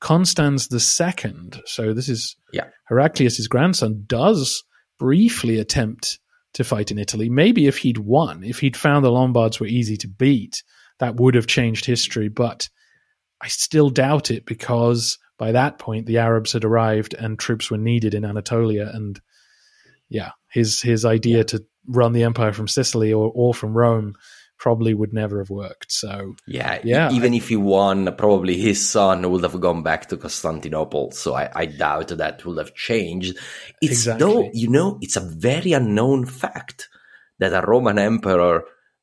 Constans 0.00 0.68
the 0.68 0.80
second, 0.80 1.62
so 1.64 1.94
this 1.94 2.08
is 2.08 2.36
yeah. 2.52 2.66
Heraclius' 2.88 3.46
grandson, 3.46 4.04
does 4.06 4.64
briefly 4.98 5.58
attempt 5.58 6.18
to 6.54 6.64
fight 6.64 6.90
in 6.90 6.98
Italy. 6.98 7.28
Maybe 7.28 7.66
if 7.66 7.78
he'd 7.78 7.98
won, 7.98 8.42
if 8.44 8.58
he'd 8.58 8.76
found 8.76 9.04
the 9.04 9.12
Lombards 9.12 9.60
were 9.60 9.66
easy 9.66 9.96
to 9.98 10.08
beat, 10.08 10.62
that 10.98 11.16
would 11.16 11.34
have 11.34 11.46
changed 11.46 11.84
history. 11.84 12.28
But 12.28 12.68
I 13.40 13.48
still 13.48 13.90
doubt 13.90 14.30
it 14.30 14.44
because 14.44 15.18
by 15.38 15.52
that 15.52 15.78
point 15.78 16.06
the 16.06 16.18
Arabs 16.18 16.52
had 16.52 16.64
arrived 16.64 17.14
and 17.14 17.38
troops 17.38 17.70
were 17.70 17.78
needed 17.78 18.14
in 18.14 18.24
Anatolia, 18.24 18.90
and 18.92 19.20
yeah, 20.08 20.32
his 20.50 20.80
his 20.80 21.04
idea 21.04 21.38
yeah. 21.38 21.44
to 21.44 21.64
run 21.86 22.12
the 22.12 22.24
empire 22.24 22.52
from 22.52 22.68
Sicily 22.68 23.12
or 23.12 23.30
or 23.34 23.54
from 23.54 23.74
Rome 23.74 24.14
probably 24.62 24.94
would 24.94 25.12
never 25.12 25.38
have 25.40 25.50
worked. 25.50 25.90
So 25.90 26.36
yeah, 26.46 26.78
yeah. 26.84 27.10
Even 27.10 27.32
I, 27.32 27.36
if 27.36 27.48
he 27.48 27.56
won, 27.56 28.14
probably 28.16 28.56
his 28.56 28.88
son 28.88 29.28
would 29.28 29.42
have 29.42 29.60
gone 29.60 29.82
back 29.82 30.08
to 30.08 30.16
Constantinople. 30.16 31.10
So 31.10 31.34
I, 31.34 31.50
I 31.52 31.66
doubt 31.66 32.08
that 32.08 32.44
would 32.46 32.58
have 32.58 32.72
changed. 32.72 33.36
It's 33.80 33.92
exactly. 33.92 34.24
though 34.24 34.50
you 34.54 34.68
know 34.68 34.98
it's 35.00 35.16
a 35.16 35.20
very 35.20 35.72
unknown 35.72 36.26
fact 36.26 36.88
that 37.40 37.52
a 37.52 37.66
Roman 37.66 37.98
emperor 37.98 38.62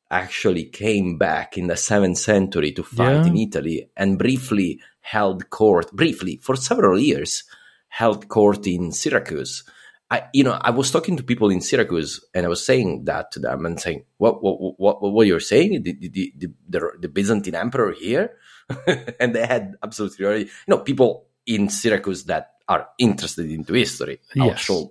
actually 0.10 0.64
came 0.64 1.18
back 1.18 1.58
in 1.58 1.68
the 1.68 1.76
seventh 1.76 2.20
century 2.20 2.72
to 2.72 2.82
fight 2.82 3.26
yeah. 3.26 3.28
in 3.28 3.38
Italy 3.38 3.92
and 3.98 4.18
briefly 4.18 4.80
held 5.02 5.50
court, 5.50 5.92
briefly 5.92 6.38
for 6.38 6.56
several 6.56 6.98
years, 6.98 7.44
held 7.90 8.30
court 8.30 8.66
in 8.66 8.94
Syracuse. 8.94 9.66
I, 10.12 10.24
you 10.34 10.44
know, 10.44 10.58
I 10.60 10.72
was 10.72 10.90
talking 10.90 11.18
to 11.18 11.24
people 11.24 11.50
in 11.50 11.62
Syracuse 11.62 12.24
and 12.34 12.46
I 12.46 12.50
was 12.50 12.66
saying 12.66 13.06
that 13.06 13.32
to 13.34 13.40
them 13.40 13.66
and 13.66 13.80
saying, 13.80 14.06
what, 14.18 14.44
what, 14.44 14.80
what, 14.80 15.02
what 15.02 15.28
you're 15.28 15.40
saying? 15.40 15.84
The, 15.84 15.94
the, 15.94 16.34
the, 16.36 16.52
the, 16.68 16.92
the 17.02 17.08
Byzantine 17.08 17.56
emperor 17.56 17.92
here? 17.92 18.34
and 19.20 19.36
they 19.36 19.46
had 19.46 19.76
absolutely, 19.84 20.26
already, 20.26 20.46
you 20.46 20.50
know, 20.68 20.80
people 20.80 21.28
in 21.46 21.70
Syracuse 21.70 22.26
that 22.26 22.54
are 22.68 22.88
interested 22.98 23.50
into 23.52 23.74
history. 23.74 24.20
Yes. 24.34 24.54
I 24.54 24.56
should 24.58 24.88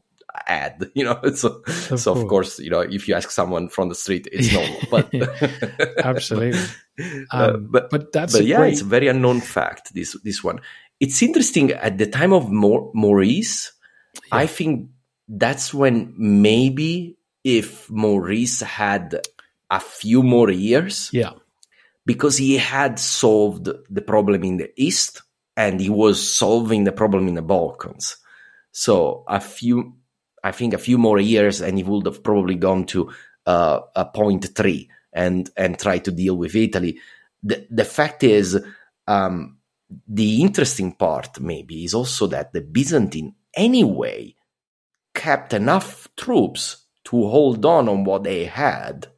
add, 0.46 0.90
you 0.94 1.04
know, 1.04 1.20
so, 1.34 1.62
of 1.66 1.74
so 1.74 1.88
course. 1.88 2.06
of 2.06 2.28
course, 2.28 2.58
you 2.60 2.70
know, 2.70 2.80
if 2.80 3.08
you 3.08 3.14
ask 3.14 3.30
someone 3.30 3.68
from 3.68 3.88
the 3.88 3.94
street, 3.96 4.28
it's 4.30 4.52
normal, 4.52 4.80
but 4.90 6.04
absolutely. 6.04 6.60
Uh, 7.00 7.02
um, 7.32 7.54
uh, 7.54 7.56
but, 7.56 7.90
but 7.90 8.12
that's, 8.12 8.34
but 8.34 8.44
yeah, 8.44 8.58
great... 8.58 8.72
it's 8.74 8.82
a 8.82 8.84
very 8.84 9.08
unknown 9.08 9.40
fact, 9.40 9.94
this, 9.94 10.16
this 10.22 10.44
one. 10.44 10.60
It's 11.00 11.22
interesting 11.22 11.72
at 11.72 11.98
the 11.98 12.06
time 12.06 12.32
of 12.32 12.50
Maurice, 12.50 13.72
yeah. 14.14 14.20
I 14.32 14.46
think 14.46 14.90
that's 15.28 15.74
when 15.74 16.14
maybe 16.16 17.18
if 17.44 17.90
Maurice 17.90 18.60
had 18.60 19.20
a 19.70 19.80
few 19.80 20.22
more 20.22 20.50
years, 20.50 21.10
yeah, 21.12 21.32
because 22.06 22.38
he 22.38 22.56
had 22.56 22.98
solved 22.98 23.68
the 23.90 24.02
problem 24.02 24.42
in 24.42 24.56
the 24.56 24.70
east 24.76 25.22
and 25.56 25.80
he 25.80 25.90
was 25.90 26.18
solving 26.32 26.84
the 26.84 26.92
problem 26.92 27.28
in 27.28 27.34
the 27.34 27.42
Balkans. 27.42 28.16
So 28.72 29.24
a 29.28 29.40
few, 29.40 29.96
I 30.42 30.52
think, 30.52 30.72
a 30.72 30.78
few 30.78 30.96
more 30.98 31.18
years, 31.18 31.60
and 31.60 31.76
he 31.76 31.84
would 31.84 32.06
have 32.06 32.22
probably 32.22 32.54
gone 32.54 32.86
to 32.86 33.10
uh, 33.44 33.80
a 33.94 34.06
point 34.06 34.54
three 34.54 34.90
and 35.12 35.50
and 35.56 35.78
try 35.78 35.98
to 35.98 36.10
deal 36.10 36.36
with 36.36 36.54
Italy. 36.54 36.98
The 37.42 37.66
the 37.70 37.84
fact 37.84 38.24
is, 38.24 38.58
um, 39.06 39.58
the 40.06 40.42
interesting 40.42 40.92
part 40.92 41.40
maybe 41.40 41.84
is 41.84 41.92
also 41.92 42.26
that 42.28 42.52
the 42.52 42.60
Byzantine 42.62 43.34
anyway 43.54 44.34
kept 45.18 45.52
enough 45.52 46.06
troops 46.16 46.86
to 47.02 47.26
hold 47.26 47.66
on 47.66 47.88
on 47.88 48.04
what 48.04 48.22
they 48.22 48.44
had 48.44 49.08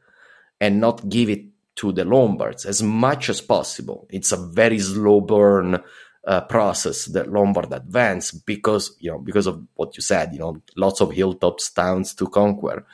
and 0.58 0.80
not 0.80 1.08
give 1.10 1.28
it 1.28 1.44
to 1.76 1.92
the 1.92 2.04
Lombards 2.04 2.64
as 2.64 2.82
much 2.82 3.28
as 3.28 3.40
possible. 3.40 4.08
It's 4.10 4.32
a 4.32 4.36
very 4.36 4.78
slow 4.78 5.20
burn 5.20 5.82
uh, 6.26 6.40
process 6.42 7.04
that 7.06 7.30
Lombard 7.30 7.72
advance 7.72 8.32
because 8.32 8.96
you 8.98 9.10
know 9.10 9.18
because 9.18 9.46
of 9.46 9.62
what 9.74 9.96
you 9.96 10.02
said. 10.02 10.32
You 10.32 10.38
know, 10.40 10.62
lots 10.76 11.00
of 11.00 11.12
hilltops 11.12 11.70
towns 11.70 12.14
to 12.14 12.26
conquer. 12.28 12.86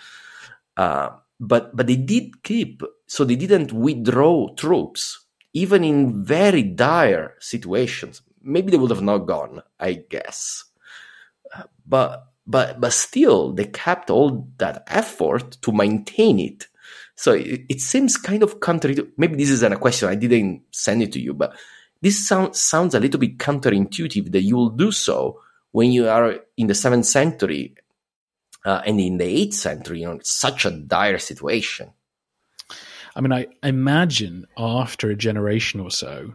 Uh, 0.76 1.10
but 1.38 1.74
but 1.74 1.86
they 1.86 1.96
did 1.96 2.42
keep 2.42 2.82
so 3.06 3.24
they 3.24 3.36
didn't 3.36 3.72
withdraw 3.72 4.52
troops 4.54 5.26
even 5.52 5.84
in 5.84 6.24
very 6.24 6.62
dire 6.62 7.34
situations. 7.40 8.22
Maybe 8.42 8.70
they 8.70 8.76
would 8.76 8.90
have 8.90 9.02
not 9.02 9.26
gone, 9.26 9.62
I 9.80 10.04
guess. 10.08 10.64
Uh, 11.54 11.62
but 11.86 12.26
but 12.46 12.80
but 12.80 12.92
still 12.92 13.52
they 13.52 13.66
kept 13.66 14.10
all 14.10 14.48
that 14.58 14.84
effort 14.86 15.58
to 15.62 15.72
maintain 15.72 16.38
it. 16.38 16.68
So 17.16 17.32
it, 17.32 17.62
it 17.68 17.80
seems 17.80 18.16
kind 18.16 18.42
of 18.42 18.60
counter 18.60 18.94
maybe 19.16 19.36
this 19.36 19.50
isn't 19.50 19.72
a 19.72 19.78
question 19.78 20.08
i 20.08 20.14
didn't 20.14 20.62
send 20.70 21.02
it 21.02 21.12
to 21.12 21.20
you 21.20 21.32
but 21.32 21.56
this 22.02 22.28
sound, 22.28 22.54
sounds 22.54 22.94
a 22.94 23.00
little 23.00 23.18
bit 23.18 23.38
counterintuitive 23.38 24.30
that 24.32 24.42
you 24.42 24.54
will 24.56 24.68
do 24.68 24.92
so 24.92 25.40
when 25.72 25.92
you 25.92 26.08
are 26.08 26.40
in 26.56 26.66
the 26.66 26.74
7th 26.74 27.06
century 27.06 27.74
uh, 28.66 28.82
and 28.84 29.00
in 29.00 29.16
the 29.16 29.46
8th 29.46 29.54
century 29.54 30.00
you 30.00 30.06
know 30.06 30.18
such 30.22 30.66
a 30.66 30.70
dire 30.70 31.18
situation. 31.18 31.90
I 33.14 33.22
mean 33.22 33.32
i 33.32 33.46
imagine 33.62 34.46
after 34.58 35.10
a 35.10 35.16
generation 35.16 35.80
or 35.80 35.90
so 35.90 36.34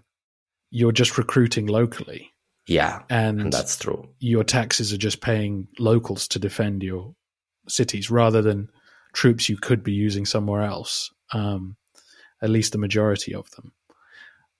you're 0.71 0.91
just 0.91 1.17
recruiting 1.17 1.67
locally 1.67 2.33
yeah, 2.67 3.01
and, 3.09 3.41
and 3.41 3.53
that's 3.53 3.77
true. 3.77 4.09
Your 4.19 4.43
taxes 4.43 4.93
are 4.93 4.97
just 4.97 5.21
paying 5.21 5.67
locals 5.79 6.27
to 6.29 6.39
defend 6.39 6.83
your 6.83 7.15
cities 7.67 8.09
rather 8.11 8.41
than 8.41 8.69
troops 9.13 9.49
you 9.49 9.57
could 9.57 9.83
be 9.83 9.93
using 9.93 10.25
somewhere 10.25 10.61
else. 10.61 11.09
Um, 11.33 11.77
at 12.41 12.49
least 12.49 12.71
the 12.71 12.77
majority 12.77 13.33
of 13.33 13.49
them. 13.51 13.71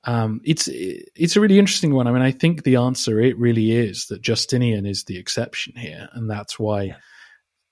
Um, 0.03 0.41
it's 0.43 0.67
it's 0.71 1.35
a 1.35 1.39
really 1.39 1.59
interesting 1.59 1.93
one. 1.93 2.07
I 2.07 2.11
mean, 2.11 2.21
I 2.21 2.31
think 2.31 2.63
the 2.63 2.77
answer 2.77 3.19
it 3.19 3.37
really 3.37 3.71
is 3.71 4.07
that 4.07 4.21
Justinian 4.21 4.85
is 4.85 5.03
the 5.03 5.17
exception 5.17 5.75
here, 5.75 6.09
and 6.13 6.29
that's 6.29 6.57
why 6.57 6.83
yeah. 6.83 6.95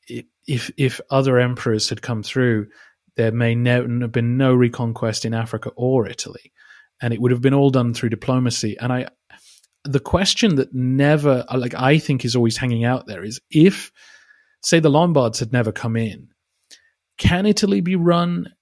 it, 0.07 0.25
if 0.47 0.71
if 0.77 1.01
other 1.09 1.39
emperors 1.39 1.89
had 1.89 2.03
come 2.03 2.21
through, 2.21 2.67
there 3.15 3.31
may 3.31 3.55
ne- 3.55 4.01
have 4.01 4.11
been 4.11 4.37
no 4.37 4.53
reconquest 4.53 5.25
in 5.25 5.33
Africa 5.33 5.71
or 5.75 6.07
Italy, 6.07 6.53
and 7.01 7.13
it 7.13 7.21
would 7.21 7.31
have 7.31 7.41
been 7.41 7.55
all 7.55 7.71
done 7.71 7.95
through 7.95 8.09
diplomacy. 8.09 8.77
And 8.79 8.93
I 8.93 9.07
the 9.83 9.99
question 9.99 10.55
that 10.55 10.73
never, 10.73 11.45
like 11.55 11.73
I 11.73 11.97
think, 11.99 12.25
is 12.25 12.35
always 12.35 12.57
hanging 12.57 12.83
out 12.83 13.07
there 13.07 13.23
is 13.23 13.39
if, 13.49 13.91
say, 14.61 14.79
the 14.79 14.89
Lombards 14.89 15.39
had 15.39 15.53
never 15.53 15.71
come 15.71 15.95
in, 15.95 16.29
can 17.17 17.45
Italy 17.45 17.81
be 17.81 17.95
run 17.95 18.53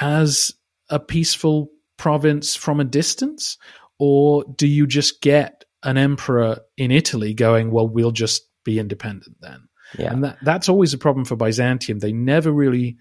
as 0.00 0.52
a 0.88 0.98
peaceful 0.98 1.70
province 1.96 2.54
from 2.54 2.80
a 2.80 2.84
distance, 2.84 3.58
or 3.98 4.44
do 4.56 4.66
you 4.66 4.86
just 4.86 5.22
get 5.22 5.64
an 5.82 5.96
emperor 5.96 6.58
in 6.76 6.90
Italy 6.90 7.34
going, 7.34 7.70
well, 7.70 7.88
we'll 7.88 8.12
just 8.12 8.42
be 8.64 8.78
independent 8.78 9.36
then? 9.40 9.68
Yeah. 9.98 10.12
And 10.12 10.24
that, 10.24 10.38
that's 10.42 10.68
always 10.68 10.92
a 10.92 10.98
problem 10.98 11.24
for 11.24 11.36
Byzantium. 11.36 12.00
They 12.00 12.12
never 12.12 12.50
really 12.50 12.96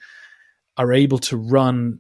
are 0.78 0.94
able 0.94 1.18
to 1.20 1.38
run 1.38 2.00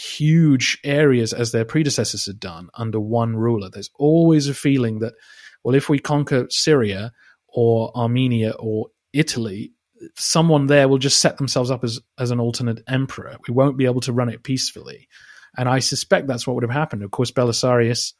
huge 0.00 0.78
areas 0.84 1.32
as 1.32 1.52
their 1.52 1.64
predecessors 1.64 2.26
had 2.26 2.40
done 2.40 2.68
under 2.74 2.98
one 2.98 3.36
ruler. 3.36 3.68
There's 3.68 3.90
always 3.98 4.48
a 4.48 4.54
feeling 4.54 5.00
that, 5.00 5.14
well, 5.62 5.74
if 5.74 5.88
we 5.88 5.98
conquer 5.98 6.46
Syria 6.50 7.12
or 7.48 7.96
Armenia 7.96 8.52
or 8.58 8.88
Italy, 9.12 9.72
someone 10.16 10.66
there 10.66 10.88
will 10.88 10.98
just 10.98 11.20
set 11.20 11.36
themselves 11.36 11.70
up 11.70 11.84
as, 11.84 12.00
as 12.18 12.30
an 12.30 12.40
alternate 12.40 12.82
emperor. 12.88 13.36
We 13.46 13.52
won't 13.54 13.76
be 13.76 13.84
able 13.84 14.00
to 14.02 14.12
run 14.12 14.30
it 14.30 14.42
peacefully. 14.42 15.08
And 15.56 15.68
I 15.68 15.80
suspect 15.80 16.26
that's 16.26 16.46
what 16.46 16.54
would 16.54 16.64
have 16.64 16.70
happened. 16.70 17.02
Of 17.02 17.10
course, 17.10 17.30
Belisarius, 17.30 18.14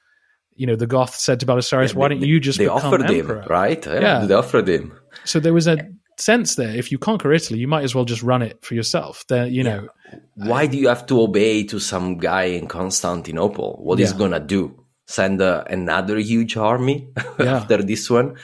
you 0.55 0.67
know, 0.67 0.77
the 0.77 0.87
Goths 0.87 1.23
said 1.23 1.41
to 1.41 1.47
Belisarius, 1.47 1.95
yeah, 1.95 1.99
why 1.99 2.09
don't 2.09 2.23
you 2.23 2.41
just 2.41 2.59
they 2.59 2.65
become 2.65 2.79
offered 2.79 3.11
emperor? 3.11 3.43
him, 3.43 3.49
right? 3.49 3.87
Yeah, 3.87 4.01
yeah, 4.01 4.27
they 4.27 4.35
offered 4.35 4.69
him. 4.69 4.93
So 5.25 5.41
there 5.41 5.55
was 5.55 5.67
a 5.67 5.79
sense 6.21 6.55
there. 6.55 6.71
If 6.71 6.93
you 6.93 6.99
conquer 6.99 7.33
Italy, 7.33 7.59
you 7.59 7.69
might 7.69 7.85
as 7.85 7.95
well 7.95 8.05
just 8.05 8.23
run 8.23 8.43
it 8.43 8.65
for 8.65 8.75
yourself. 8.75 9.25
There, 9.29 9.47
you 9.47 9.65
know. 9.65 9.89
Why 10.35 10.67
do 10.67 10.77
you 10.77 10.89
have 10.89 11.07
to 11.07 11.21
obey 11.21 11.65
to 11.65 11.79
some 11.79 12.19
guy 12.19 12.45
in 12.45 12.67
Constantinople? 12.67 13.79
What 13.83 13.99
yeah. 13.99 14.13
gonna 14.17 14.41
do? 14.41 14.85
Send 15.07 15.43
uh, 15.43 15.65
another 15.69 16.19
huge 16.19 16.57
army 16.57 17.09
yeah. 17.39 17.57
after 17.57 17.83
this 17.83 18.09
one, 18.09 18.37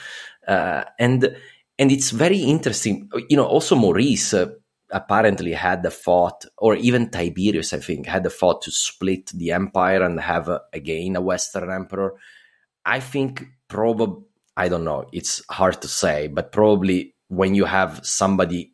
uh, 0.47 0.83
and 0.99 1.35
and 1.79 1.91
it's 1.91 2.11
very 2.11 2.39
interesting. 2.39 3.09
You 3.29 3.37
know, 3.37 3.45
also 3.45 3.75
Maurice 3.75 4.33
uh, 4.33 4.47
apparently 4.91 5.53
had 5.53 5.83
the 5.83 5.91
thought, 5.91 6.45
or 6.57 6.75
even 6.75 7.09
Tiberius, 7.09 7.73
I 7.73 7.79
think, 7.79 8.05
had 8.05 8.23
the 8.23 8.29
thought 8.29 8.61
to 8.63 8.71
split 8.71 9.31
the 9.33 9.51
empire 9.51 10.03
and 10.03 10.19
have 10.19 10.49
uh, 10.49 10.59
again 10.73 11.15
a 11.15 11.21
Western 11.21 11.71
emperor. 11.71 12.15
I 12.85 12.99
think 12.99 13.45
probably 13.67 14.23
I 14.57 14.69
don't 14.69 14.83
know. 14.83 15.05
It's 15.13 15.43
hard 15.49 15.81
to 15.83 15.87
say, 15.87 16.27
but 16.27 16.51
probably 16.51 17.13
when 17.29 17.55
you 17.55 17.65
have 17.65 18.05
somebody 18.05 18.73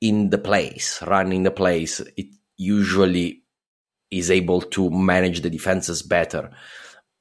in 0.00 0.30
the 0.30 0.38
place, 0.38 1.02
running 1.02 1.42
the 1.42 1.50
place, 1.50 2.00
it 2.16 2.26
usually 2.56 3.42
is 4.10 4.30
able 4.30 4.60
to 4.60 4.90
manage 4.90 5.40
the 5.40 5.50
defenses 5.50 6.02
better. 6.02 6.50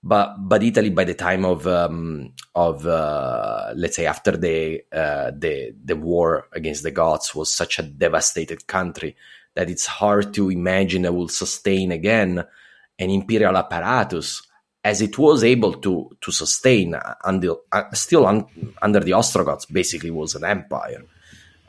But 0.04 0.36
but 0.38 0.62
Italy 0.62 0.92
by 0.92 1.04
the 1.04 1.16
time 1.16 1.46
of 1.46 1.66
um, 1.66 2.34
of 2.54 2.86
uh, 2.86 3.74
let's 3.76 3.96
say 3.96 4.06
after 4.06 4.38
the 4.38 4.84
uh, 4.92 5.32
the 5.36 5.74
the 5.84 5.96
war 5.96 6.48
against 6.54 6.84
the 6.84 6.92
Goths 6.92 7.34
was 7.34 7.52
such 7.52 7.80
a 7.80 7.84
devastated 7.84 8.68
country 8.68 9.16
that 9.56 9.70
it's 9.70 9.88
hard 9.88 10.34
to 10.36 10.52
imagine 10.52 11.06
it 11.06 11.14
will 11.14 11.30
sustain 11.30 11.92
again 11.92 12.44
an 13.00 13.10
imperial 13.10 13.58
apparatus 13.58 14.45
as 14.86 15.02
it 15.02 15.18
was 15.18 15.44
able 15.44 15.74
to 15.74 16.16
to 16.22 16.32
sustain 16.32 16.96
until 17.24 17.62
uh, 17.72 17.90
still 17.94 18.28
un, 18.28 18.46
under 18.82 19.00
the 19.00 19.14
Ostrogoths, 19.14 19.66
basically 19.66 20.12
was 20.12 20.36
an 20.36 20.46
empire. 20.46 21.04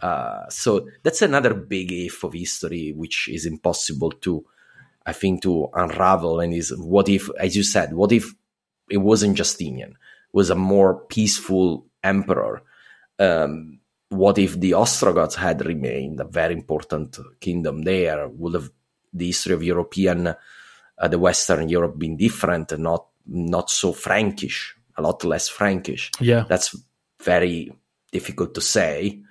Uh, 0.01 0.47
so 0.51 0.87
that's 1.03 1.23
another 1.23 1.55
big 1.55 1.91
if 1.91 2.23
of 2.23 2.35
history, 2.35 2.93
which 2.95 3.31
is 3.33 3.47
impossible 3.47 4.11
to, 4.11 4.45
I 5.07 5.15
think, 5.15 5.43
to 5.43 5.71
unravel. 5.73 6.41
And 6.41 6.53
is 6.53 6.77
what 6.77 7.09
if, 7.09 7.31
as 7.41 7.57
you 7.57 7.63
said, 7.63 7.95
what 7.95 8.13
if 8.13 8.35
it 8.91 8.99
wasn't 8.99 9.39
Justinian, 9.39 9.97
was 10.33 10.51
a 10.51 10.55
more 10.55 11.07
peaceful 11.07 11.87
emperor? 12.05 12.63
Um, 13.19 13.81
what 14.11 14.37
if 14.37 14.61
the 14.61 14.75
Ostrogoths 14.75 15.37
had 15.37 15.65
remained 15.65 16.21
a 16.21 16.25
very 16.25 16.53
important 16.53 17.17
kingdom 17.41 17.83
there? 17.83 18.29
Would 18.29 18.55
have 18.55 18.71
the 19.15 19.29
history 19.29 19.55
of 19.55 19.63
European 19.63 20.35
the 21.03 21.19
Western 21.19 21.69
Europe 21.69 21.99
being 21.99 22.17
different, 22.17 22.73
and 22.73 22.83
not 22.83 23.07
not 23.27 23.71
so 23.71 23.93
Frankish, 23.93 24.77
a 24.97 25.03
lot 25.03 25.25
less 25.25 25.49
Frankish. 25.49 26.11
Yeah, 26.21 26.45
that's 26.49 26.77
very 27.23 27.73
difficult 28.13 28.55
to 28.55 28.61
say, 28.61 29.23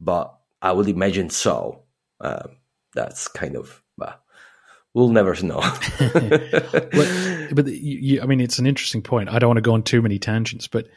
but 0.00 0.34
I 0.60 0.72
would 0.72 0.88
imagine 0.88 1.30
so. 1.30 1.82
Uh, 2.20 2.48
that's 2.94 3.26
kind 3.28 3.56
of, 3.56 3.82
uh, 4.00 4.12
we'll 4.94 5.08
never 5.08 5.34
know. 5.42 5.60
but, 5.98 7.54
but 7.54 7.66
you, 7.66 7.98
you, 7.98 8.22
I 8.22 8.26
mean, 8.26 8.40
it's 8.40 8.58
an 8.58 8.66
interesting 8.66 9.02
point. 9.02 9.28
I 9.28 9.38
don't 9.38 9.48
want 9.48 9.58
to 9.58 9.62
go 9.62 9.74
on 9.74 9.82
too 9.82 10.02
many 10.02 10.18
tangents, 10.18 10.68
but 10.68 10.88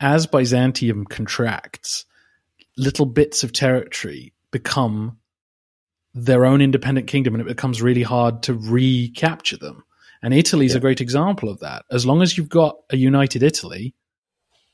as 0.00 0.26
Byzantium 0.26 1.04
contracts, 1.06 2.04
little 2.76 3.06
bits 3.06 3.44
of 3.44 3.52
territory 3.52 4.32
become 4.50 5.18
their 6.14 6.44
own 6.44 6.60
independent 6.60 7.06
kingdom 7.08 7.34
and 7.34 7.40
it 7.40 7.46
becomes 7.46 7.82
really 7.82 8.02
hard 8.02 8.42
to 8.44 8.54
recapture 8.54 9.56
them. 9.56 9.84
And 10.22 10.32
Italy 10.32 10.64
is 10.64 10.72
yeah. 10.72 10.78
a 10.78 10.80
great 10.80 11.00
example 11.00 11.48
of 11.48 11.60
that. 11.60 11.84
As 11.90 12.06
long 12.06 12.22
as 12.22 12.38
you've 12.38 12.48
got 12.48 12.76
a 12.90 12.96
united 12.96 13.42
Italy, 13.42 13.94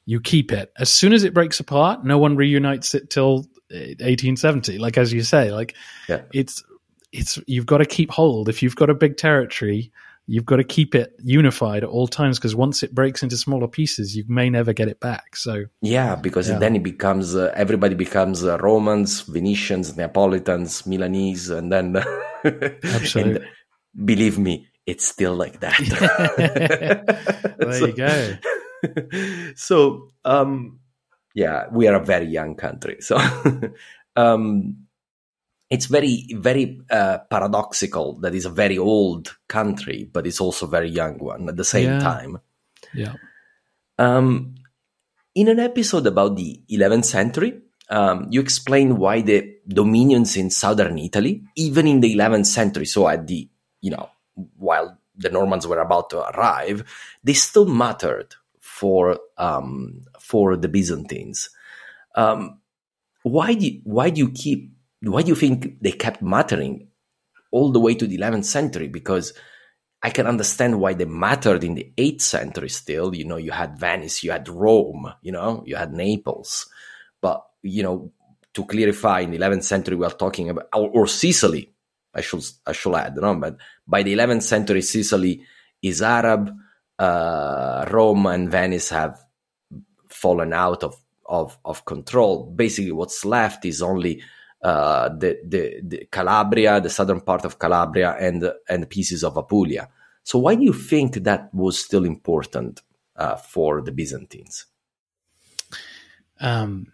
you 0.04 0.20
keep 0.20 0.52
it. 0.52 0.72
As 0.78 0.90
soon 0.90 1.12
as 1.12 1.24
it 1.24 1.34
breaks 1.34 1.58
apart, 1.60 2.04
no 2.04 2.18
one 2.18 2.36
reunites 2.36 2.94
it 2.94 3.10
till 3.10 3.46
1870. 3.70 4.78
Like 4.78 4.98
as 4.98 5.12
you 5.12 5.22
say, 5.22 5.50
like 5.52 5.74
yeah. 6.08 6.22
it's 6.32 6.62
it's 7.12 7.38
you've 7.46 7.66
got 7.66 7.78
to 7.78 7.86
keep 7.86 8.10
hold. 8.10 8.48
If 8.48 8.62
you've 8.62 8.76
got 8.76 8.90
a 8.90 8.94
big 8.94 9.16
territory, 9.16 9.90
you've 10.26 10.44
got 10.44 10.56
to 10.56 10.64
keep 10.64 10.94
it 10.94 11.12
unified 11.22 11.82
at 11.82 11.88
all 11.88 12.06
times 12.06 12.38
because 12.38 12.54
once 12.54 12.82
it 12.82 12.94
breaks 12.94 13.22
into 13.22 13.36
smaller 13.36 13.66
pieces, 13.66 14.16
you 14.16 14.24
may 14.28 14.48
never 14.48 14.72
get 14.72 14.88
it 14.88 15.00
back. 15.00 15.36
So 15.36 15.64
yeah, 15.82 16.14
because 16.16 16.48
yeah. 16.48 16.58
then 16.58 16.76
it 16.76 16.82
becomes 16.82 17.34
uh, 17.34 17.52
everybody 17.54 17.94
becomes 17.94 18.44
uh, 18.44 18.58
Romans, 18.58 19.22
Venetians, 19.22 19.96
Neapolitans, 19.96 20.82
Milanese, 20.86 21.50
and 21.50 21.72
then 21.72 21.96
absolutely. 22.84 23.36
and 23.36 23.46
believe 24.04 24.38
me, 24.38 24.68
it's 24.86 25.06
still 25.06 25.34
like 25.34 25.60
that. 25.60 25.78
there 27.58 27.72
so, 27.72 27.86
you 27.86 27.92
go. 27.92 28.36
so 29.56 30.08
um, 30.24 30.78
yeah, 31.34 31.64
we 31.72 31.88
are 31.88 31.94
a 31.94 32.04
very 32.04 32.26
young 32.26 32.54
country, 32.54 32.98
so. 33.00 33.18
um, 34.16 34.86
it's 35.70 35.86
very 35.86 36.26
very 36.34 36.80
uh, 36.90 37.18
paradoxical 37.30 38.18
that 38.20 38.34
it's 38.34 38.44
a 38.44 38.50
very 38.50 38.78
old 38.78 39.36
country 39.48 40.08
but 40.12 40.26
it's 40.26 40.40
also 40.40 40.66
a 40.66 40.70
very 40.70 40.88
young 40.88 41.18
one 41.18 41.48
at 41.48 41.56
the 41.56 41.64
same 41.64 41.90
yeah. 41.90 41.98
time 42.00 42.38
yeah 42.94 43.14
um, 43.98 44.54
in 45.34 45.48
an 45.48 45.60
episode 45.60 46.06
about 46.06 46.36
the 46.36 46.60
11th 46.70 47.04
century 47.04 47.60
um, 47.88 48.28
you 48.30 48.40
explain 48.40 48.98
why 48.98 49.20
the 49.20 49.56
dominions 49.66 50.36
in 50.36 50.50
southern 50.50 50.98
italy 50.98 51.42
even 51.56 51.86
in 51.86 52.00
the 52.00 52.14
11th 52.14 52.46
century 52.46 52.84
so 52.84 53.08
at 53.08 53.26
the 53.26 53.48
you 53.80 53.90
know, 53.90 54.10
while 54.56 54.98
the 55.16 55.30
Normans 55.30 55.66
were 55.66 55.80
about 55.80 56.10
to 56.10 56.20
arrive, 56.30 56.84
they 57.24 57.32
still 57.32 57.66
mattered 57.66 58.34
for 58.58 59.18
um, 59.36 60.06
for 60.18 60.56
the 60.56 60.68
Byzantines. 60.68 61.50
Um, 62.14 62.60
why 63.22 63.54
do 63.54 63.66
you, 63.66 63.80
why 63.84 64.10
do 64.10 64.20
you 64.20 64.30
keep 64.30 64.72
why 65.02 65.22
do 65.22 65.28
you 65.28 65.34
think 65.34 65.80
they 65.80 65.92
kept 65.92 66.22
mattering 66.22 66.88
all 67.50 67.72
the 67.72 67.80
way 67.80 67.94
to 67.94 68.06
the 68.06 68.18
11th 68.18 68.44
century? 68.44 68.88
Because 68.88 69.32
I 70.02 70.10
can 70.10 70.26
understand 70.26 70.80
why 70.80 70.94
they 70.94 71.04
mattered 71.04 71.64
in 71.64 71.74
the 71.74 71.92
8th 71.96 72.22
century 72.22 72.68
still. 72.68 73.14
You 73.14 73.24
know, 73.24 73.36
you 73.36 73.50
had 73.50 73.78
Venice, 73.78 74.22
you 74.22 74.30
had 74.30 74.48
Rome, 74.48 75.12
you 75.22 75.32
know, 75.32 75.62
you 75.66 75.76
had 75.76 75.92
Naples. 75.92 76.68
But, 77.20 77.44
you 77.62 77.82
know, 77.82 78.12
to 78.54 78.64
clarify, 78.64 79.20
in 79.20 79.30
the 79.30 79.38
11th 79.38 79.64
century, 79.64 79.96
we 79.96 80.06
are 80.06 80.10
talking 80.10 80.50
about, 80.50 80.68
or, 80.74 80.90
or 80.90 81.06
Sicily, 81.06 81.72
I 82.14 82.22
should, 82.22 82.44
I 82.66 82.72
should 82.72 82.94
add, 82.94 83.16
no? 83.16 83.34
but 83.36 83.56
by 83.86 84.02
the 84.02 84.14
11th 84.14 84.42
century, 84.42 84.82
Sicily 84.82 85.42
is 85.82 86.02
Arab, 86.02 86.50
uh, 86.98 87.86
Rome 87.90 88.26
and 88.26 88.50
Venice 88.50 88.90
have 88.90 89.18
fallen 90.08 90.52
out 90.52 90.82
of, 90.82 90.96
of, 91.26 91.58
of 91.64 91.84
control. 91.84 92.46
Basically, 92.46 92.92
what's 92.92 93.24
left 93.24 93.64
is 93.64 93.80
only 93.80 94.22
uh, 94.62 95.08
the, 95.08 95.38
the, 95.44 95.80
the 95.82 96.08
Calabria, 96.10 96.80
the 96.80 96.90
southern 96.90 97.20
part 97.20 97.44
of 97.44 97.58
Calabria, 97.58 98.16
and 98.18 98.52
and 98.68 98.88
pieces 98.88 99.24
of 99.24 99.36
Apulia. 99.36 99.88
So 100.22 100.38
why 100.38 100.54
do 100.54 100.64
you 100.64 100.72
think 100.72 101.14
that 101.14 101.52
was 101.54 101.82
still 101.82 102.04
important 102.04 102.82
uh, 103.16 103.36
for 103.36 103.80
the 103.80 103.92
Byzantines? 103.92 104.66
Um, 106.40 106.92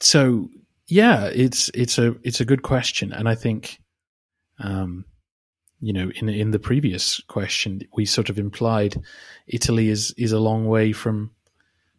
so 0.00 0.48
yeah, 0.86 1.26
it's 1.26 1.70
it's 1.74 1.98
a 1.98 2.16
it's 2.22 2.40
a 2.40 2.44
good 2.44 2.62
question, 2.62 3.12
and 3.12 3.28
I 3.28 3.34
think, 3.34 3.80
um, 4.58 5.04
you 5.80 5.92
know, 5.92 6.10
in 6.14 6.28
in 6.28 6.50
the 6.50 6.58
previous 6.58 7.20
question, 7.28 7.82
we 7.94 8.04
sort 8.04 8.30
of 8.30 8.38
implied 8.38 8.96
Italy 9.46 9.88
is 9.88 10.12
is 10.18 10.32
a 10.32 10.40
long 10.40 10.66
way 10.66 10.92
from 10.92 11.30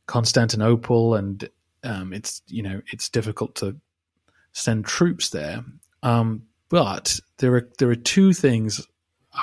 Constantinople, 0.06 1.16
and 1.16 1.50
um, 1.84 2.14
it's 2.14 2.42
you 2.48 2.62
know 2.62 2.82
it's 2.92 3.10
difficult 3.10 3.56
to 3.56 3.78
send 4.54 4.86
troops 4.86 5.30
there. 5.30 5.63
Um, 6.02 6.44
but 6.70 7.20
there 7.38 7.56
are 7.56 7.70
there 7.78 7.89
are 7.89 7.96
two 7.96 8.34
things. 8.34 8.88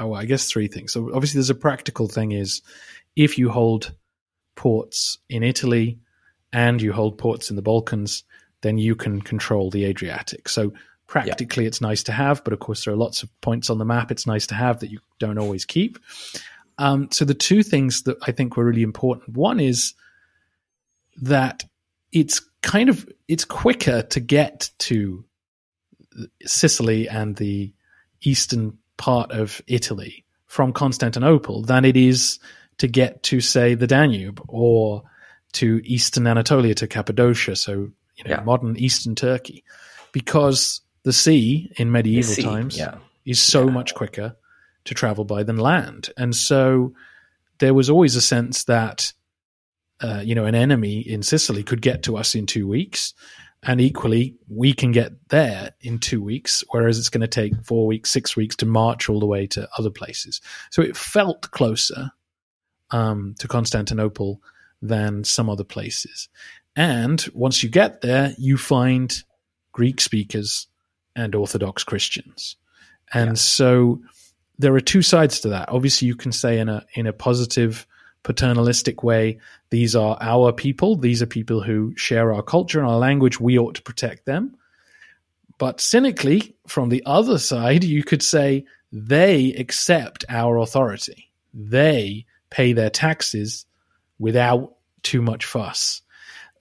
Oh, 0.01 0.14
I 0.14 0.25
guess 0.25 0.49
three 0.49 0.68
things. 0.68 0.92
So 0.92 1.14
obviously, 1.14 1.38
there's 1.38 1.51
a 1.51 1.55
practical 1.55 2.09
thing: 2.09 2.33
is 2.33 2.62
if 3.16 3.38
you 3.38 3.51
hold 3.51 3.94
ports 4.57 5.18
in 5.29 5.42
Italy 5.42 5.99
and 6.53 6.81
you 6.83 6.92
hold 6.92 7.18
ports 7.18 7.51
in 7.51 7.57
the 7.57 7.62
Balkans, 7.62 8.25
then 8.62 8.79
you 8.79 8.94
can 8.94 9.20
control 9.20 9.70
the 9.70 9.85
Adriatic. 9.85 10.49
So 10.49 10.73
practically, 11.07 11.64
yeah. 11.64 11.68
it's 11.68 11.81
nice 11.81 12.03
to 12.05 12.12
have, 12.12 12.42
but 12.44 12.53
of 12.53 12.61
course, 12.61 12.85
there 12.85 12.94
are 12.94 12.96
lots 12.96 13.23
of 13.23 13.40
points 13.40 13.70
on 13.70 13.79
the 13.79 13.85
map 13.85 14.11
it's 14.11 14.27
nice 14.27 14.46
to 14.49 14.55
have 14.55 14.81
that 14.81 14.90
you 14.90 14.99
don't 15.18 15.38
always 15.38 15.64
keep. 15.64 15.99
Um, 16.79 17.09
so 17.11 17.25
the 17.25 17.35
two 17.35 17.62
things 17.62 18.03
that 18.05 18.16
I 18.23 18.33
think 18.33 18.57
were 18.57 18.64
really 18.64 18.83
important. 18.83 19.37
One 19.37 19.61
is 19.61 19.94
that 21.20 21.64
it's 22.12 22.40
kind 22.62 22.88
of 22.88 23.09
it's 23.29 23.44
quicker 23.44 24.03
to 24.03 24.20
get 24.20 24.70
to 24.79 25.25
Sicily 26.44 27.09
and 27.09 27.37
the 27.37 27.73
eastern 28.23 28.79
part 28.96 29.31
of 29.31 29.62
Italy 29.66 30.25
from 30.46 30.73
Constantinople 30.73 31.62
than 31.62 31.85
it 31.85 31.96
is 31.96 32.38
to 32.79 32.88
get 32.88 33.23
to 33.25 33.40
say 33.40 33.75
the 33.75 33.87
Danube 33.87 34.42
or 34.49 35.03
to 35.53 35.81
eastern 35.85 36.27
Anatolia 36.27 36.75
to 36.77 36.87
Cappadocia, 36.87 37.57
so 37.57 37.73
you 37.73 38.25
know 38.25 38.31
yeah. 38.31 38.42
modern 38.42 38.77
eastern 38.77 39.14
Turkey, 39.14 39.64
because 40.12 40.81
the 41.03 41.12
sea 41.12 41.73
in 41.77 41.90
medieval 41.90 42.35
sea, 42.35 42.42
times 42.42 42.79
yeah. 42.79 42.96
is 43.25 43.40
so 43.40 43.66
yeah. 43.66 43.73
much 43.73 43.94
quicker 43.94 44.37
to 44.85 44.94
travel 44.94 45.25
by 45.25 45.42
than 45.42 45.57
land, 45.57 46.11
and 46.16 46.35
so 46.35 46.92
there 47.59 47.75
was 47.75 47.90
always 47.90 48.16
a 48.16 48.20
sense 48.20 48.64
that 48.64 49.12
uh, 50.00 50.22
you 50.24 50.34
know, 50.34 50.46
an 50.46 50.54
enemy 50.54 51.00
in 51.00 51.22
Sicily 51.22 51.62
could 51.62 51.82
get 51.82 52.02
to 52.04 52.16
us 52.16 52.34
in 52.34 52.46
two 52.46 52.66
weeks. 52.66 53.14
And 53.62 53.80
equally, 53.80 54.36
we 54.48 54.72
can 54.72 54.90
get 54.90 55.12
there 55.28 55.74
in 55.82 55.98
two 55.98 56.22
weeks, 56.22 56.64
whereas 56.70 56.98
it's 56.98 57.10
going 57.10 57.20
to 57.20 57.28
take 57.28 57.54
four 57.62 57.86
weeks, 57.86 58.10
six 58.10 58.34
weeks 58.34 58.56
to 58.56 58.66
march 58.66 59.10
all 59.10 59.20
the 59.20 59.26
way 59.26 59.46
to 59.48 59.68
other 59.76 59.90
places. 59.90 60.40
So 60.70 60.80
it 60.80 60.96
felt 60.96 61.50
closer 61.50 62.10
um, 62.90 63.34
to 63.38 63.48
Constantinople 63.48 64.40
than 64.80 65.24
some 65.24 65.50
other 65.50 65.64
places. 65.64 66.30
And 66.74 67.20
once 67.34 67.62
you 67.62 67.68
get 67.68 68.00
there, 68.00 68.34
you 68.38 68.56
find 68.56 69.14
Greek 69.72 70.00
speakers 70.00 70.66
and 71.14 71.34
Orthodox 71.34 71.84
Christians. 71.84 72.56
And 73.12 73.30
yeah. 73.30 73.34
so 73.34 74.00
there 74.58 74.74
are 74.74 74.80
two 74.80 75.02
sides 75.02 75.40
to 75.40 75.48
that. 75.50 75.68
Obviously, 75.68 76.08
you 76.08 76.14
can 76.14 76.32
say 76.32 76.58
in 76.58 76.68
a 76.68 76.84
in 76.94 77.06
a 77.06 77.12
positive 77.12 77.86
paternalistic 78.22 79.02
way. 79.02 79.38
These 79.70 79.96
are 79.96 80.16
our 80.20 80.52
people. 80.52 80.96
These 80.96 81.22
are 81.22 81.26
people 81.26 81.62
who 81.62 81.94
share 81.96 82.33
our 82.33 82.42
culture 82.42 82.80
and 82.80 82.88
our 82.88 82.98
language. 82.98 83.40
We 83.40 83.59
ought 83.59 83.74
to 83.76 83.83
protect 83.83 84.26
them. 84.26 84.56
But 85.59 85.80
cynically, 85.80 86.56
from 86.66 86.88
the 86.88 87.02
other 87.04 87.38
side, 87.38 87.85
you 87.85 88.02
could 88.02 88.22
say 88.22 88.64
they 88.92 89.52
accept 89.52 90.24
our 90.28 90.56
authority. 90.59 91.30
They 91.52 92.26
pay 92.48 92.72
their 92.72 92.90
taxes 92.90 93.66
without 94.18 94.74
too 95.02 95.22
much 95.22 95.44
fuss. 95.44 96.02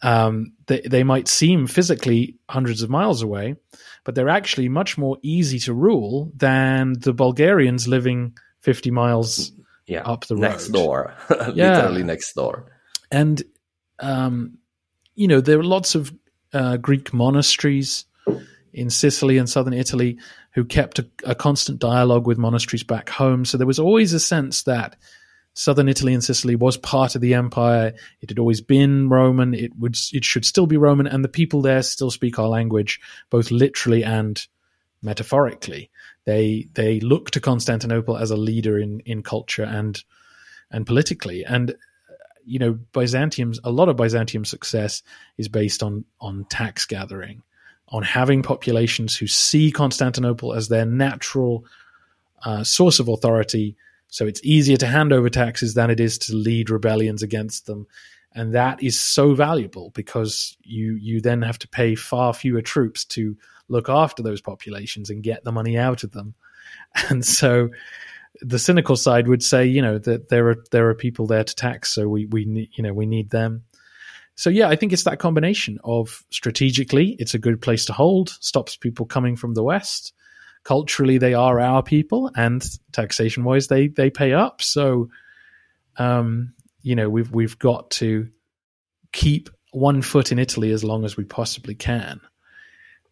Um, 0.02 0.54
they, 0.68 0.82
they 0.82 1.04
might 1.04 1.28
seem 1.28 1.68
physically 1.68 2.38
hundreds 2.50 2.82
of 2.82 2.90
miles 2.90 3.22
away, 3.22 3.56
but 4.04 4.16
they're 4.16 4.30
actually 4.30 4.70
much 4.70 4.98
more 4.98 5.18
easy 5.22 5.60
to 5.60 5.74
rule 5.74 6.32
than 6.36 6.94
the 7.00 7.14
Bulgarians 7.14 7.88
living 7.88 8.38
50 8.62 8.92
miles 8.92 9.52
yeah, 9.90 10.02
up 10.04 10.26
the 10.28 10.36
road. 10.36 10.42
next 10.42 10.68
door, 10.70 11.14
literally 11.30 12.04
next 12.04 12.34
door. 12.34 12.72
And 13.12 13.42
um, 14.00 14.60
you 15.16 15.28
know, 15.28 15.42
there 15.42 15.60
are 15.60 15.64
lots 15.64 15.96
of 15.96 16.14
uh, 16.54 16.78
Greek 16.78 17.14
monasteries 17.14 18.06
in 18.72 18.90
Sicily 18.90 19.38
and 19.38 19.50
southern 19.50 19.74
Italy 19.74 20.18
who 20.54 20.64
kept 20.64 21.00
a, 21.00 21.08
a, 21.26 21.36
constant 21.36 21.80
dialogue 21.80 22.28
with 22.28 22.38
monasteries 22.38 22.84
back 22.84 23.10
home. 23.10 23.46
So 23.46 23.58
there 23.58 23.68
was 23.68 23.80
always 23.80 24.14
a 24.14 24.20
sense 24.20 24.64
that 24.64 24.96
southern 25.54 25.90
Italy 25.90 26.14
and 26.14 26.24
Sicily 26.24 26.56
was 26.56 26.78
part 26.78 27.16
of 27.16 27.22
the 27.22 27.34
empire. 27.34 27.94
It 28.22 28.30
had 28.30 28.40
always 28.40 28.62
been 28.62 29.10
Roman. 29.10 29.54
It 29.54 29.76
would 29.78 29.98
it 30.14 30.24
should 30.24 30.46
still 30.46 30.68
be 30.68 30.78
Roman, 30.78 31.08
and 31.08 31.24
the 31.24 31.30
people 31.30 31.62
there 31.62 31.82
still 31.82 32.12
speak 32.12 32.40
our 32.40 32.48
language, 32.48 33.00
both 33.30 33.52
literally 33.52 34.04
and 34.04 34.46
metaphorically. 35.02 35.90
They 36.26 36.70
they 36.74 37.00
look 37.00 37.32
to 37.32 37.40
Constantinople 37.40 38.18
as 38.18 38.32
a 38.32 38.38
leader 38.38 38.78
in 38.78 39.02
in 39.02 39.24
culture 39.24 39.64
and 39.64 40.02
and 40.72 40.86
politically. 40.86 41.44
And 41.46 41.76
you 42.46 42.60
know, 42.60 42.74
Byzantium's 42.94 43.60
a 43.64 43.72
lot 43.72 43.90
of 43.90 43.98
Byzantium's 43.98 44.50
success 44.50 45.02
is 45.38 45.48
based 45.48 45.84
on 45.84 46.06
on 46.20 46.46
tax 46.50 46.86
gathering, 46.86 47.44
on 47.90 48.04
having 48.04 48.44
populations 48.44 49.18
who 49.18 49.28
see 49.28 49.72
Constantinople 49.72 50.54
as 50.54 50.68
their 50.68 50.86
natural 50.86 51.66
uh, 52.44 52.64
source 52.64 53.00
of 53.00 53.08
authority. 53.08 53.76
So 54.08 54.26
it's 54.26 54.42
easier 54.44 54.78
to 54.78 54.88
hand 54.88 55.14
over 55.14 55.30
taxes 55.30 55.76
than 55.76 55.92
it 55.92 56.00
is 56.00 56.18
to 56.20 56.36
lead 56.36 56.70
rebellions 56.70 57.22
against 57.22 57.68
them 57.68 57.86
and 58.34 58.54
that 58.54 58.82
is 58.82 59.00
so 59.00 59.34
valuable 59.34 59.92
because 59.92 60.58
you 60.62 60.96
you 60.96 61.22
then 61.22 61.42
have 61.42 61.60
to 61.60 61.68
pay 61.68 61.96
far 61.96 62.34
fewer 62.34 62.62
troops 62.62 63.06
to 63.06 63.36
look 63.70 63.90
after 63.90 64.22
those 64.22 64.42
populations 64.42 65.10
and 65.10 65.24
get 65.24 65.44
the 65.44 65.52
money 65.52 65.78
out 65.78 66.04
of 66.04 66.12
them. 66.12 66.36
And 67.10 67.24
so 67.24 67.70
the 68.42 68.60
cynical 68.60 68.96
side 68.96 69.28
would 69.28 69.44
say, 69.44 69.66
you 69.66 69.82
know, 69.82 69.98
that 70.00 70.30
there 70.30 70.50
are 70.50 70.64
there 70.72 70.90
are 70.90 70.96
people 70.96 71.28
there 71.28 71.44
to 71.44 71.56
tax, 71.56 71.92
so 71.92 72.08
we 72.08 72.26
we 72.26 72.46
need, 72.46 72.70
you 72.74 72.84
know 72.84 72.94
we 72.94 73.06
need 73.06 73.30
them. 73.30 73.64
So 74.36 74.50
yeah, 74.50 74.70
I 74.70 74.76
think 74.76 74.94
it's 74.94 75.04
that 75.04 75.20
combination 75.20 75.80
of 75.84 76.24
strategically, 76.30 77.16
it's 77.20 77.34
a 77.34 77.40
good 77.40 77.62
place 77.62 77.86
to 77.86 77.94
hold, 77.94 78.30
stops 78.40 78.78
people 78.78 79.06
coming 79.06 79.36
from 79.36 79.54
the 79.54 79.64
west. 79.64 80.14
Culturally, 80.64 81.18
they 81.18 81.34
are 81.34 81.60
our 81.60 81.84
people, 81.84 82.32
and 82.36 82.64
taxation 82.92 83.44
wise, 83.44 83.68
they 83.68 83.88
they 83.88 84.10
pay 84.10 84.34
up. 84.34 84.62
So, 84.62 85.10
um, 85.98 86.54
you 86.82 86.96
know, 86.96 87.10
we've 87.10 87.32
we've 87.32 87.60
got 87.60 87.92
to 87.92 88.30
keep 89.12 89.50
one 89.72 90.02
foot 90.02 90.32
in 90.32 90.40
Italy 90.40 90.72
as 90.72 90.84
long 90.84 91.06
as 91.06 91.18
we 91.18 91.24
possibly 91.24 91.76
can 91.76 92.22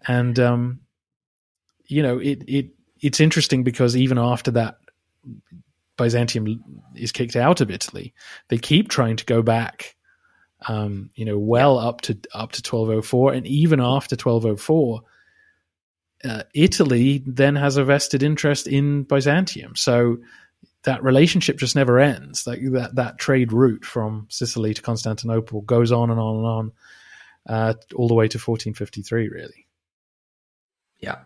and 0.05 0.37
um, 0.39 0.81
you 1.85 2.03
know 2.03 2.17
it 2.19 2.43
it 2.47 2.69
it's 2.99 3.19
interesting 3.19 3.63
because 3.63 3.95
even 3.95 4.17
after 4.17 4.51
that 4.51 4.77
Byzantium 5.97 6.63
is 6.95 7.11
kicked 7.11 7.35
out 7.35 7.61
of 7.61 7.71
Italy, 7.71 8.13
they 8.49 8.57
keep 8.57 8.89
trying 8.89 9.17
to 9.17 9.25
go 9.25 9.41
back. 9.41 9.95
Um, 10.67 11.11
you 11.13 11.23
know, 11.23 11.37
well 11.37 11.77
up 11.77 12.01
to 12.01 12.13
up 12.33 12.51
to 12.53 12.67
1204, 12.67 13.33
and 13.33 13.45
even 13.45 13.79
after 13.79 14.15
1204, 14.15 15.01
uh, 16.23 16.43
Italy 16.53 17.23
then 17.25 17.55
has 17.55 17.77
a 17.77 17.83
vested 17.83 18.23
interest 18.23 18.67
in 18.67 19.03
Byzantium. 19.03 19.75
So 19.75 20.17
that 20.83 21.03
relationship 21.03 21.57
just 21.57 21.75
never 21.75 21.99
ends. 21.99 22.47
Like 22.47 22.59
that 22.71 22.95
that 22.95 23.19
trade 23.19 23.53
route 23.53 23.85
from 23.85 24.27
Sicily 24.29 24.73
to 24.73 24.81
Constantinople 24.81 25.61
goes 25.61 25.91
on 25.91 26.09
and 26.09 26.19
on 26.19 26.35
and 26.37 26.45
on, 26.45 26.71
uh, 27.47 27.73
all 27.95 28.07
the 28.07 28.15
way 28.15 28.27
to 28.27 28.37
1453, 28.37 29.29
really. 29.29 29.66
Yeah. 30.99 31.19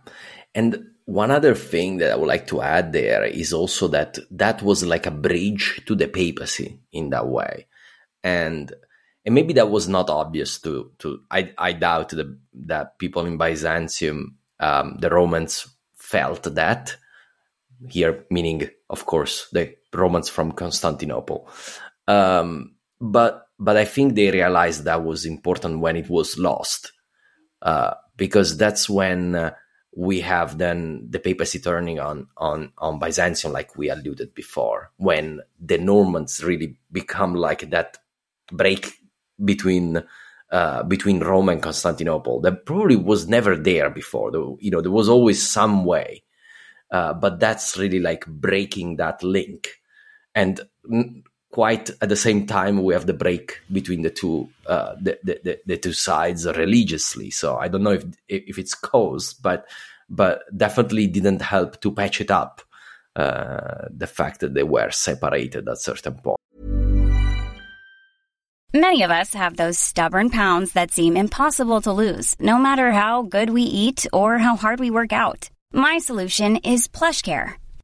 And 0.54 0.92
one 1.06 1.32
other 1.32 1.56
thing 1.56 1.98
that 1.98 2.12
I 2.12 2.16
would 2.16 2.28
like 2.28 2.48
to 2.48 2.62
add 2.62 2.94
there 2.94 3.24
is 3.24 3.54
also 3.54 3.88
that 3.90 4.18
that 4.32 4.62
was 4.62 4.84
like 4.84 5.06
a 5.06 5.12
bridge 5.12 5.82
to 5.86 5.96
the 5.96 6.08
papacy 6.08 6.80
in 6.92 7.10
that 7.10 7.28
way. 7.28 7.68
And 8.24 8.74
and 9.26 9.36
maybe 9.36 9.54
that 9.54 9.70
was 9.70 9.88
not 9.88 10.10
obvious 10.10 10.60
to 10.62 10.92
to 11.00 11.22
I, 11.30 11.54
I 11.58 11.74
doubt 11.74 12.10
that, 12.10 12.38
that 12.54 12.98
people 12.98 13.26
in 13.26 13.38
Byzantium, 13.38 14.38
um, 14.60 14.98
the 15.00 15.10
Romans 15.10 15.68
felt 15.96 16.44
that 16.44 16.96
here, 17.88 18.26
meaning 18.30 18.70
of 18.90 19.06
course 19.06 19.48
the 19.52 19.76
Romans 19.94 20.30
from 20.30 20.52
Constantinople. 20.52 21.50
Um, 22.08 22.76
but 23.00 23.48
but 23.60 23.78
I 23.78 23.86
think 23.86 24.16
they 24.16 24.32
realized 24.32 24.84
that 24.84 25.04
was 25.04 25.26
important 25.26 25.80
when 25.80 25.96
it 25.96 26.10
was 26.10 26.38
lost, 26.38 26.92
uh, 27.62 27.94
because 28.18 28.58
that's 28.58 28.90
when 28.90 29.36
uh, 29.36 29.52
we 29.94 30.22
have 30.22 30.58
then 30.58 31.06
the 31.10 31.20
papacy 31.20 31.60
turning 31.60 32.00
on 32.00 32.28
on 32.38 32.72
on 32.78 33.00
Byzantium, 33.00 33.54
like 33.54 33.78
we 33.78 33.90
alluded 33.90 34.34
before, 34.34 34.92
when 34.98 35.42
the 35.60 35.78
Normans 35.78 36.44
really 36.44 36.78
become 36.92 37.36
like 37.36 37.70
that 37.72 37.98
break 38.52 38.94
between 39.44 40.04
uh, 40.52 40.84
between 40.84 41.20
Rome 41.20 41.50
and 41.50 41.62
Constantinople 41.62 42.42
that 42.42 42.66
probably 42.66 42.96
was 42.96 43.28
never 43.28 43.56
there 43.56 43.90
before. 43.90 44.32
You 44.60 44.72
know, 44.72 44.82
there 44.82 44.92
was 44.92 45.10
always 45.10 45.48
some 45.48 45.86
way, 45.86 46.24
uh, 46.92 47.14
but 47.14 47.40
that's 47.40 47.78
really 47.78 48.00
like 48.00 48.26
breaking 48.28 48.98
that 48.98 49.24
link. 49.24 49.70
And 50.36 50.62
quite 51.52 51.90
at 52.02 52.10
the 52.10 52.16
same 52.16 52.48
time, 52.48 52.84
we 52.84 52.94
have 52.94 53.06
the 53.06 53.14
break 53.14 53.60
between 53.72 54.02
the 54.02 54.10
two 54.10 54.50
uh, 54.66 54.96
the, 55.00 55.20
the, 55.24 55.60
the, 55.66 55.78
two 55.78 55.94
sides 55.94 56.46
religiously. 56.46 57.30
So 57.30 57.58
I 57.58 57.68
don't 57.68 57.84
know 57.84 57.92
if 57.92 58.06
if 58.28 58.58
it's 58.58 58.74
caused, 58.74 59.42
but 59.44 59.68
but 60.10 60.44
definitely 60.56 61.08
didn't 61.08 61.42
help 61.42 61.82
to 61.82 61.92
patch 61.92 62.22
it 62.22 62.32
up. 62.32 62.62
Uh, 63.14 63.90
the 63.90 64.08
fact 64.08 64.40
that 64.40 64.54
they 64.54 64.64
were 64.64 64.90
separated 64.90 65.68
at 65.68 65.78
certain 65.78 66.14
point. 66.14 66.38
Many 68.74 69.04
of 69.04 69.12
us 69.12 69.34
have 69.34 69.58
those 69.58 69.78
stubborn 69.78 70.30
pounds 70.30 70.72
that 70.72 70.92
seem 70.92 71.18
impossible 71.18 71.82
to 71.82 71.92
lose, 71.92 72.40
no 72.40 72.58
matter 72.58 72.94
how 72.94 73.24
good 73.24 73.50
we 73.50 73.64
eat 73.64 74.08
or 74.14 74.38
how 74.38 74.56
hard 74.56 74.80
we 74.80 74.90
work 74.90 75.12
out. 75.12 75.50
My 75.74 75.98
solution 75.98 76.56
is 76.58 76.88
PlushCare. 76.88 77.56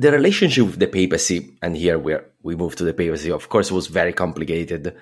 the 0.00 0.12
relationship 0.12 0.64
with 0.64 0.78
the 0.78 0.86
papacy, 0.86 1.58
and 1.60 1.76
here 1.76 1.98
we 1.98 2.16
we 2.42 2.56
move 2.56 2.74
to 2.76 2.84
the 2.84 2.94
papacy, 2.94 3.30
of 3.30 3.48
course, 3.48 3.70
was 3.70 3.86
very 3.86 4.14
complicated. 4.14 4.96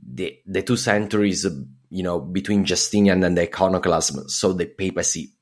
The 0.00 0.38
the 0.46 0.62
two 0.62 0.76
centuries, 0.76 1.44
you 1.90 2.02
know, 2.04 2.20
between 2.20 2.64
Justinian 2.64 3.24
and 3.24 3.36
the 3.36 3.42
iconoclasm, 3.42 4.28
so 4.28 4.52
the 4.52 4.66
papacy 4.66 5.32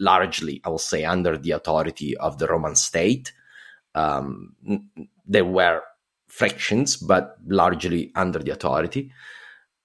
largely, 0.00 0.60
I 0.64 0.68
will 0.68 0.78
say, 0.78 1.04
under 1.04 1.38
the 1.38 1.52
authority 1.52 2.16
of 2.16 2.38
the 2.38 2.48
Roman 2.48 2.74
state. 2.74 3.32
Um, 3.94 4.56
there 5.24 5.44
were 5.44 5.82
frictions, 6.26 6.96
but 6.96 7.36
largely 7.46 8.10
under 8.16 8.40
the 8.40 8.50
authority. 8.50 9.12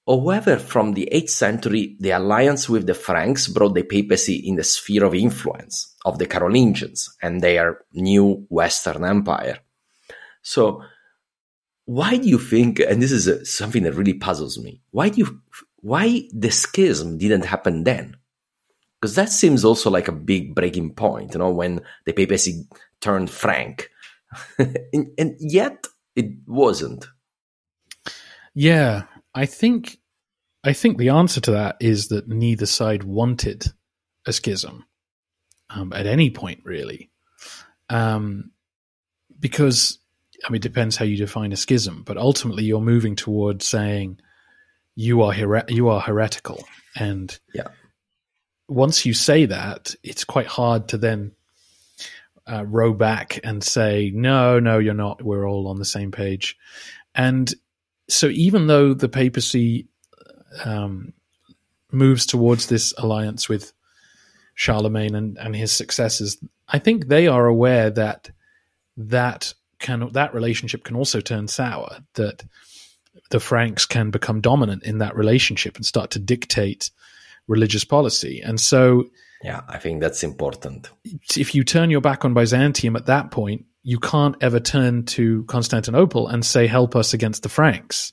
However, 0.09 0.57
from 0.57 0.93
the 0.93 1.07
8th 1.11 1.29
century, 1.29 1.95
the 1.99 2.09
alliance 2.09 2.67
with 2.67 2.87
the 2.87 2.95
Franks 2.95 3.47
brought 3.47 3.75
the 3.75 3.83
papacy 3.83 4.37
in 4.37 4.55
the 4.55 4.63
sphere 4.63 5.05
of 5.05 5.13
influence 5.13 5.95
of 6.03 6.17
the 6.17 6.25
Carolingians 6.25 7.15
and 7.21 7.41
their 7.41 7.81
new 7.93 8.47
Western 8.49 9.05
Empire. 9.05 9.59
So, 10.41 10.81
why 11.85 12.17
do 12.17 12.27
you 12.27 12.39
think, 12.39 12.79
and 12.79 12.99
this 12.99 13.11
is 13.11 13.27
a, 13.27 13.45
something 13.45 13.83
that 13.83 13.93
really 13.93 14.15
puzzles 14.15 14.57
me, 14.57 14.81
why 14.89 15.09
do 15.09 15.19
you, 15.19 15.41
why 15.81 16.23
the 16.33 16.49
schism 16.49 17.19
didn't 17.19 17.45
happen 17.45 17.83
then? 17.83 18.17
Because 18.99 19.13
that 19.13 19.29
seems 19.29 19.63
also 19.63 19.91
like 19.91 20.07
a 20.07 20.11
big 20.11 20.55
breaking 20.55 20.95
point, 20.95 21.33
you 21.33 21.39
know, 21.39 21.51
when 21.51 21.81
the 22.05 22.13
papacy 22.13 22.67
turned 22.99 23.29
Frank. 23.29 23.91
and, 24.57 25.11
and 25.19 25.35
yet 25.39 25.85
it 26.15 26.31
wasn't. 26.47 27.05
Yeah, 28.55 29.03
I 29.35 29.45
think 29.45 29.98
I 30.63 30.73
think 30.73 30.97
the 30.97 31.09
answer 31.09 31.39
to 31.41 31.51
that 31.51 31.77
is 31.79 32.09
that 32.09 32.27
neither 32.27 32.65
side 32.65 33.03
wanted 33.03 33.65
a 34.25 34.33
schism 34.33 34.85
um, 35.69 35.93
at 35.93 36.05
any 36.05 36.29
point, 36.29 36.61
really, 36.65 37.11
um, 37.89 38.51
because 39.39 39.99
I 40.45 40.51
mean, 40.51 40.57
it 40.57 40.63
depends 40.63 40.97
how 40.97 41.05
you 41.05 41.17
define 41.17 41.51
a 41.51 41.57
schism, 41.57 42.03
but 42.05 42.17
ultimately 42.17 42.63
you're 42.63 42.81
moving 42.81 43.15
towards 43.15 43.65
saying 43.65 44.19
you 44.95 45.21
are 45.21 45.63
you 45.69 45.89
are 45.89 46.01
heretical, 46.01 46.65
and 46.95 47.37
yeah. 47.53 47.67
once 48.67 49.05
you 49.05 49.13
say 49.13 49.45
that, 49.45 49.95
it's 50.03 50.23
quite 50.23 50.47
hard 50.47 50.89
to 50.89 50.97
then 50.97 51.33
uh, 52.49 52.65
row 52.65 52.93
back 52.93 53.39
and 53.43 53.63
say 53.63 54.11
no, 54.13 54.59
no, 54.59 54.79
you're 54.79 54.93
not. 54.93 55.21
We're 55.21 55.47
all 55.47 55.67
on 55.67 55.77
the 55.77 55.85
same 55.85 56.11
page, 56.11 56.57
and 57.15 57.53
so 58.09 58.27
even 58.27 58.67
though 58.67 58.93
the 58.93 59.09
papacy 59.09 59.87
um, 60.63 61.13
moves 61.91 62.25
towards 62.25 62.67
this 62.67 62.93
alliance 62.97 63.49
with 63.49 63.73
Charlemagne 64.55 65.15
and, 65.15 65.37
and 65.37 65.55
his 65.55 65.71
successors, 65.71 66.37
I 66.67 66.79
think 66.79 67.07
they 67.07 67.27
are 67.27 67.45
aware 67.45 67.89
that 67.91 68.29
that 68.97 69.53
can 69.79 70.09
that 70.11 70.33
relationship 70.33 70.83
can 70.83 70.95
also 70.95 71.21
turn 71.21 71.47
sour. 71.47 71.99
That 72.15 72.43
the 73.29 73.39
Franks 73.39 73.85
can 73.85 74.11
become 74.11 74.41
dominant 74.41 74.83
in 74.83 74.97
that 74.97 75.15
relationship 75.15 75.77
and 75.77 75.85
start 75.85 76.11
to 76.11 76.19
dictate 76.19 76.91
religious 77.47 77.85
policy, 77.85 78.41
and 78.41 78.59
so. 78.59 79.05
Yeah, 79.41 79.61
I 79.69 79.77
think 79.77 80.01
that's 80.01 80.21
important. 80.21 80.89
If 81.37 81.55
you 81.55 81.63
turn 81.63 81.89
your 81.89 82.01
back 82.01 82.25
on 82.25 82.33
Byzantium 82.33 82.97
at 82.97 83.05
that 83.05 83.31
point, 83.31 83.63
you 83.83 83.97
can't 83.97 84.35
ever 84.41 84.59
turn 84.59 85.05
to 85.05 85.45
Constantinople 85.45 86.27
and 86.27 86.45
say, 86.45 86.67
help 86.67 86.93
us 86.93 87.13
against 87.13 87.43
the 87.43 87.49
Franks, 87.49 88.11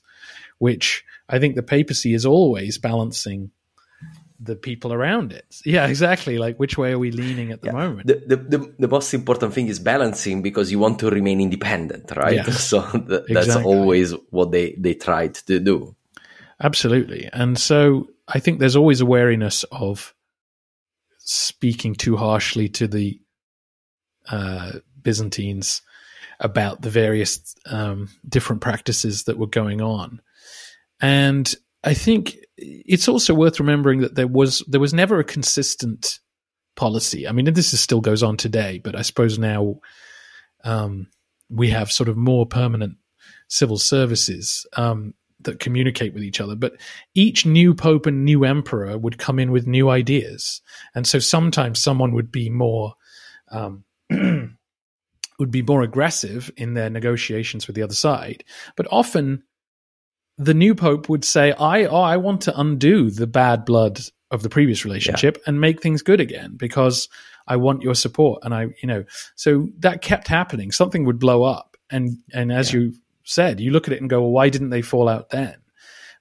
which 0.59 1.03
I 1.29 1.39
think 1.39 1.55
the 1.55 1.63
papacy 1.63 2.13
is 2.13 2.25
always 2.25 2.77
balancing 2.77 3.51
the 4.39 4.55
people 4.55 4.93
around 4.93 5.33
it. 5.33 5.61
Yeah, 5.65 5.87
exactly. 5.87 6.37
Like 6.37 6.57
which 6.57 6.77
way 6.77 6.91
are 6.91 6.99
we 6.99 7.11
leaning 7.11 7.51
at 7.51 7.61
the 7.61 7.67
yeah. 7.67 7.73
moment? 7.73 8.07
The, 8.07 8.23
the, 8.27 8.35
the, 8.35 8.75
the, 8.79 8.87
most 8.87 9.13
important 9.13 9.53
thing 9.53 9.67
is 9.67 9.79
balancing 9.79 10.43
because 10.43 10.71
you 10.71 10.77
want 10.77 10.99
to 10.99 11.09
remain 11.09 11.41
independent, 11.41 12.11
right? 12.15 12.35
Yeah. 12.35 12.43
So 12.51 12.81
th- 12.91 13.23
that's 13.27 13.47
exactly. 13.47 13.63
always 13.63 14.11
what 14.29 14.51
they, 14.51 14.75
they 14.77 14.93
tried 14.93 15.35
to 15.35 15.59
do. 15.59 15.95
Absolutely. 16.61 17.29
And 17.33 17.57
so 17.57 18.09
I 18.27 18.39
think 18.39 18.59
there's 18.59 18.75
always 18.75 19.01
a 19.01 19.05
wariness 19.05 19.63
of 19.71 20.13
speaking 21.17 21.95
too 21.95 22.15
harshly 22.15 22.69
to 22.69 22.87
the 22.87 23.19
uh, 24.29 24.73
Byzantines 25.01 25.81
about 26.39 26.81
the 26.81 26.89
various 26.89 27.55
um, 27.65 28.09
different 28.27 28.61
practices 28.61 29.23
that 29.23 29.37
were 29.37 29.47
going 29.47 29.81
on. 29.81 30.21
And 30.99 31.53
I 31.83 31.93
think 31.93 32.37
it's 32.57 33.07
also 33.07 33.33
worth 33.33 33.59
remembering 33.59 34.01
that 34.01 34.15
there 34.15 34.27
was 34.27 34.63
there 34.67 34.81
was 34.81 34.93
never 34.93 35.19
a 35.19 35.23
consistent 35.23 36.19
policy. 36.75 37.27
I 37.27 37.31
mean, 37.31 37.45
this 37.53 37.73
is, 37.73 37.79
still 37.79 38.01
goes 38.01 38.23
on 38.23 38.37
today, 38.37 38.79
but 38.83 38.95
I 38.95 39.01
suppose 39.01 39.37
now 39.37 39.79
um, 40.63 41.07
we 41.49 41.69
have 41.69 41.91
sort 41.91 42.09
of 42.09 42.17
more 42.17 42.45
permanent 42.45 42.97
civil 43.47 43.77
services 43.77 44.65
um, 44.73 45.13
that 45.41 45.59
communicate 45.59 46.13
with 46.13 46.23
each 46.23 46.41
other. 46.41 46.55
But 46.55 46.73
each 47.13 47.45
new 47.45 47.73
pope 47.73 48.05
and 48.05 48.25
new 48.25 48.43
emperor 48.43 48.97
would 48.97 49.17
come 49.17 49.39
in 49.39 49.51
with 49.51 49.67
new 49.67 49.89
ideas, 49.89 50.61
and 50.95 51.07
so 51.07 51.19
sometimes 51.19 51.79
someone 51.79 52.13
would 52.13 52.31
be 52.31 52.49
more 52.49 52.93
um, 53.51 53.83
would 55.39 55.51
be 55.51 55.61
more 55.61 55.83
aggressive 55.83 56.51
in 56.57 56.73
their 56.73 56.89
negotiations 56.89 57.67
with 57.67 57.75
the 57.75 57.83
other 57.83 57.93
side. 57.93 58.43
But 58.75 58.87
often, 58.89 59.43
the 60.37 60.53
new 60.53 60.75
pope 60.75 61.09
would 61.09 61.25
say, 61.25 61.51
"I 61.53 61.85
oh, 61.85 62.01
I 62.01 62.17
want 62.17 62.41
to 62.41 62.59
undo 62.59 63.09
the 63.09 63.27
bad 63.27 63.65
blood 63.65 63.99
of 64.29 64.43
the 64.43 64.49
previous 64.49 64.83
relationship 64.85 65.37
yeah. 65.37 65.43
and 65.47 65.61
make 65.61 65.81
things 65.81 66.01
good 66.01 66.19
again 66.19 66.55
because 66.57 67.09
I 67.47 67.55
want 67.55 67.81
your 67.81 67.95
support." 67.95 68.43
And 68.43 68.53
I, 68.53 68.63
you 68.81 68.87
know, 68.87 69.03
so 69.35 69.69
that 69.79 70.01
kept 70.01 70.27
happening. 70.27 70.71
Something 70.71 71.05
would 71.05 71.19
blow 71.19 71.43
up, 71.43 71.77
and 71.89 72.17
and 72.33 72.51
as 72.51 72.73
yeah. 72.73 72.79
you 72.79 72.93
said, 73.23 73.59
you 73.59 73.71
look 73.71 73.87
at 73.87 73.93
it 73.93 74.01
and 74.01 74.09
go, 74.09 74.21
"Well, 74.21 74.31
why 74.31 74.49
didn't 74.49 74.69
they 74.69 74.81
fall 74.81 75.09
out 75.09 75.29
then?" 75.29 75.55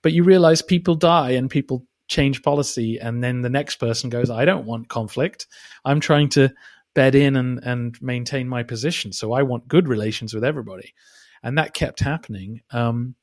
But 0.02 0.12
you 0.12 0.24
realize 0.24 0.62
people 0.62 0.94
die 0.94 1.30
and 1.30 1.50
people 1.50 1.86
change 2.08 2.42
policy, 2.42 2.98
and 2.98 3.22
then 3.22 3.42
the 3.42 3.50
next 3.50 3.76
person 3.76 4.10
goes, 4.10 4.30
"I 4.30 4.44
don't 4.44 4.66
want 4.66 4.88
conflict. 4.88 5.46
I'm 5.84 6.00
trying 6.00 6.30
to." 6.30 6.52
bed 6.96 7.14
in 7.14 7.36
and, 7.36 7.62
and 7.62 8.00
maintain 8.00 8.48
my 8.48 8.62
position. 8.62 9.12
So 9.12 9.32
I 9.32 9.42
want 9.42 9.68
good 9.68 9.86
relations 9.86 10.32
with 10.32 10.42
everybody. 10.42 10.94
And 11.42 11.58
that 11.58 11.74
kept 11.74 12.00
happening. 12.00 12.62
Um, 12.70 13.14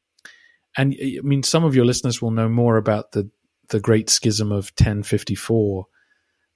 and 0.78 0.96
I 1.00 1.20
mean, 1.24 1.44
some 1.44 1.64
of 1.64 1.76
your 1.76 1.86
listeners 1.86 2.22
will 2.22 2.32
know 2.32 2.50
more 2.50 2.78
about 2.78 3.12
the, 3.12 3.30
the 3.70 3.80
Great 3.80 4.10
Schism 4.10 4.52
of 4.52 4.72
1054 4.78 5.86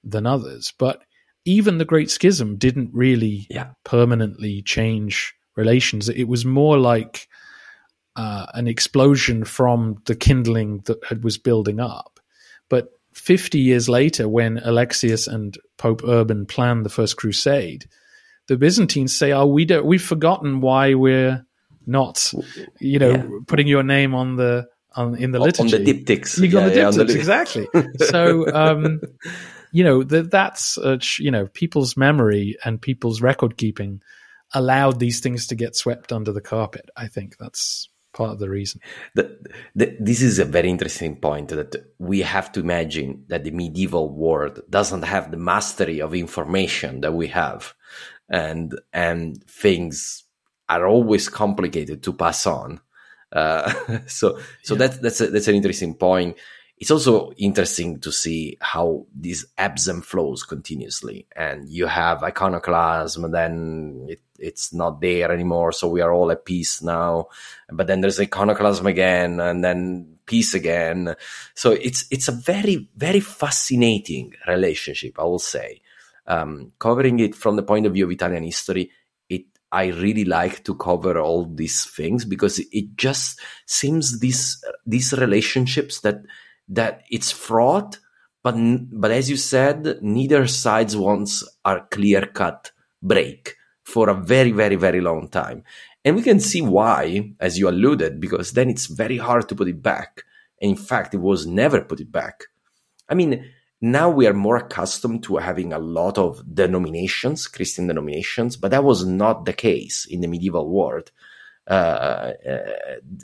than 0.04 0.26
others. 0.26 0.74
But 0.78 1.04
even 1.46 1.78
the 1.78 1.86
Great 1.86 2.10
Schism 2.10 2.58
didn't 2.58 2.90
really 2.94 3.48
yeah. 3.50 3.72
permanently 3.84 4.62
change 4.64 5.34
relations. 5.56 6.10
It 6.10 6.26
was 6.26 6.46
more 6.46 6.78
like 6.78 7.28
uh, 8.16 8.48
an 8.54 8.68
explosion 8.68 9.46
from 9.46 9.98
the 10.06 10.16
kindling 10.16 10.84
that 10.86 11.24
was 11.24 11.38
building 11.38 11.80
up. 11.80 12.20
But 12.70 12.90
50 13.14 13.60
years 13.60 13.88
later, 13.88 14.28
when 14.28 14.58
Alexius 14.60 15.28
and 15.28 15.58
Pope 15.78 16.02
Urban 16.06 16.46
planned 16.46 16.86
the 16.86 16.90
First 16.90 17.18
Crusade, 17.18 17.86
the 18.48 18.58
Byzantines 18.58 19.16
say, 19.16 19.32
"Oh, 19.32 19.46
we 19.46 19.66
don't, 19.66 19.86
we've 19.86 20.02
forgotten 20.02 20.62
why 20.62 20.94
we're 20.94 21.46
not, 21.88 22.34
you 22.80 23.00
know, 23.00 23.12
yeah. 23.12 23.28
putting 23.48 23.68
your 23.68 23.84
name 23.84 24.14
on 24.14 24.36
the 24.36 24.68
on 24.96 25.16
in 25.16 25.32
the 25.32 25.40
liturgy 25.40 25.76
on 25.76 25.84
the 25.84 25.94
diptychs. 25.94 26.38
Yeah, 26.38 26.68
the 26.68 26.72
diptychs, 26.72 26.98
yeah, 26.98 27.04
the 27.04 27.16
exactly. 27.16 27.68
so, 28.08 28.54
um, 28.54 29.02
you 29.72 29.84
know, 29.84 30.04
that 30.04 30.32
that's 30.32 30.78
uh, 30.78 30.98
you 31.20 31.32
know 31.32 31.48
people's 31.48 31.96
memory 31.96 32.58
and 32.66 32.82
people's 32.82 33.22
record 33.22 33.58
keeping 33.58 34.02
allowed 34.54 35.00
these 35.00 35.20
things 35.20 35.48
to 35.48 35.56
get 35.56 35.76
swept 35.76 36.12
under 36.12 36.32
the 36.32 36.42
carpet. 36.42 36.90
I 36.96 37.08
think 37.08 37.38
that's 37.38 37.90
part 38.14 38.32
of 38.32 38.40
the 38.40 38.50
reason. 38.50 38.82
The, 39.14 39.38
the, 39.76 39.96
this 40.00 40.22
is 40.22 40.40
a 40.40 40.46
very 40.46 40.70
interesting 40.70 41.18
point 41.18 41.50
that 41.50 41.76
we 42.00 42.22
have 42.22 42.52
to 42.54 42.60
imagine 42.60 43.26
that 43.28 43.44
the 43.44 43.52
medieval 43.52 44.10
world 44.10 44.62
doesn't 44.70 45.04
have 45.04 45.32
the 45.32 45.38
mastery 45.38 46.02
of 46.02 46.16
information 46.16 47.02
that 47.02 47.14
we 47.14 47.28
have, 47.28 47.74
and 48.30 48.78
and 48.92 49.44
things 49.44 50.24
are 50.70 50.88
always 50.88 51.30
complicated 51.30 52.04
to 52.04 52.14
pass 52.14 52.46
on. 52.46 52.80
Uh, 53.32 53.72
so 54.08 54.40
so 54.64 54.74
yeah. 54.74 54.80
that's 54.80 54.98
that's 55.00 55.22
a, 55.22 55.28
that's 55.28 55.48
an 55.48 55.56
interesting 55.56 55.94
point. 55.96 56.38
It's 56.80 56.92
also 56.92 57.32
interesting 57.38 58.00
to 58.02 58.12
see 58.12 58.58
how 58.62 59.08
these 59.16 59.48
ebbs 59.58 59.88
and 59.88 60.06
flows 60.06 60.44
continuously, 60.44 61.28
and 61.36 61.68
you 61.68 61.88
have 61.88 62.24
iconoclasm, 62.24 63.32
then 63.32 64.06
it 64.08 64.22
it's 64.40 64.74
not 64.74 65.02
there 65.02 65.32
anymore. 65.32 65.72
So 65.72 65.88
we 65.88 66.02
are 66.02 66.14
all 66.14 66.32
at 66.32 66.46
peace 66.46 66.82
now. 66.82 67.28
But 67.70 67.88
then 67.88 68.02
there's 68.02 68.20
iconoclasm 68.20 68.86
again 68.88 69.40
and 69.40 69.64
then 69.64 70.18
peace 70.26 70.54
again. 70.54 71.16
So 71.56 71.72
it's, 71.72 72.06
it's 72.12 72.28
a 72.28 72.34
very, 72.34 72.90
very 72.96 73.20
fascinating 73.20 74.34
relationship, 74.48 75.20
I 75.20 75.24
will 75.24 75.40
say. 75.40 75.82
Um, 76.26 76.74
covering 76.78 77.20
it 77.20 77.36
from 77.36 77.56
the 77.56 77.64
point 77.64 77.86
of 77.86 77.94
view 77.94 78.06
of 78.06 78.12
Italian 78.12 78.44
history, 78.44 78.92
I 79.72 79.88
really 79.88 80.26
like 80.26 80.64
to 80.66 80.76
cover 80.76 81.20
all 81.20 81.46
these 81.46 81.86
things 81.86 82.26
because 82.26 82.60
it 82.72 82.96
just 82.96 83.40
seems 83.66 84.20
these, 84.20 84.64
these 84.86 85.14
relationships 85.14 86.02
that, 86.02 86.22
that 86.70 87.04
it's 87.10 87.32
fraught, 87.32 88.00
but, 88.44 88.56
but 88.92 89.12
as 89.12 89.30
you 89.30 89.38
said, 89.38 90.02
neither 90.02 90.48
sides 90.48 90.96
wants 90.96 91.44
a 91.66 91.82
clear 91.92 92.26
cut 92.26 92.72
break 93.02 93.56
for 93.84 94.10
a 94.10 94.14
very, 94.14 94.52
very, 94.52 94.76
very 94.76 95.02
long 95.02 95.28
time. 95.30 95.64
And 96.06 96.16
we 96.16 96.22
can 96.22 96.40
see 96.40 96.62
why, 96.62 97.34
as 97.40 97.60
you 97.60 97.68
alluded, 97.68 98.22
because 98.22 98.54
then 98.54 98.70
it's 98.70 98.86
very 98.88 99.18
hard 99.18 99.50
to 99.50 99.56
put 99.56 99.68
it 99.68 99.82
back. 99.82 100.24
And 100.62 100.72
in 100.72 100.78
fact, 100.78 101.14
it 101.14 101.18
was 101.18 101.46
never 101.46 101.82
put 101.82 102.00
it 102.00 102.12
back. 102.12 102.46
I 103.10 103.14
mean, 103.16 103.46
now 103.82 104.10
we 104.10 104.26
are 104.26 104.34
more 104.34 104.58
accustomed 104.58 105.24
to 105.24 105.38
having 105.38 105.72
a 105.72 105.80
lot 105.80 106.18
of 106.18 106.42
denominations, 106.54 107.48
Christian 107.48 107.88
denominations, 107.88 108.58
but 108.58 108.72
that 108.72 108.84
was 108.84 109.06
not 109.06 109.46
the 109.46 109.54
case 109.54 110.06
in 110.10 110.22
the 110.22 110.28
medieval 110.28 110.70
world. 110.70 111.12
Uh, 111.70 112.34
uh, 112.50 112.74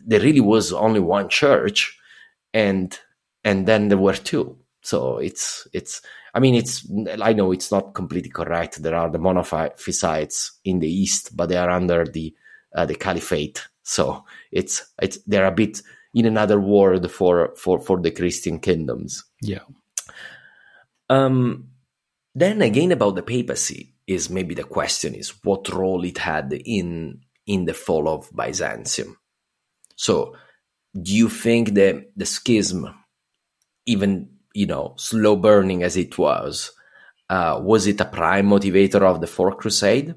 there 0.05 0.19
really 0.19 0.41
was 0.41 0.73
only 0.73 0.99
one 0.99 1.29
church, 1.29 1.97
and 2.53 2.99
and 3.43 3.65
then 3.65 3.87
there 3.87 3.97
were 3.97 4.13
two. 4.13 4.57
So 4.81 5.17
it's 5.17 5.67
it's 5.73 6.01
I 6.33 6.39
mean, 6.39 6.55
it's 6.55 6.85
I 7.21 7.33
know 7.33 7.51
it's 7.51 7.71
not 7.71 7.93
completely 7.93 8.29
correct. 8.31 8.81
There 8.81 8.95
are 8.95 9.09
the 9.09 9.19
monophysites 9.19 10.51
in 10.65 10.79
the 10.79 10.91
east, 10.91 11.35
but 11.35 11.49
they 11.49 11.57
are 11.57 11.69
under 11.69 12.05
the 12.05 12.35
uh, 12.75 12.85
the 12.85 12.95
caliphate. 12.95 13.65
So 13.83 14.25
it's 14.51 14.85
it's 15.01 15.17
they're 15.25 15.45
a 15.45 15.51
bit 15.51 15.81
in 16.13 16.25
another 16.25 16.59
world 16.59 17.09
for 17.11 17.55
for 17.55 17.79
for 17.79 17.99
the 18.01 18.11
Christian 18.11 18.59
kingdoms. 18.59 19.23
Yeah. 19.41 19.63
Um. 21.13 21.69
Then 22.35 22.63
again, 22.63 22.91
about 22.91 23.15
the 23.15 23.21
papacy 23.21 23.93
is 24.07 24.29
maybe 24.29 24.55
the 24.55 24.63
question 24.63 25.13
is 25.13 25.29
what 25.43 25.69
role 25.69 26.03
it 26.03 26.17
had 26.17 26.51
in 26.53 27.21
in 27.45 27.65
the 27.65 27.73
fall 27.73 28.07
of 28.09 28.31
Byzantium. 28.35 29.17
So, 29.95 30.35
do 30.99 31.13
you 31.13 31.29
think 31.29 31.73
the 31.73 32.07
the 32.15 32.25
schism, 32.25 32.89
even 33.85 34.29
you 34.53 34.65
know, 34.65 34.93
slow 34.97 35.35
burning 35.35 35.83
as 35.83 35.97
it 35.97 36.17
was, 36.17 36.71
uh, 37.29 37.59
was 37.61 37.87
it 37.87 38.01
a 38.01 38.05
prime 38.05 38.47
motivator 38.47 39.01
of 39.01 39.21
the 39.21 39.27
Fourth 39.27 39.57
Crusade? 39.57 40.15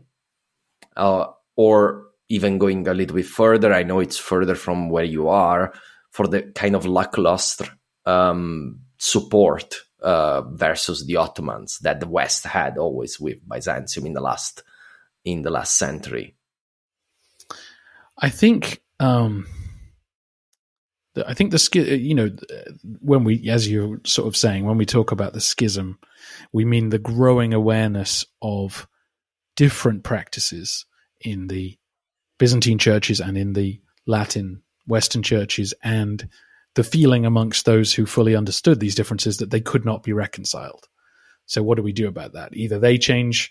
Uh, 0.96 1.26
or 1.56 2.08
even 2.28 2.58
going 2.58 2.86
a 2.88 2.94
little 2.94 3.16
bit 3.16 3.26
further, 3.26 3.72
I 3.72 3.82
know 3.82 4.00
it's 4.00 4.18
further 4.18 4.54
from 4.54 4.90
where 4.90 5.04
you 5.04 5.28
are, 5.28 5.72
for 6.10 6.26
the 6.26 6.42
kind 6.54 6.74
of 6.74 6.86
lackluster 6.86 7.68
um, 8.04 8.80
support 8.98 9.76
uh, 10.02 10.42
versus 10.42 11.06
the 11.06 11.16
Ottomans 11.16 11.78
that 11.80 12.00
the 12.00 12.08
West 12.08 12.44
had 12.44 12.78
always 12.78 13.18
with 13.18 13.38
Byzantium 13.48 14.06
in 14.06 14.12
the 14.12 14.20
last 14.20 14.62
in 15.24 15.42
the 15.42 15.50
last 15.50 15.76
century. 15.76 16.36
I 18.18 18.28
think 18.28 18.82
um, 19.00 19.46
I 21.26 21.34
think 21.34 21.50
the 21.50 21.98
you 21.98 22.14
know 22.14 22.30
when 23.00 23.24
we 23.24 23.48
as 23.48 23.68
you're 23.68 24.00
sort 24.04 24.28
of 24.28 24.36
saying 24.36 24.64
when 24.64 24.78
we 24.78 24.86
talk 24.86 25.12
about 25.12 25.32
the 25.32 25.40
schism, 25.40 25.98
we 26.52 26.64
mean 26.64 26.90
the 26.90 26.98
growing 26.98 27.54
awareness 27.54 28.24
of 28.42 28.86
different 29.56 30.04
practices 30.04 30.84
in 31.20 31.48
the 31.48 31.78
Byzantine 32.38 32.78
churches 32.78 33.20
and 33.20 33.38
in 33.38 33.54
the 33.54 33.80
Latin 34.06 34.62
Western 34.86 35.22
churches, 35.22 35.72
and 35.82 36.28
the 36.76 36.84
feeling 36.84 37.26
amongst 37.26 37.64
those 37.64 37.92
who 37.92 38.06
fully 38.06 38.36
understood 38.36 38.78
these 38.78 38.94
differences 38.94 39.38
that 39.38 39.50
they 39.50 39.60
could 39.60 39.84
not 39.84 40.02
be 40.02 40.12
reconciled. 40.12 40.86
So, 41.46 41.62
what 41.62 41.76
do 41.76 41.82
we 41.82 41.92
do 41.92 42.06
about 42.06 42.34
that? 42.34 42.54
Either 42.54 42.78
they 42.78 42.98
change 42.98 43.50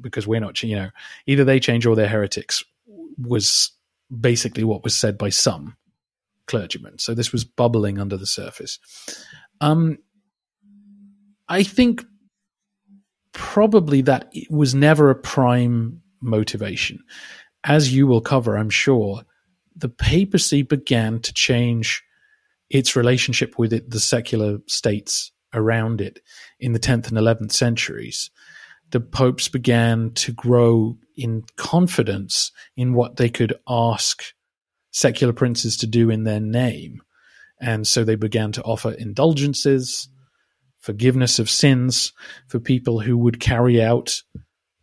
because 0.00 0.26
we're 0.26 0.40
not, 0.40 0.62
you 0.62 0.76
know, 0.76 0.90
either 1.26 1.44
they 1.44 1.60
change 1.60 1.86
or 1.86 1.96
they're 1.96 2.08
heretics. 2.08 2.62
Was 3.18 3.70
basically 4.20 4.64
what 4.64 4.84
was 4.84 4.96
said 4.96 5.16
by 5.16 5.30
some 5.30 5.76
clergymen. 6.46 6.98
So 6.98 7.14
this 7.14 7.32
was 7.32 7.44
bubbling 7.44 7.98
under 7.98 8.16
the 8.16 8.26
surface. 8.26 8.78
Um, 9.60 9.98
I 11.48 11.62
think 11.62 12.04
probably 13.32 14.02
that 14.02 14.28
it 14.32 14.50
was 14.50 14.74
never 14.74 15.10
a 15.10 15.14
prime 15.14 16.02
motivation. 16.20 17.02
As 17.64 17.92
you 17.92 18.06
will 18.06 18.20
cover, 18.20 18.56
I'm 18.56 18.70
sure, 18.70 19.22
the 19.74 19.88
papacy 19.88 20.62
began 20.62 21.20
to 21.20 21.32
change 21.32 22.02
its 22.70 22.96
relationship 22.96 23.58
with 23.58 23.72
it, 23.72 23.90
the 23.90 24.00
secular 24.00 24.58
states 24.66 25.32
around 25.54 26.00
it 26.00 26.20
in 26.58 26.72
the 26.72 26.80
10th 26.80 27.08
and 27.08 27.18
11th 27.18 27.52
centuries. 27.52 28.30
The 28.90 29.00
popes 29.00 29.48
began 29.48 30.12
to 30.14 30.32
grow 30.32 30.98
in 31.16 31.44
confidence 31.56 32.52
in 32.76 32.94
what 32.94 33.16
they 33.16 33.28
could 33.28 33.54
ask 33.68 34.22
secular 34.90 35.32
princes 35.32 35.76
to 35.78 35.86
do 35.86 36.10
in 36.10 36.24
their 36.24 36.40
name. 36.40 37.02
And 37.60 37.86
so 37.86 38.04
they 38.04 38.16
began 38.16 38.52
to 38.52 38.62
offer 38.62 38.92
indulgences, 38.92 40.08
forgiveness 40.78 41.38
of 41.38 41.50
sins 41.50 42.12
for 42.48 42.60
people 42.60 43.00
who 43.00 43.16
would 43.18 43.40
carry 43.40 43.82
out 43.82 44.22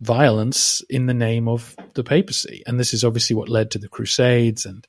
violence 0.02 0.82
in 0.90 1.06
the 1.06 1.14
name 1.14 1.48
of 1.48 1.76
the 1.94 2.04
papacy. 2.04 2.62
And 2.68 2.80
this 2.80 2.94
is 2.94 3.04
obviously 3.04 3.36
what 3.36 3.48
led 3.48 3.72
to 3.72 3.80
the 3.80 3.88
Crusades 3.88 4.66
and 4.66 4.86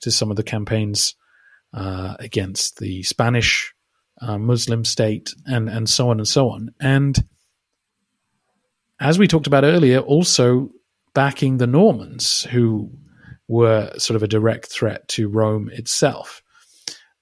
to 0.00 0.10
some 0.10 0.30
of 0.30 0.36
the 0.36 0.42
campaigns 0.42 1.14
uh, 1.72 2.16
against 2.18 2.78
the 2.78 3.02
Spanish 3.02 3.74
uh, 4.20 4.38
Muslim 4.38 4.84
state 4.84 5.34
and, 5.46 5.68
and 5.68 5.88
so 5.88 6.10
on 6.10 6.18
and 6.18 6.28
so 6.28 6.50
on. 6.50 6.70
And 6.80 7.16
as 9.00 9.18
we 9.18 9.28
talked 9.28 9.46
about 9.46 9.64
earlier, 9.64 10.00
also 10.00 10.70
backing 11.14 11.58
the 11.58 11.66
Normans, 11.66 12.44
who 12.44 12.90
were 13.48 13.90
sort 13.96 14.16
of 14.16 14.22
a 14.22 14.28
direct 14.28 14.66
threat 14.66 15.08
to 15.08 15.28
Rome 15.28 15.70
itself. 15.72 16.42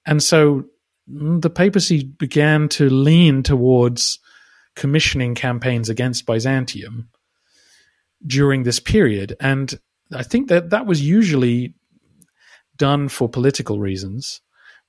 And 0.05 0.21
so 0.21 0.65
mm, 1.09 1.41
the 1.41 1.49
papacy 1.49 2.03
began 2.03 2.69
to 2.69 2.89
lean 2.89 3.43
towards 3.43 4.19
commissioning 4.75 5.35
campaigns 5.35 5.89
against 5.89 6.25
Byzantium 6.25 7.09
during 8.25 8.63
this 8.63 8.79
period. 8.79 9.35
And 9.39 9.73
I 10.13 10.23
think 10.23 10.49
that 10.49 10.69
that 10.71 10.85
was 10.85 11.01
usually 11.01 11.73
done 12.77 13.09
for 13.09 13.29
political 13.29 13.79
reasons, 13.79 14.41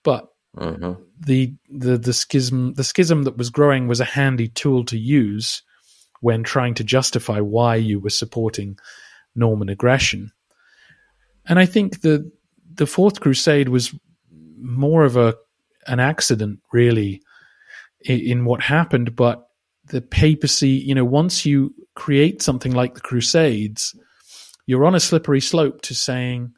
but 0.05 0.29
mm-hmm. 0.57 1.03
the, 1.21 1.55
the 1.71 1.99
the 1.99 2.13
schism 2.13 2.75
the 2.75 2.85
schism 2.85 3.25
that 3.25 3.37
was 3.37 3.51
growing 3.51 3.89
was 3.89 4.01
a 4.01 4.05
handy 4.05 4.49
tool 4.49 4.85
to 4.87 4.99
use 4.99 5.63
when 6.21 6.43
trying 6.43 6.75
to 6.75 6.85
justify 6.85 7.41
why 7.41 7.77
you 7.77 8.01
were 8.01 8.11
supporting 8.11 8.79
Norman 9.35 9.69
aggression. 9.69 10.33
And 11.47 11.59
I 11.59 11.67
think 11.67 12.01
the 12.01 12.31
the 12.75 12.87
Fourth 12.87 13.21
Crusade 13.21 13.69
was 13.69 13.95
more 14.61 15.05
of 15.05 15.17
a 15.17 15.35
an 15.87 16.01
accident, 16.01 16.61
really, 16.73 17.23
in, 18.05 18.21
in 18.21 18.45
what 18.45 18.61
happened. 18.61 19.17
But 19.17 19.49
the 19.87 20.03
papacy, 20.03 20.71
you 20.71 20.95
know, 20.95 21.05
once 21.05 21.47
you 21.47 21.75
create 21.95 22.43
something 22.43 22.73
like 22.73 22.95
the 22.95 23.01
Crusades, 23.01 23.97
you're 24.67 24.85
on 24.85 24.95
a 24.95 25.01
slippery 25.01 25.41
slope 25.41 25.81
to 25.83 25.95
saying 25.95 26.53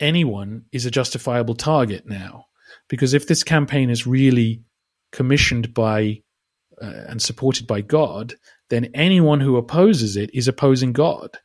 anyone 0.00 0.64
is 0.72 0.86
a 0.86 0.90
justifiable 0.90 1.54
target 1.54 2.06
now. 2.06 2.46
Because 2.88 3.14
if 3.14 3.26
this 3.26 3.42
campaign 3.42 3.90
is 3.90 4.06
really 4.06 4.62
commissioned 5.12 5.72
by 5.72 6.22
uh, 6.82 7.04
and 7.08 7.22
supported 7.22 7.66
by 7.66 7.80
God, 7.80 8.34
then 8.70 8.90
anyone 8.94 9.40
who 9.40 9.56
opposes 9.56 10.16
it 10.16 10.30
is 10.34 10.48
opposing 10.48 10.92
God. 10.92 11.38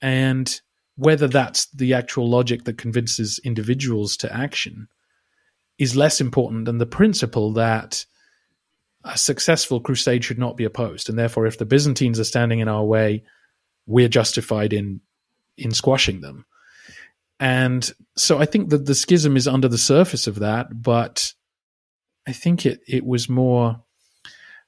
And 0.00 0.60
whether 0.96 1.28
that's 1.28 1.66
the 1.70 1.94
actual 1.94 2.28
logic 2.28 2.64
that 2.64 2.78
convinces 2.78 3.38
individuals 3.44 4.16
to 4.18 4.34
action 4.34 4.88
is 5.78 5.94
less 5.94 6.20
important 6.20 6.64
than 6.64 6.78
the 6.78 6.86
principle 6.86 7.52
that 7.52 8.04
a 9.04 9.16
successful 9.16 9.80
crusade 9.80 10.24
should 10.24 10.38
not 10.38 10.56
be 10.56 10.64
opposed. 10.64 11.08
And 11.08 11.18
therefore, 11.18 11.46
if 11.46 11.58
the 11.58 11.64
Byzantines 11.64 12.18
are 12.18 12.24
standing 12.24 12.58
in 12.58 12.68
our 12.68 12.84
way, 12.84 13.22
we're 13.86 14.08
justified 14.08 14.72
in 14.72 15.00
in 15.56 15.72
squashing 15.72 16.20
them. 16.20 16.44
And 17.40 17.90
so 18.16 18.38
I 18.38 18.46
think 18.46 18.70
that 18.70 18.86
the 18.86 18.94
schism 18.94 19.36
is 19.36 19.46
under 19.46 19.68
the 19.68 19.78
surface 19.78 20.26
of 20.26 20.40
that, 20.40 20.82
but 20.82 21.32
I 22.26 22.32
think 22.32 22.66
it 22.66 22.80
it 22.86 23.04
was 23.06 23.28
more 23.28 23.82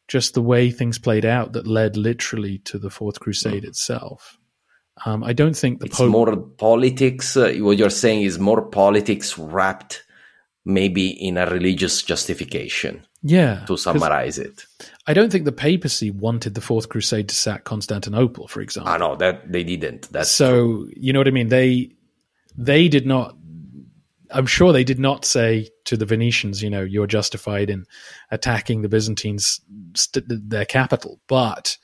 just 0.09 0.35
the 0.35 0.43
way 0.43 0.71
things 0.71 0.99
played 0.99 1.25
out 1.25 1.53
that 1.53 1.67
led 1.67 1.97
literally 1.97 2.59
to 2.59 2.79
the 2.79 2.91
Fourth 2.91 3.21
Crusade 3.21 3.63
mm. 3.63 3.69
itself. 3.69 4.39
Um, 5.05 5.23
I 5.25 5.33
don't 5.33 5.57
think 5.57 5.81
the 5.81 5.87
it's 5.87 5.97
Pope- 5.97 6.11
more 6.11 6.37
politics. 6.37 7.37
Uh, 7.37 7.55
what 7.59 7.79
you're 7.79 7.91
saying 7.91 8.23
is 8.23 8.39
more 8.39 8.63
politics 8.63 9.39
wrapped 9.39 10.03
maybe 10.65 11.09
in 11.09 11.39
a 11.39 11.47
religious 11.47 12.03
justification. 12.03 13.07
Yeah. 13.23 13.65
To 13.67 13.77
summarize 13.77 14.39
it. 14.39 14.65
I 15.07 15.13
don't 15.13 15.31
think 15.31 15.45
the 15.45 15.53
papacy 15.53 16.11
wanted 16.11 16.55
the 16.55 16.61
Fourth 16.61 16.89
Crusade 16.89 17.29
to 17.29 17.35
sack 17.35 17.65
Constantinople, 17.65 18.49
for 18.49 18.61
example. 18.61 18.91
I 18.91 18.95
ah, 18.95 18.99
know 18.99 19.17
that 19.17 19.51
they 19.51 19.63
didn't. 19.63 20.11
That's 20.11 20.31
so 20.31 20.53
true. 20.53 20.93
you 20.97 21.13
know 21.13 21.21
what 21.21 21.29
I 21.29 21.33
mean. 21.33 21.49
They 21.49 21.93
they 22.61 22.89
did 22.89 23.07
not. 23.07 23.37
I'm 24.33 24.47
sure 24.47 24.73
they 24.73 24.85
did 24.85 25.01
not 25.01 25.25
say 25.25 25.71
to 25.87 25.97
the 25.97 26.07
Venetians, 26.07 26.63
you 26.63 26.71
know, 26.71 26.83
you're 26.83 27.09
justified 27.09 27.69
in 27.69 27.85
attacking 28.31 28.83
the 28.83 28.89
Byzantines, 28.89 29.61
st- 29.97 30.27
their 30.29 30.67
capital, 30.67 31.21
but 31.27 31.77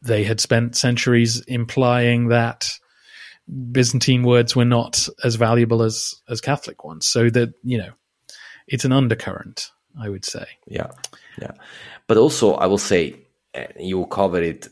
they 0.00 0.24
had 0.24 0.40
spent 0.40 0.74
centuries 0.74 1.42
implying 1.42 2.28
that 2.28 2.70
Byzantine 3.72 4.22
words 4.22 4.56
were 4.56 4.64
not 4.64 5.06
as 5.22 5.34
valuable 5.34 5.82
as 5.82 6.14
as 6.28 6.40
Catholic 6.40 6.84
ones. 6.84 7.06
So 7.06 7.28
that 7.30 7.52
you 7.64 7.76
know, 7.76 7.90
it's 8.68 8.84
an 8.84 8.92
undercurrent, 8.92 9.70
I 10.00 10.08
would 10.08 10.24
say. 10.24 10.46
Yeah, 10.66 10.92
yeah. 11.38 11.52
But 12.06 12.16
also, 12.16 12.54
I 12.54 12.66
will 12.66 12.78
say, 12.78 13.16
eh, 13.54 13.66
you 13.78 13.98
will 13.98 14.06
cover 14.06 14.40
it 14.40 14.68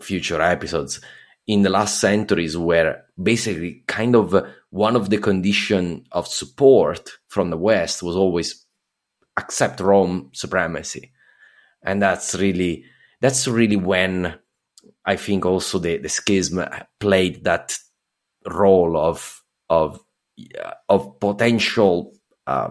future 0.00 0.42
episodes 0.42 1.00
in 1.46 1.62
the 1.62 1.70
last 1.70 2.00
centuries, 2.00 2.56
where 2.56 3.04
basically, 3.20 3.82
kind 3.86 4.14
of 4.14 4.46
one 4.70 4.96
of 4.96 5.10
the 5.10 5.18
condition 5.18 6.04
of 6.12 6.26
support 6.28 7.10
from 7.28 7.50
the 7.50 7.56
West 7.56 8.02
was 8.02 8.16
always 8.16 8.64
accept 9.36 9.80
Rome 9.80 10.30
supremacy, 10.32 11.12
and 11.82 12.00
that's 12.00 12.34
really 12.34 12.84
that's 13.20 13.48
really 13.48 13.76
when 13.76 14.38
I 15.04 15.16
think 15.16 15.44
also 15.44 15.78
the, 15.78 15.98
the 15.98 16.08
schism 16.08 16.64
played 17.00 17.44
that 17.44 17.76
role 18.46 18.96
of 18.96 19.42
of 19.68 20.00
of 20.88 21.20
potential 21.20 22.14
uh, 22.46 22.70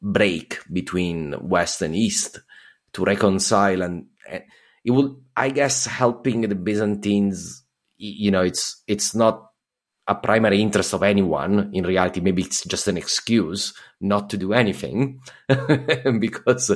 break 0.00 0.58
between 0.72 1.36
West 1.40 1.82
and 1.82 1.94
East 1.94 2.40
to 2.92 3.04
reconcile, 3.04 3.82
and, 3.82 4.06
and 4.28 4.44
it 4.84 4.90
will, 4.90 5.20
I 5.36 5.50
guess, 5.50 5.86
helping 5.86 6.42
the 6.42 6.54
Byzantines. 6.54 7.61
You 8.04 8.32
know, 8.32 8.42
it's 8.42 8.82
it's 8.88 9.14
not 9.14 9.46
a 10.08 10.14
primary 10.16 10.60
interest 10.60 10.92
of 10.92 11.02
anyone. 11.04 11.70
In 11.72 11.84
reality, 11.84 12.20
maybe 12.20 12.42
it's 12.42 12.64
just 12.64 12.88
an 12.88 12.96
excuse 12.96 13.74
not 14.00 14.28
to 14.30 14.36
do 14.36 14.52
anything, 14.52 15.20
because, 16.18 16.70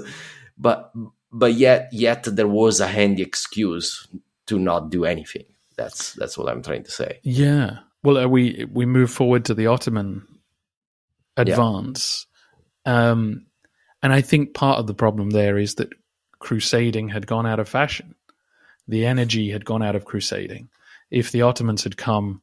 but 0.56 0.92
but 1.32 1.54
yet 1.54 1.88
yet 1.92 2.24
there 2.24 2.46
was 2.46 2.80
a 2.80 2.86
handy 2.86 3.22
excuse 3.22 4.06
to 4.46 4.58
not 4.58 4.90
do 4.90 5.04
anything. 5.04 5.44
That's 5.76 6.12
that's 6.14 6.38
what 6.38 6.48
I'm 6.48 6.62
trying 6.62 6.84
to 6.84 6.90
say. 6.90 7.18
Yeah. 7.22 7.78
Well, 8.04 8.18
uh, 8.18 8.28
we 8.28 8.64
we 8.72 8.86
move 8.86 9.10
forward 9.10 9.46
to 9.46 9.54
the 9.54 9.66
Ottoman 9.66 10.26
advance, 11.36 12.26
yeah. 12.86 13.10
um, 13.10 13.46
and 14.00 14.12
I 14.12 14.20
think 14.20 14.54
part 14.54 14.78
of 14.78 14.86
the 14.86 14.94
problem 14.94 15.30
there 15.30 15.58
is 15.58 15.74
that 15.74 15.92
crusading 16.38 17.08
had 17.08 17.26
gone 17.26 17.46
out 17.46 17.58
of 17.58 17.68
fashion. 17.68 18.14
The 18.86 19.06
energy 19.06 19.50
had 19.50 19.64
gone 19.64 19.82
out 19.82 19.96
of 19.96 20.04
crusading. 20.04 20.68
If 21.10 21.32
the 21.32 21.42
Ottomans 21.42 21.84
had 21.84 21.96
come 21.96 22.42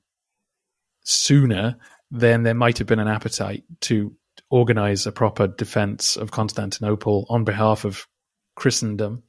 sooner, 1.04 1.78
then 2.12 2.44
there 2.44 2.54
might 2.54 2.78
have 2.78 2.88
been 2.88 3.00
an 3.00 3.08
appetite 3.08 3.64
to 3.82 4.16
organize 4.50 5.06
a 5.06 5.12
proper 5.12 5.48
defense 5.48 6.16
of 6.16 6.32
Constantinople 6.32 7.26
on 7.30 7.44
behalf 7.44 7.86
of 7.86 8.08
Christendom. 8.56 9.24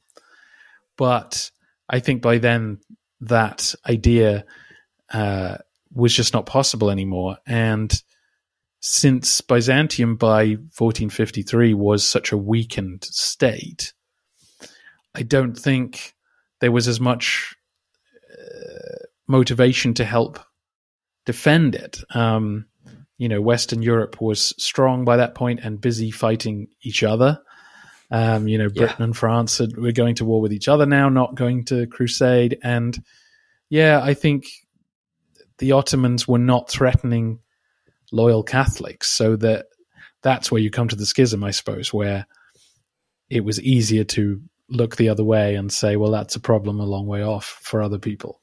But 0.97 1.51
I 1.89 1.99
think 1.99 2.21
by 2.21 2.37
then 2.37 2.79
that 3.21 3.73
idea 3.87 4.45
uh, 5.11 5.57
was 5.93 6.13
just 6.13 6.33
not 6.33 6.45
possible 6.45 6.89
anymore. 6.89 7.37
And 7.45 7.91
since 8.79 9.41
Byzantium 9.41 10.15
by 10.15 10.49
1453 10.77 11.73
was 11.73 12.07
such 12.07 12.31
a 12.31 12.37
weakened 12.37 13.03
state, 13.03 13.93
I 15.15 15.23
don't 15.23 15.57
think 15.57 16.13
there 16.59 16.71
was 16.71 16.87
as 16.87 16.99
much 16.99 17.55
uh, 18.31 19.04
motivation 19.27 19.93
to 19.95 20.05
help 20.05 20.39
defend 21.25 21.75
it. 21.75 21.99
Um, 22.13 22.65
you 23.17 23.29
know, 23.29 23.41
Western 23.41 23.81
Europe 23.81 24.21
was 24.21 24.53
strong 24.61 25.05
by 25.05 25.17
that 25.17 25.35
point 25.35 25.61
and 25.63 25.79
busy 25.79 26.11
fighting 26.11 26.67
each 26.81 27.03
other. 27.03 27.41
Um, 28.11 28.47
you 28.47 28.57
know, 28.57 28.69
Britain 28.69 28.97
yeah. 28.99 29.05
and 29.05 29.17
France 29.17 29.59
are, 29.61 29.67
we're 29.75 29.91
going 29.91 30.15
to 30.15 30.25
war 30.25 30.41
with 30.41 30.53
each 30.53 30.67
other 30.67 30.85
now, 30.85 31.09
not 31.09 31.35
going 31.35 31.65
to 31.65 31.87
crusade. 31.87 32.59
And 32.63 32.97
yeah, 33.69 34.01
I 34.03 34.13
think 34.13 34.45
the 35.57 35.71
Ottomans 35.71 36.27
were 36.27 36.39
not 36.39 36.69
threatening 36.69 37.39
loyal 38.11 38.43
Catholics, 38.43 39.09
so 39.09 39.35
that 39.37 39.67
that's 40.21 40.51
where 40.51 40.61
you 40.61 40.69
come 40.69 40.87
to 40.89 40.95
the 40.95 41.05
schism, 41.05 41.43
I 41.43 41.51
suppose, 41.51 41.93
where 41.93 42.27
it 43.29 43.43
was 43.43 43.61
easier 43.61 44.03
to 44.03 44.41
look 44.69 44.95
the 44.95 45.09
other 45.09 45.23
way 45.23 45.55
and 45.55 45.71
say, 45.71 45.95
well, 45.95 46.11
that's 46.11 46.35
a 46.35 46.39
problem 46.39 46.79
a 46.79 46.85
long 46.85 47.07
way 47.07 47.23
off 47.23 47.59
for 47.61 47.81
other 47.81 47.99
people. 47.99 48.41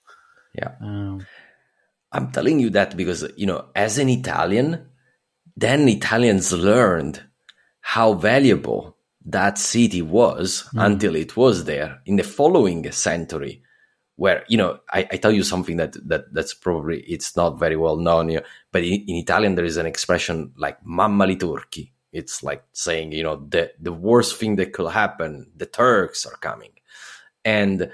Yeah. 0.54 0.72
Um, 0.80 1.26
I'm 2.12 2.30
telling 2.30 2.60
you 2.60 2.70
that 2.70 2.96
because, 2.96 3.26
you 3.36 3.46
know, 3.46 3.68
as 3.74 3.98
an 3.98 4.08
Italian, 4.08 4.86
then 5.56 5.88
Italians 5.88 6.52
learned 6.52 7.22
how 7.80 8.14
valuable 8.14 8.96
that 9.24 9.58
city 9.58 10.02
was 10.02 10.68
mm. 10.74 10.84
until 10.84 11.16
it 11.16 11.36
was 11.36 11.64
there 11.64 12.00
in 12.06 12.16
the 12.16 12.22
following 12.22 12.90
century 12.92 13.62
where 14.16 14.44
you 14.48 14.56
know 14.56 14.78
I, 14.90 15.08
I, 15.10 15.16
tell 15.16 15.32
you 15.32 15.42
something 15.42 15.76
that 15.76 15.96
that 16.08 16.32
that's 16.32 16.54
probably 16.54 17.00
it's 17.00 17.36
not 17.36 17.58
very 17.58 17.76
well 17.76 17.96
known 17.96 18.30
you 18.30 18.36
know, 18.36 18.44
but 18.70 18.82
in, 18.82 19.04
in, 19.06 19.16
italian 19.16 19.54
there 19.54 19.64
is 19.64 19.76
an 19.76 19.86
expression 19.86 20.52
like 20.56 20.84
mamma 20.84 21.26
li 21.26 21.36
turchi 21.36 21.92
it's 22.12 22.42
like 22.42 22.62
saying 22.72 23.12
you 23.12 23.22
know 23.22 23.46
the 23.48 23.72
the 23.80 23.92
worst 23.92 24.36
thing 24.36 24.56
that 24.56 24.72
could 24.72 24.90
happen 24.90 25.50
the 25.56 25.66
turks 25.66 26.26
are 26.26 26.36
coming 26.40 26.72
and 27.44 27.90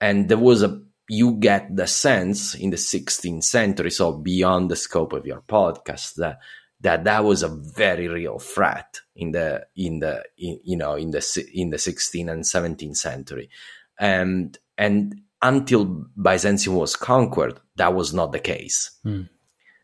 and 0.00 0.28
there 0.28 0.38
was 0.38 0.62
a 0.62 0.80
you 1.12 1.32
get 1.32 1.74
the 1.76 1.86
sense 1.86 2.54
in 2.54 2.70
the 2.70 2.76
16th 2.76 3.44
century 3.44 3.90
so 3.90 4.12
beyond 4.12 4.70
the 4.70 4.76
scope 4.76 5.12
of 5.12 5.26
your 5.26 5.42
podcast 5.42 6.14
that 6.14 6.38
that 6.80 7.04
that 7.04 7.22
was 7.24 7.42
a 7.42 7.48
very 7.48 8.08
real 8.08 8.38
threat 8.38 9.00
in 9.14 9.32
the 9.32 9.66
in 9.76 10.00
the 10.00 10.24
in, 10.38 10.58
you 10.64 10.76
know 10.76 10.94
in 10.94 11.10
the 11.10 11.50
in 11.52 11.70
the 11.70 11.76
16th 11.76 12.32
and 12.32 12.44
17th 12.44 12.96
century 12.96 13.50
and 13.98 14.58
and 14.78 15.22
until 15.42 15.84
Byzantium 16.16 16.76
was 16.76 16.96
conquered, 16.96 17.58
that 17.76 17.94
was 17.94 18.14
not 18.14 18.32
the 18.32 18.38
case. 18.38 18.92
Mm. 19.04 19.28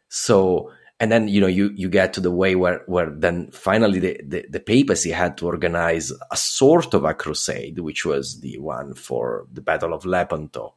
So, 0.09 0.70
and 1.01 1.12
then 1.12 1.29
you 1.29 1.41
know 1.41 1.49
you 1.49 1.70
you 1.74 1.89
get 1.89 2.14
to 2.14 2.20
the 2.20 2.31
way 2.31 2.55
where 2.55 2.83
where 2.87 3.11
then 3.11 3.51
finally 3.51 3.99
the, 3.99 4.20
the, 4.24 4.47
the 4.49 4.61
papacy 4.61 5.11
had 5.11 5.37
to 5.39 5.47
organize 5.47 6.12
a 6.31 6.37
sort 6.37 6.95
of 6.95 7.05
a 7.05 7.14
crusade, 7.14 7.81
which 7.81 8.07
was 8.07 8.41
the 8.41 8.59
one 8.59 8.95
for 8.95 9.47
the 9.53 9.61
Battle 9.61 9.93
of 9.93 10.07
Lepanto 10.07 10.74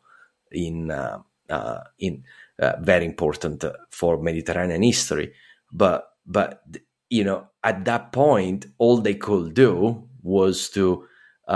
in 0.51 0.91
uh, 0.91 1.19
uh, 1.49 1.79
in 1.99 2.23
uh, 2.59 2.73
very 2.81 3.05
important 3.05 3.63
for 3.89 4.21
Mediterranean 4.21 4.83
history. 4.83 5.33
But 5.71 6.07
but 6.25 6.63
you 7.09 7.23
know 7.23 7.47
at 7.63 7.85
that 7.85 8.11
point, 8.11 8.67
all 8.77 8.97
they 8.97 9.15
could 9.15 9.53
do 9.53 10.07
was 10.21 10.69
to 10.69 11.05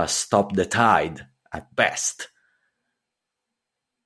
stop 0.07 0.53
the 0.53 0.65
tide 0.65 1.25
at 1.53 1.73
best. 1.75 2.29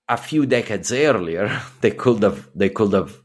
A 0.07 0.17
few 0.17 0.45
decades 0.45 0.91
earlier, 0.91 1.61
they 1.81 1.91
could 1.91 2.23
have 2.23 2.49
they 2.55 2.69
could 2.69 2.93
have 2.93 3.21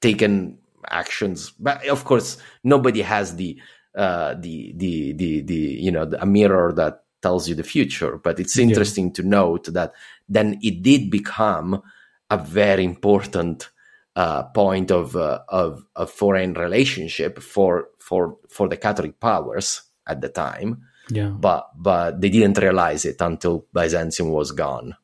taken 0.00 0.58
actions, 0.88 1.50
but 1.50 1.86
of 1.88 2.04
course, 2.04 2.38
nobody 2.64 3.02
has 3.02 3.36
the 3.36 3.60
uh, 3.94 4.34
the 4.38 4.72
the 4.76 5.12
the 5.12 5.42
the 5.42 5.54
you 5.54 5.90
know 5.90 6.10
a 6.18 6.26
mirror 6.26 6.72
that 6.72 7.01
tells 7.22 7.48
you 7.48 7.54
the 7.54 7.62
future. 7.62 8.18
But 8.18 8.40
it's 8.40 8.58
interesting 8.58 9.06
yeah. 9.06 9.12
to 9.14 9.22
note 9.22 9.72
that 9.72 9.92
then 10.28 10.58
it 10.62 10.82
did 10.82 11.10
become 11.10 11.82
a 12.30 12.36
very 12.36 12.84
important 12.84 13.70
uh, 14.16 14.42
point 14.44 14.90
of, 14.90 15.16
uh, 15.16 15.40
of 15.48 15.84
of 15.96 16.10
foreign 16.10 16.54
relationship 16.54 17.38
for 17.40 17.88
for 17.98 18.36
for 18.48 18.68
the 18.68 18.76
Catholic 18.76 19.18
powers 19.20 19.82
at 20.06 20.20
the 20.20 20.28
time. 20.28 20.82
Yeah. 21.08 21.28
But 21.28 21.70
but 21.76 22.20
they 22.20 22.28
didn't 22.28 22.58
realize 22.58 23.04
it 23.04 23.20
until 23.20 23.66
Byzantium 23.72 24.30
was 24.30 24.52
gone. 24.52 24.96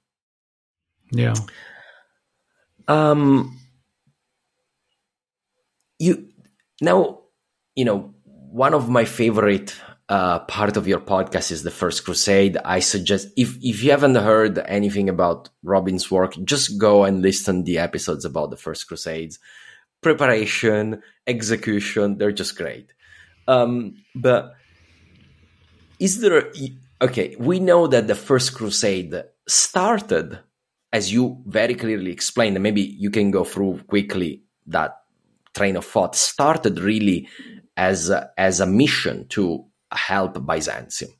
Yeah. 1.10 1.34
Um. 2.86 3.58
You 5.98 6.28
now, 6.80 7.20
you 7.74 7.84
know, 7.84 8.14
one 8.24 8.74
of 8.74 8.88
my 8.88 9.04
favorite 9.04 9.74
uh, 10.08 10.40
part 10.40 10.76
of 10.76 10.88
your 10.88 11.00
podcast 11.00 11.50
is 11.50 11.62
the 11.62 11.70
First 11.70 12.04
Crusade. 12.04 12.56
I 12.64 12.80
suggest 12.80 13.28
if 13.36 13.56
if 13.60 13.82
you 13.82 13.90
haven't 13.90 14.14
heard 14.14 14.58
anything 14.66 15.08
about 15.08 15.50
Robin's 15.62 16.10
work, 16.10 16.34
just 16.44 16.78
go 16.78 17.04
and 17.04 17.22
listen 17.22 17.64
the 17.64 17.78
episodes 17.78 18.24
about 18.24 18.50
the 18.50 18.56
First 18.56 18.88
Crusades. 18.88 19.38
Preparation, 20.00 21.02
execution, 21.26 22.18
they're 22.18 22.32
just 22.32 22.56
great. 22.56 22.92
Um, 23.46 23.96
but 24.14 24.54
is 25.98 26.20
there 26.20 26.52
okay 27.02 27.36
we 27.38 27.60
know 27.60 27.86
that 27.86 28.06
the 28.06 28.14
first 28.14 28.54
crusade 28.54 29.24
started 29.46 30.38
as 30.92 31.12
you 31.12 31.42
very 31.46 31.74
clearly 31.74 32.10
explained 32.10 32.56
and 32.56 32.62
maybe 32.62 32.82
you 32.82 33.10
can 33.10 33.30
go 33.30 33.44
through 33.44 33.80
quickly 33.88 34.42
that 34.66 34.96
train 35.54 35.76
of 35.76 35.84
thought 35.84 36.14
started 36.14 36.78
really 36.78 37.28
as 37.76 38.10
a, 38.10 38.30
as 38.36 38.60
a 38.60 38.66
mission 38.66 39.26
to 39.28 39.64
help 39.92 40.44
byzantium 40.46 41.10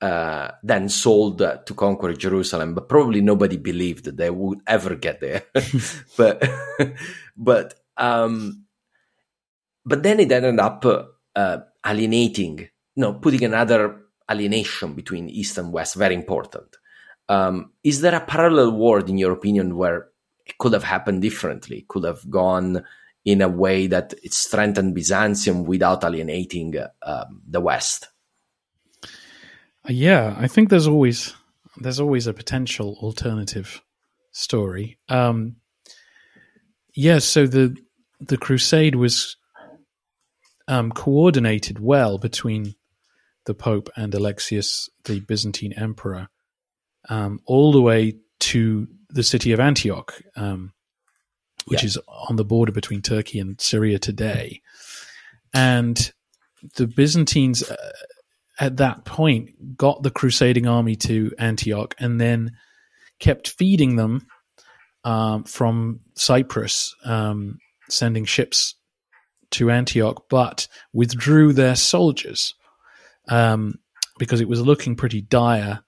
uh, 0.00 0.50
then 0.62 0.88
sold 0.88 1.38
to 1.38 1.74
conquer 1.74 2.12
jerusalem 2.12 2.74
but 2.74 2.88
probably 2.88 3.20
nobody 3.20 3.56
believed 3.56 4.04
that 4.04 4.16
they 4.16 4.30
would 4.30 4.58
ever 4.66 4.94
get 4.96 5.20
there. 5.20 5.42
But 6.16 6.42
but 7.36 7.74
um 7.96 8.64
but 9.84 10.02
then 10.02 10.20
it 10.20 10.32
ended 10.32 10.58
up 10.60 10.84
uh, 11.34 11.58
alienating 11.86 12.68
no, 12.96 13.14
putting 13.14 13.44
another 13.44 14.02
alienation 14.30 14.94
between 14.94 15.28
East 15.28 15.58
and 15.58 15.72
West, 15.72 15.94
very 15.94 16.14
important. 16.14 16.76
Um, 17.28 17.72
is 17.82 18.00
there 18.00 18.14
a 18.14 18.20
parallel 18.20 18.72
world, 18.72 19.08
in 19.08 19.18
your 19.18 19.32
opinion, 19.32 19.76
where 19.76 20.08
it 20.44 20.58
could 20.58 20.72
have 20.72 20.84
happened 20.84 21.22
differently, 21.22 21.86
could 21.88 22.04
have 22.04 22.28
gone 22.28 22.84
in 23.24 23.40
a 23.40 23.48
way 23.48 23.86
that 23.86 24.14
it 24.22 24.34
strengthened 24.34 24.94
Byzantium 24.94 25.64
without 25.64 26.04
alienating 26.04 26.74
um, 27.02 27.42
the 27.48 27.60
West? 27.60 28.08
Yeah, 29.88 30.34
I 30.38 30.48
think 30.48 30.68
there's 30.68 30.86
always 30.86 31.34
there's 31.76 32.00
always 32.00 32.26
a 32.26 32.34
potential 32.34 32.96
alternative 33.00 33.82
story. 34.30 34.98
Um, 35.08 35.56
yes, 36.94 36.96
yeah, 36.96 37.18
so 37.18 37.46
the 37.46 37.76
the 38.20 38.36
crusade 38.36 38.94
was 38.94 39.36
um, 40.68 40.92
coordinated 40.92 41.80
well 41.80 42.18
between 42.18 42.74
the 43.46 43.54
Pope 43.54 43.88
and 43.96 44.14
Alexius, 44.14 44.88
the 45.04 45.20
Byzantine 45.20 45.72
emperor, 45.72 46.28
um, 47.08 47.40
all 47.46 47.72
the 47.72 47.82
way 47.82 48.18
to 48.38 48.86
the 49.10 49.24
city 49.24 49.52
of 49.52 49.60
Antioch, 49.60 50.22
um, 50.36 50.72
which 51.66 51.82
yeah. 51.82 51.86
is 51.86 51.98
on 52.28 52.36
the 52.36 52.44
border 52.44 52.72
between 52.72 53.02
Turkey 53.02 53.38
and 53.38 53.60
Syria 53.60 53.98
today. 53.98 54.60
And 55.54 56.12
the 56.76 56.86
Byzantines 56.86 57.62
uh, 57.68 57.92
at 58.58 58.76
that 58.78 59.04
point 59.04 59.76
got 59.76 60.02
the 60.02 60.10
crusading 60.10 60.66
army 60.66 60.96
to 60.96 61.32
Antioch 61.38 61.94
and 61.98 62.20
then 62.20 62.52
kept 63.18 63.48
feeding 63.48 63.96
them 63.96 64.26
um, 65.04 65.44
from 65.44 66.00
Cyprus, 66.14 66.94
um, 67.04 67.58
sending 67.88 68.24
ships 68.24 68.74
to 69.52 69.70
Antioch, 69.70 70.24
but 70.28 70.68
withdrew 70.92 71.52
their 71.52 71.76
soldiers 71.76 72.54
um, 73.28 73.78
because 74.18 74.40
it 74.40 74.48
was 74.48 74.60
looking 74.60 74.96
pretty 74.96 75.20
dire. 75.20 75.82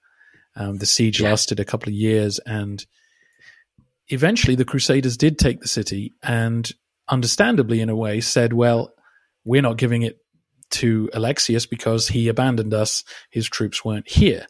Um, 0.55 0.77
the 0.77 0.85
siege 0.85 1.19
yeah. 1.19 1.29
lasted 1.29 1.59
a 1.59 1.65
couple 1.65 1.89
of 1.89 1.95
years, 1.95 2.39
and 2.39 2.85
eventually 4.07 4.55
the 4.55 4.65
Crusaders 4.65 5.17
did 5.17 5.37
take 5.37 5.61
the 5.61 5.67
city, 5.67 6.13
and 6.23 6.71
understandably, 7.09 7.81
in 7.81 7.89
a 7.89 7.95
way, 7.95 8.21
said, 8.21 8.53
"Well, 8.53 8.93
we're 9.43 9.61
not 9.61 9.77
giving 9.77 10.01
it 10.01 10.17
to 10.71 11.09
Alexius 11.13 11.65
because 11.65 12.07
he 12.07 12.27
abandoned 12.27 12.73
us; 12.73 13.03
his 13.29 13.47
troops 13.47 13.83
weren't 13.83 14.09
here." 14.09 14.45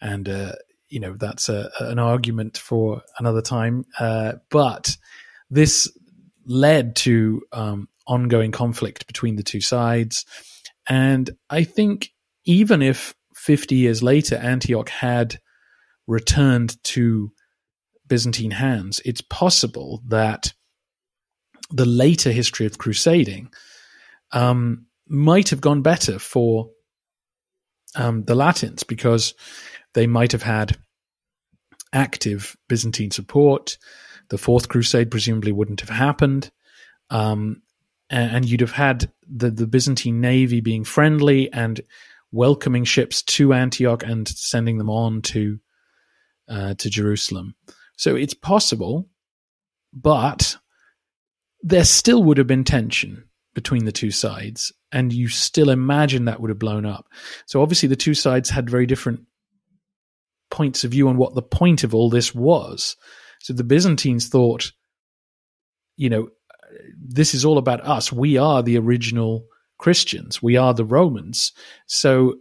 And 0.00 0.28
uh, 0.28 0.52
you 0.88 1.00
know 1.00 1.14
that's 1.18 1.48
a, 1.48 1.70
an 1.80 1.98
argument 1.98 2.58
for 2.58 3.02
another 3.18 3.42
time, 3.42 3.84
uh, 3.98 4.34
but 4.50 4.96
this 5.50 5.90
led 6.46 6.96
to 6.96 7.42
um, 7.52 7.88
ongoing 8.06 8.50
conflict 8.50 9.06
between 9.06 9.36
the 9.36 9.42
two 9.42 9.60
sides. 9.60 10.24
And 10.88 11.30
I 11.48 11.64
think 11.64 12.10
even 12.44 12.82
if 12.82 13.14
50 13.34 13.76
years 13.76 14.02
later 14.02 14.36
Antioch 14.36 14.88
had 14.88 15.38
returned 16.06 16.82
to 16.84 17.30
Byzantine 18.10 18.50
hands, 18.50 19.00
it's 19.06 19.22
possible 19.22 20.02
that 20.08 20.52
the 21.70 21.86
later 21.86 22.32
history 22.32 22.66
of 22.66 22.76
crusading 22.76 23.50
um, 24.32 24.86
might 25.08 25.48
have 25.48 25.62
gone 25.62 25.80
better 25.80 26.18
for 26.18 26.68
um, 27.94 28.24
the 28.24 28.34
Latins 28.34 28.82
because 28.82 29.32
they 29.94 30.06
might 30.06 30.32
have 30.32 30.42
had 30.42 30.76
active 31.92 32.56
Byzantine 32.68 33.10
support. 33.10 33.78
The 34.28 34.38
Fourth 34.38 34.68
Crusade 34.68 35.10
presumably 35.10 35.52
wouldn't 35.52 35.80
have 35.80 35.90
happened. 35.90 36.50
Um, 37.08 37.62
and 38.10 38.44
you'd 38.44 38.60
have 38.60 38.72
had 38.72 39.12
the, 39.28 39.50
the 39.50 39.68
Byzantine 39.68 40.20
navy 40.20 40.60
being 40.60 40.82
friendly 40.82 41.52
and 41.52 41.80
welcoming 42.32 42.84
ships 42.84 43.22
to 43.22 43.52
Antioch 43.52 44.02
and 44.02 44.26
sending 44.28 44.78
them 44.78 44.90
on 44.90 45.22
to 45.22 45.60
uh, 46.48 46.74
to 46.74 46.90
Jerusalem. 46.90 47.54
So 48.00 48.16
it's 48.16 48.32
possible, 48.32 49.10
but 49.92 50.56
there 51.60 51.84
still 51.84 52.24
would 52.24 52.38
have 52.38 52.46
been 52.46 52.64
tension 52.64 53.24
between 53.54 53.84
the 53.84 53.92
two 53.92 54.10
sides, 54.10 54.72
and 54.90 55.12
you 55.12 55.28
still 55.28 55.68
imagine 55.68 56.24
that 56.24 56.40
would 56.40 56.48
have 56.48 56.58
blown 56.58 56.86
up. 56.86 57.08
So 57.44 57.60
obviously, 57.60 57.90
the 57.90 57.96
two 57.96 58.14
sides 58.14 58.48
had 58.48 58.70
very 58.70 58.86
different 58.86 59.20
points 60.50 60.82
of 60.82 60.92
view 60.92 61.10
on 61.10 61.18
what 61.18 61.34
the 61.34 61.42
point 61.42 61.84
of 61.84 61.94
all 61.94 62.08
this 62.08 62.34
was. 62.34 62.96
So 63.40 63.52
the 63.52 63.64
Byzantines 63.64 64.28
thought, 64.28 64.72
you 65.98 66.08
know, 66.08 66.30
this 66.98 67.34
is 67.34 67.44
all 67.44 67.58
about 67.58 67.86
us. 67.86 68.10
We 68.10 68.38
are 68.38 68.62
the 68.62 68.78
original 68.78 69.44
Christians. 69.76 70.42
We 70.42 70.56
are 70.56 70.72
the 70.72 70.86
Romans. 70.86 71.52
So, 71.86 72.36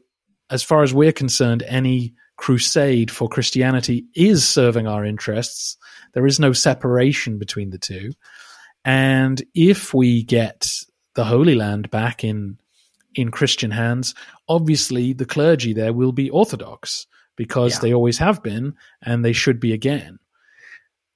as 0.49 0.63
far 0.63 0.83
as 0.83 0.93
we're 0.93 1.11
concerned, 1.11 1.63
any 1.67 2.13
crusade 2.39 3.11
for 3.11 3.27
Christianity 3.27 4.05
is 4.15 4.47
serving 4.47 4.87
our 4.87 5.03
interests. 5.03 5.77
There 6.13 6.25
is 6.25 6.39
no 6.39 6.53
separation 6.53 7.37
between 7.37 7.69
the 7.69 7.77
two. 7.77 8.13
And 8.85 9.43
if 9.53 9.93
we 9.93 10.23
get 10.23 10.71
the 11.15 11.25
Holy 11.25 11.53
Land 11.53 11.91
back 11.91 12.23
in 12.23 12.57
in 13.13 13.29
Christian 13.29 13.71
hands, 13.71 14.15
obviously 14.47 15.11
the 15.11 15.25
clergy 15.25 15.73
there 15.73 15.91
will 15.91 16.13
be 16.13 16.29
Orthodox 16.29 17.07
because 17.35 17.73
yeah. 17.73 17.79
they 17.81 17.93
always 17.93 18.17
have 18.19 18.41
been 18.41 18.73
and 19.01 19.25
they 19.25 19.33
should 19.33 19.59
be 19.59 19.73
again. 19.73 20.17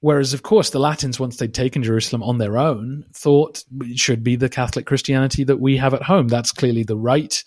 Whereas, 0.01 0.33
of 0.33 0.43
course, 0.43 0.71
the 0.71 0.79
Latins, 0.79 1.21
once 1.21 1.37
they'd 1.37 1.53
taken 1.53 1.83
Jerusalem 1.83 2.23
on 2.23 2.37
their 2.37 2.57
own, 2.57 3.05
thought 3.13 3.63
it 3.79 3.97
should 3.97 4.21
be 4.21 4.35
the 4.35 4.49
Catholic 4.49 4.85
Christianity 4.85 5.45
that 5.45 5.61
we 5.61 5.77
have 5.77 5.93
at 5.93 6.03
home. 6.03 6.27
That's 6.27 6.51
clearly 6.51 6.83
the 6.83 6.97
right 6.97 7.41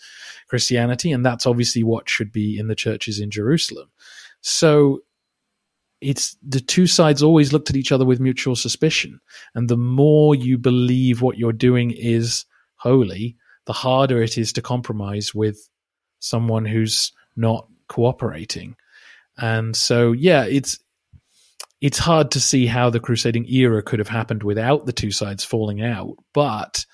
Christianity, 0.49 1.13
and 1.13 1.25
that's 1.25 1.47
obviously 1.47 1.83
what 1.83 2.09
should 2.09 2.33
be 2.33 2.59
in 2.59 2.69
the 2.69 2.75
churches 2.75 3.21
in 3.21 3.31
Jerusalem. 3.31 3.91
So 4.41 5.01
it's 6.01 6.37
the 6.47 6.61
two 6.61 6.87
sides 6.87 7.23
always 7.23 7.53
looked 7.53 7.71
at 7.71 7.77
each 7.77 7.93
other 7.93 8.05
with 8.05 8.21
mutual 8.21 8.57
suspicion. 8.57 9.21
And 9.55 9.69
the 9.69 9.77
more 9.77 10.35
you 10.35 10.59
believe 10.59 11.23
what 11.23 11.39
you're 11.39 11.53
doing 11.53 11.91
is 11.91 12.45
holy, 12.77 13.37
the 13.67 13.73
harder 13.73 14.23
it 14.23 14.39
is 14.39 14.53
to 14.55 14.63
compromise 14.63 15.35
with 15.35 15.69
someone 16.21 16.65
who's 16.65 17.13
not 17.37 17.69
cooperating. 17.89 18.77
And 19.39 19.77
so, 19.77 20.13
yeah, 20.13 20.45
it's 20.45 20.79
it's 21.81 21.99
hard 21.99 22.31
to 22.31 22.41
see 22.41 22.67
how 22.67 22.89
the 22.89 23.01
crusading 23.01 23.47
era 23.47 23.83
could 23.83 23.99
have 23.99 24.09
happened 24.09 24.43
without 24.43 24.87
the 24.87 24.93
two 24.93 25.11
sides 25.11 25.45
falling 25.45 25.83
out, 25.83 26.17
but 26.33 26.87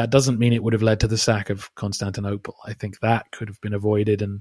that 0.00 0.08
doesn't 0.08 0.38
mean 0.38 0.54
it 0.54 0.62
would 0.62 0.72
have 0.72 0.82
led 0.82 1.00
to 1.00 1.08
the 1.08 1.18
sack 1.18 1.50
of 1.50 1.74
Constantinople. 1.74 2.56
I 2.64 2.72
think 2.72 3.00
that 3.00 3.30
could 3.32 3.48
have 3.48 3.60
been 3.60 3.74
avoided, 3.74 4.22
and 4.22 4.40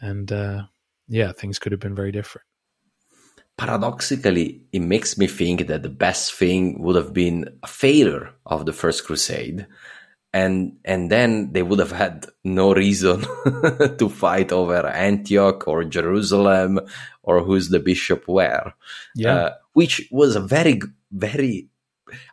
and 0.00 0.30
uh, 0.30 0.62
yeah, 1.08 1.32
things 1.32 1.58
could 1.58 1.72
have 1.72 1.80
been 1.80 1.96
very 1.96 2.12
different. 2.12 2.46
Paradoxically, 3.56 4.62
it 4.72 4.78
makes 4.78 5.18
me 5.18 5.26
think 5.26 5.66
that 5.66 5.82
the 5.82 5.88
best 5.88 6.32
thing 6.34 6.80
would 6.80 6.94
have 6.94 7.12
been 7.12 7.58
a 7.64 7.66
failure 7.66 8.34
of 8.46 8.64
the 8.64 8.72
First 8.72 9.04
Crusade, 9.04 9.66
and 10.32 10.76
and 10.84 11.10
then 11.10 11.52
they 11.52 11.64
would 11.64 11.80
have 11.80 11.90
had 11.90 12.26
no 12.44 12.72
reason 12.72 13.20
to 13.98 14.08
fight 14.08 14.52
over 14.52 14.86
Antioch 14.86 15.66
or 15.66 15.82
Jerusalem 15.82 16.78
or 17.24 17.42
who's 17.42 17.68
the 17.68 17.80
bishop 17.80 18.28
where. 18.28 18.74
Yeah, 19.16 19.34
uh, 19.34 19.54
which 19.72 20.08
was 20.12 20.36
a 20.36 20.40
very 20.40 20.80
very. 21.10 21.68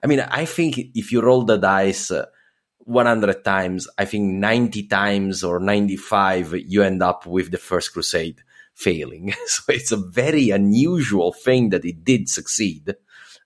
I 0.04 0.08
mean, 0.08 0.20
I 0.20 0.46
think 0.46 0.78
if 0.96 1.12
you 1.12 1.22
roll 1.22 1.44
the 1.44 1.58
dice. 1.58 2.12
Uh, 2.12 2.26
100 2.86 3.44
times, 3.44 3.88
I 4.00 4.06
think 4.06 4.34
90 4.34 4.88
times 4.88 5.44
or 5.44 5.60
95, 5.60 6.56
you 6.66 6.82
end 6.82 7.04
up 7.04 7.28
with 7.28 7.52
the 7.52 7.60
first 7.60 7.94
crusade 7.94 8.42
failing. 8.74 9.34
So 9.46 9.64
it's 9.68 9.92
a 9.92 9.98
very 9.98 10.50
unusual 10.50 11.32
thing 11.32 11.70
that 11.70 11.86
it 11.86 12.04
did 12.04 12.30
succeed. 12.30 12.96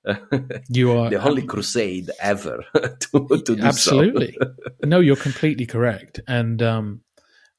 You 0.70 0.92
are 0.92 1.10
the 1.10 1.22
only 1.22 1.44
crusade 1.44 2.12
ever 2.22 2.64
to, 2.74 3.42
to 3.46 3.58
absolutely. 3.62 3.72
So. 3.72 4.00
Absolutely 4.02 4.38
no, 4.84 5.00
you're 5.00 5.16
completely 5.16 5.66
correct, 5.66 6.20
and 6.28 6.62
um, 6.62 7.02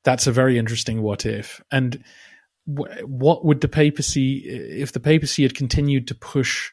that's 0.03 0.27
a 0.27 0.33
very 0.33 0.59
interesting 0.59 1.01
what 1.01 1.25
if. 1.25 1.62
And 1.70 2.05
w- 2.68 3.07
what 3.07 3.47
would 3.47 3.62
the 3.62 3.68
papacy, 3.68 4.45
if 4.47 4.93
the 4.93 5.01
papacy 5.01 5.43
had 5.43 5.55
continued 5.55 6.07
to 6.09 6.14
push 6.14 6.70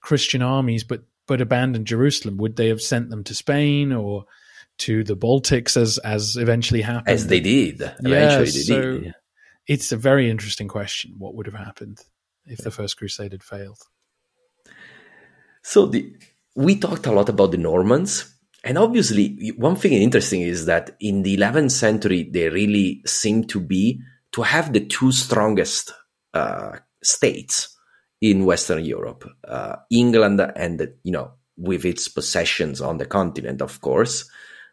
Christian 0.00 0.42
armies, 0.42 0.84
but 0.84 1.02
but 1.26 1.40
abandoned 1.40 1.86
Jerusalem, 1.86 2.38
would 2.38 2.56
they 2.56 2.68
have 2.68 2.82
sent 2.82 3.10
them 3.10 3.24
to 3.24 3.34
Spain 3.34 3.92
or? 3.92 4.24
to 4.78 5.04
the 5.04 5.14
Baltics 5.14 5.76
as 5.76 5.98
as 5.98 6.38
eventually 6.38 6.80
happened. 6.80 7.14
As 7.14 7.26
they 7.26 7.40
did. 7.40 7.82
Eventually 7.82 8.10
yeah, 8.10 8.38
they 8.38 8.44
so, 8.46 8.98
did 8.98 9.14
it's 9.70 9.92
a 9.92 9.96
very 9.96 10.28
interesting 10.28 10.66
question. 10.66 11.14
What 11.16 11.36
would 11.36 11.46
have 11.46 11.54
happened 11.54 12.00
if 12.46 12.58
the 12.58 12.72
First 12.72 12.96
Crusade 12.96 13.30
had 13.30 13.44
failed? 13.44 13.78
So 15.62 15.86
the, 15.86 16.12
we 16.56 16.76
talked 16.76 17.06
a 17.06 17.12
lot 17.12 17.28
about 17.28 17.52
the 17.52 17.56
Normans, 17.56 18.34
and 18.64 18.76
obviously, 18.76 19.52
one 19.56 19.76
thing 19.76 19.92
interesting 19.92 20.40
is 20.40 20.66
that 20.66 20.96
in 20.98 21.22
the 21.22 21.36
11th 21.36 21.70
century, 21.70 22.28
they 22.30 22.48
really 22.48 23.02
seem 23.06 23.44
to 23.44 23.60
be 23.60 24.00
to 24.32 24.42
have 24.42 24.72
the 24.72 24.84
two 24.84 25.12
strongest 25.12 25.92
uh, 26.34 26.78
states 27.02 27.76
in 28.20 28.44
Western 28.44 28.84
Europe, 28.84 29.28
uh, 29.48 29.76
England 29.90 30.40
and 30.56 30.88
you 31.02 31.12
know 31.12 31.32
with 31.56 31.84
its 31.84 32.08
possessions 32.08 32.80
on 32.80 32.98
the 32.98 33.06
continent, 33.06 33.60
of 33.62 33.80
course, 33.80 34.28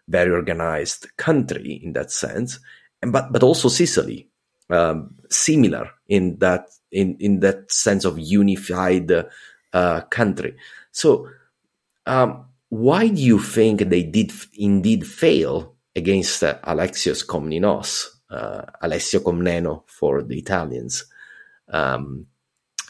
very 0.07 0.31
organized 0.31 1.07
country 1.17 1.81
in 1.83 1.93
that 1.93 2.11
sense, 2.11 2.59
and 3.01 3.11
but 3.11 3.31
but 3.31 3.43
also 3.43 3.69
Sicily, 3.69 4.29
um, 4.69 5.15
similar 5.29 5.89
in 6.07 6.37
that 6.39 6.67
in 6.91 7.17
in 7.19 7.39
that 7.41 7.71
sense 7.71 8.05
of 8.05 8.19
unified 8.19 9.11
uh, 9.73 10.01
country. 10.09 10.55
So, 10.91 11.27
um, 12.05 12.45
why 12.69 13.07
do 13.07 13.21
you 13.21 13.39
think 13.39 13.81
they 13.81 14.03
did 14.03 14.31
indeed 14.53 15.05
fail 15.05 15.75
against 15.95 16.43
uh, 16.43 16.59
Alexios 16.63 17.25
Komnenos, 17.25 18.05
uh, 18.29 18.63
Alessio 18.81 19.19
Comneno 19.21 19.83
for 19.87 20.21
the 20.21 20.37
Italians, 20.37 21.05
um, 21.69 22.27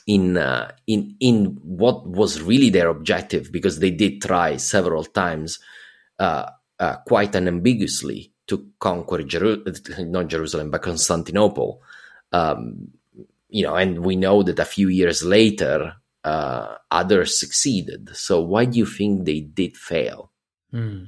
in 0.07 0.37
uh, 0.37 0.71
in 0.87 1.15
in 1.19 1.59
what 1.61 2.07
was 2.07 2.41
really 2.41 2.69
their 2.69 2.87
objective? 2.87 3.51
Because 3.51 3.79
they 3.79 3.91
did 3.91 4.21
try 4.21 4.55
several 4.55 5.03
times, 5.03 5.59
uh, 6.17 6.49
uh, 6.79 6.95
quite 7.05 7.35
unambiguously, 7.35 8.31
to 8.47 8.65
conquer 8.79 9.21
Jeru- 9.23 9.63
not 9.99 10.29
Jerusalem 10.29 10.71
but 10.71 10.81
Constantinople. 10.81 11.81
Um, 12.31 12.87
you 13.49 13.63
know, 13.63 13.75
and 13.75 13.99
we 13.99 14.15
know 14.15 14.43
that 14.43 14.59
a 14.59 14.65
few 14.65 14.87
years 14.89 15.23
later, 15.23 15.93
uh, 16.23 16.75
others 16.91 17.39
succeeded. 17.39 18.09
So 18.13 18.41
why 18.41 18.65
do 18.65 18.77
you 18.77 18.85
think 18.85 19.25
they 19.25 19.41
did 19.41 19.77
fail? 19.77 20.31
Hmm. 20.71 21.05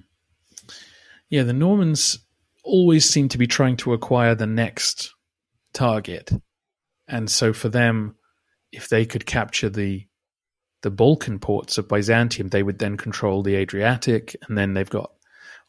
Yeah, 1.30 1.44
the 1.44 1.54
Normans 1.54 2.20
always 2.64 3.06
seem 3.10 3.30
to 3.30 3.38
be 3.38 3.48
trying 3.48 3.78
to 3.78 3.94
acquire 3.94 4.36
the 4.36 4.48
next 4.48 5.14
target, 5.74 6.32
and 7.08 7.30
so 7.30 7.54
for 7.54 7.70
them, 7.70 8.16
if 8.72 8.90
they 8.90 9.06
could 9.06 9.26
capture 9.26 9.70
the 9.70 10.06
the 10.82 10.92
Balkan 10.92 11.40
ports 11.40 11.78
of 11.78 11.90
Byzantium, 11.90 12.48
they 12.48 12.64
would 12.64 12.80
then 12.80 12.96
control 12.96 13.44
the 13.44 13.56
Adriatic, 13.56 14.36
and 14.48 14.58
then 14.58 14.74
they've 14.74 14.90
got 14.90 15.12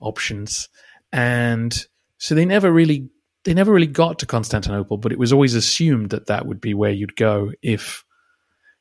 options 0.00 0.68
and 1.12 1.86
so 2.18 2.34
they 2.34 2.44
never 2.44 2.70
really 2.70 3.08
they 3.44 3.54
never 3.54 3.72
really 3.72 3.86
got 3.86 4.18
to 4.18 4.26
Constantinople, 4.26 4.98
but 4.98 5.12
it 5.12 5.18
was 5.18 5.32
always 5.32 5.54
assumed 5.54 6.10
that 6.10 6.26
that 6.26 6.44
would 6.44 6.60
be 6.60 6.74
where 6.74 6.90
you'd 6.90 7.16
go 7.16 7.52
if 7.62 8.04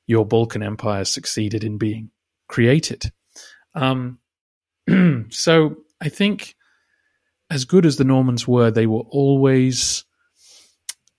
your 0.06 0.26
Balkan 0.26 0.62
Empire 0.62 1.06
succeeded 1.06 1.64
in 1.64 1.78
being 1.78 2.12
created. 2.50 3.12
Um, 3.74 4.20
so 5.30 5.78
I 6.02 6.10
think, 6.10 6.56
as 7.50 7.64
good 7.64 7.86
as 7.86 7.96
the 7.96 8.04
Normans 8.04 8.48
were, 8.48 8.70
they 8.70 8.86
were 8.86 9.04
always 9.10 10.04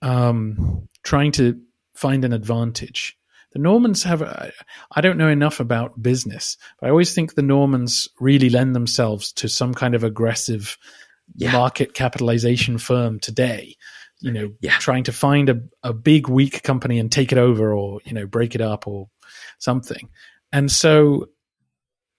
um, 0.03 0.87
trying 1.03 1.31
to 1.33 1.59
find 2.01 2.25
an 2.25 2.33
advantage. 2.33 3.17
The 3.53 3.59
Normans 3.59 4.03
have, 4.03 4.21
I 4.21 5.01
don't 5.01 5.17
know 5.17 5.27
enough 5.27 5.59
about 5.59 6.01
business, 6.01 6.57
but 6.79 6.87
I 6.87 6.89
always 6.89 7.13
think 7.13 7.35
the 7.35 7.41
Normans 7.41 8.07
really 8.19 8.49
lend 8.49 8.75
themselves 8.75 9.31
to 9.33 9.49
some 9.49 9.73
kind 9.73 9.93
of 9.93 10.03
aggressive 10.03 10.77
yeah. 11.35 11.51
market 11.51 11.93
capitalization 11.93 12.77
firm 12.77 13.19
today 13.19 13.75
you 14.21 14.31
know 14.31 14.51
yeah. 14.61 14.77
trying 14.77 15.03
to 15.03 15.11
find 15.11 15.49
a, 15.49 15.59
a 15.83 15.93
big 15.93 16.29
weak 16.29 16.63
company 16.63 16.99
and 16.99 17.11
take 17.11 17.31
it 17.31 17.37
over 17.37 17.73
or 17.73 17.99
you 18.05 18.13
know 18.13 18.25
break 18.25 18.55
it 18.55 18.61
up 18.61 18.87
or 18.87 19.09
something 19.59 20.09
and 20.51 20.71
so 20.71 21.27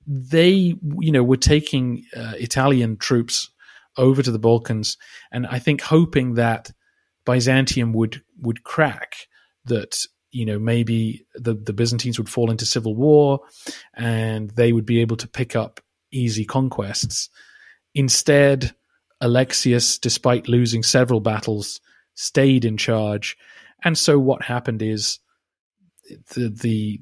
they 0.06 0.74
you 1.00 1.12
know 1.12 1.22
were 1.22 1.36
taking 1.36 2.04
uh, 2.16 2.32
italian 2.38 2.96
troops 2.96 3.50
over 3.96 4.22
to 4.22 4.30
the 4.30 4.38
balkans 4.38 4.96
and 5.30 5.46
i 5.46 5.58
think 5.58 5.80
hoping 5.80 6.34
that 6.34 6.72
byzantium 7.24 7.92
would 7.92 8.22
would 8.40 8.64
crack 8.64 9.28
that 9.66 10.06
you 10.30 10.46
know 10.46 10.58
maybe 10.58 11.26
the 11.34 11.54
the 11.54 11.72
byzantines 11.72 12.18
would 12.18 12.28
fall 12.28 12.50
into 12.50 12.64
civil 12.64 12.94
war 12.94 13.40
and 13.94 14.50
they 14.50 14.72
would 14.72 14.86
be 14.86 15.00
able 15.00 15.16
to 15.16 15.28
pick 15.28 15.54
up 15.54 15.80
easy 16.10 16.44
conquests 16.44 17.28
instead 17.94 18.74
Alexius, 19.22 19.98
despite 19.98 20.48
losing 20.48 20.82
several 20.82 21.20
battles, 21.20 21.80
stayed 22.14 22.64
in 22.64 22.76
charge. 22.76 23.36
And 23.84 23.96
so 23.96 24.18
what 24.18 24.42
happened 24.42 24.82
is 24.82 25.20
the 26.34 26.48
the 26.48 27.00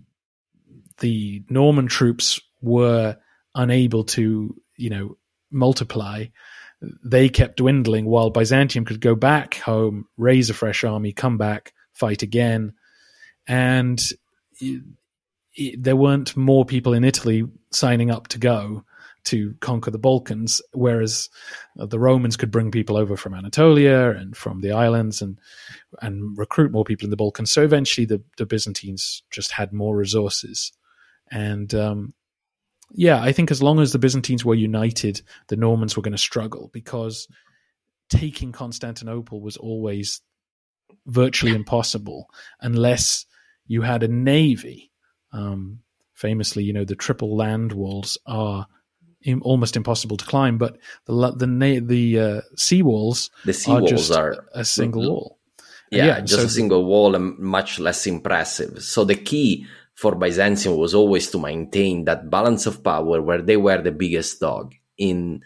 the 0.98 1.42
Norman 1.48 1.86
troops 1.86 2.38
were 2.60 3.16
unable 3.54 4.04
to, 4.04 4.54
you 4.76 4.90
know, 4.90 5.16
multiply. 5.50 6.26
They 7.02 7.30
kept 7.30 7.56
dwindling 7.56 8.04
while 8.04 8.28
Byzantium 8.28 8.84
could 8.84 9.00
go 9.00 9.14
back 9.14 9.54
home, 9.54 10.06
raise 10.18 10.50
a 10.50 10.54
fresh 10.54 10.84
army, 10.84 11.12
come 11.12 11.38
back, 11.38 11.72
fight 11.92 12.22
again. 12.22 12.74
And 13.46 14.00
it, 14.60 14.82
it, 15.54 15.82
there 15.82 15.96
weren't 15.96 16.36
more 16.36 16.64
people 16.64 16.92
in 16.92 17.04
Italy 17.04 17.44
signing 17.70 18.10
up 18.10 18.28
to 18.28 18.38
go 18.38 18.84
to 19.24 19.54
conquer 19.60 19.90
the 19.90 19.98
Balkans, 19.98 20.62
whereas 20.72 21.28
uh, 21.78 21.86
the 21.86 21.98
Romans 21.98 22.36
could 22.36 22.50
bring 22.50 22.70
people 22.70 22.96
over 22.96 23.16
from 23.16 23.34
Anatolia 23.34 24.10
and 24.10 24.36
from 24.36 24.60
the 24.60 24.72
islands 24.72 25.20
and 25.20 25.38
and 26.00 26.36
recruit 26.38 26.72
more 26.72 26.84
people 26.84 27.06
in 27.06 27.10
the 27.10 27.16
Balkans. 27.16 27.52
So 27.52 27.62
eventually, 27.62 28.06
the, 28.06 28.22
the 28.38 28.46
Byzantines 28.46 29.22
just 29.30 29.52
had 29.52 29.72
more 29.72 29.96
resources, 29.96 30.72
and 31.30 31.74
um, 31.74 32.14
yeah, 32.92 33.20
I 33.20 33.32
think 33.32 33.50
as 33.50 33.62
long 33.62 33.80
as 33.80 33.92
the 33.92 33.98
Byzantines 33.98 34.44
were 34.44 34.54
united, 34.54 35.22
the 35.48 35.56
Normans 35.56 35.96
were 35.96 36.02
going 36.02 36.12
to 36.12 36.18
struggle 36.18 36.70
because 36.72 37.28
taking 38.08 38.52
Constantinople 38.52 39.40
was 39.40 39.56
always 39.56 40.20
virtually 41.06 41.54
impossible 41.54 42.28
unless 42.60 43.26
you 43.66 43.82
had 43.82 44.02
a 44.02 44.08
navy. 44.08 44.90
Um, 45.32 45.80
famously, 46.14 46.64
you 46.64 46.72
know, 46.72 46.84
the 46.84 46.96
triple 46.96 47.36
land 47.36 47.72
walls 47.72 48.18
are 48.26 48.66
almost 49.42 49.76
impossible 49.76 50.16
to 50.16 50.24
climb. 50.24 50.58
But 50.58 50.78
the 51.06 51.32
the 51.36 51.80
the 51.80 52.20
uh, 52.20 52.40
sea 52.56 52.82
walls 52.82 53.30
the 53.44 53.52
sea 53.52 53.72
are 53.72 53.80
walls 53.80 53.90
just 53.90 54.12
are 54.12 54.46
a 54.52 54.64
single 54.64 55.02
wall, 55.02 55.38
Yeah, 55.90 56.06
yeah 56.06 56.20
just 56.20 56.40
so 56.40 56.46
a 56.46 56.48
single 56.48 56.84
wall 56.84 57.14
and 57.14 57.38
much 57.38 57.78
less 57.78 58.06
impressive. 58.06 58.82
So 58.82 59.04
the 59.04 59.16
key 59.16 59.66
for 59.94 60.14
Byzantium 60.14 60.76
was 60.76 60.94
always 60.94 61.30
to 61.30 61.38
maintain 61.38 62.04
that 62.04 62.30
balance 62.30 62.66
of 62.66 62.82
power 62.82 63.20
where 63.20 63.42
they 63.42 63.56
were 63.56 63.82
the 63.82 63.92
biggest 63.92 64.40
dog 64.40 64.74
in 64.96 65.42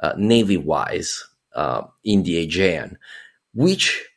uh, 0.00 0.14
navy 0.16 0.56
wise 0.56 1.24
uh, 1.54 1.82
in 2.04 2.22
the 2.22 2.38
Aegean, 2.38 2.98
which 3.52 4.08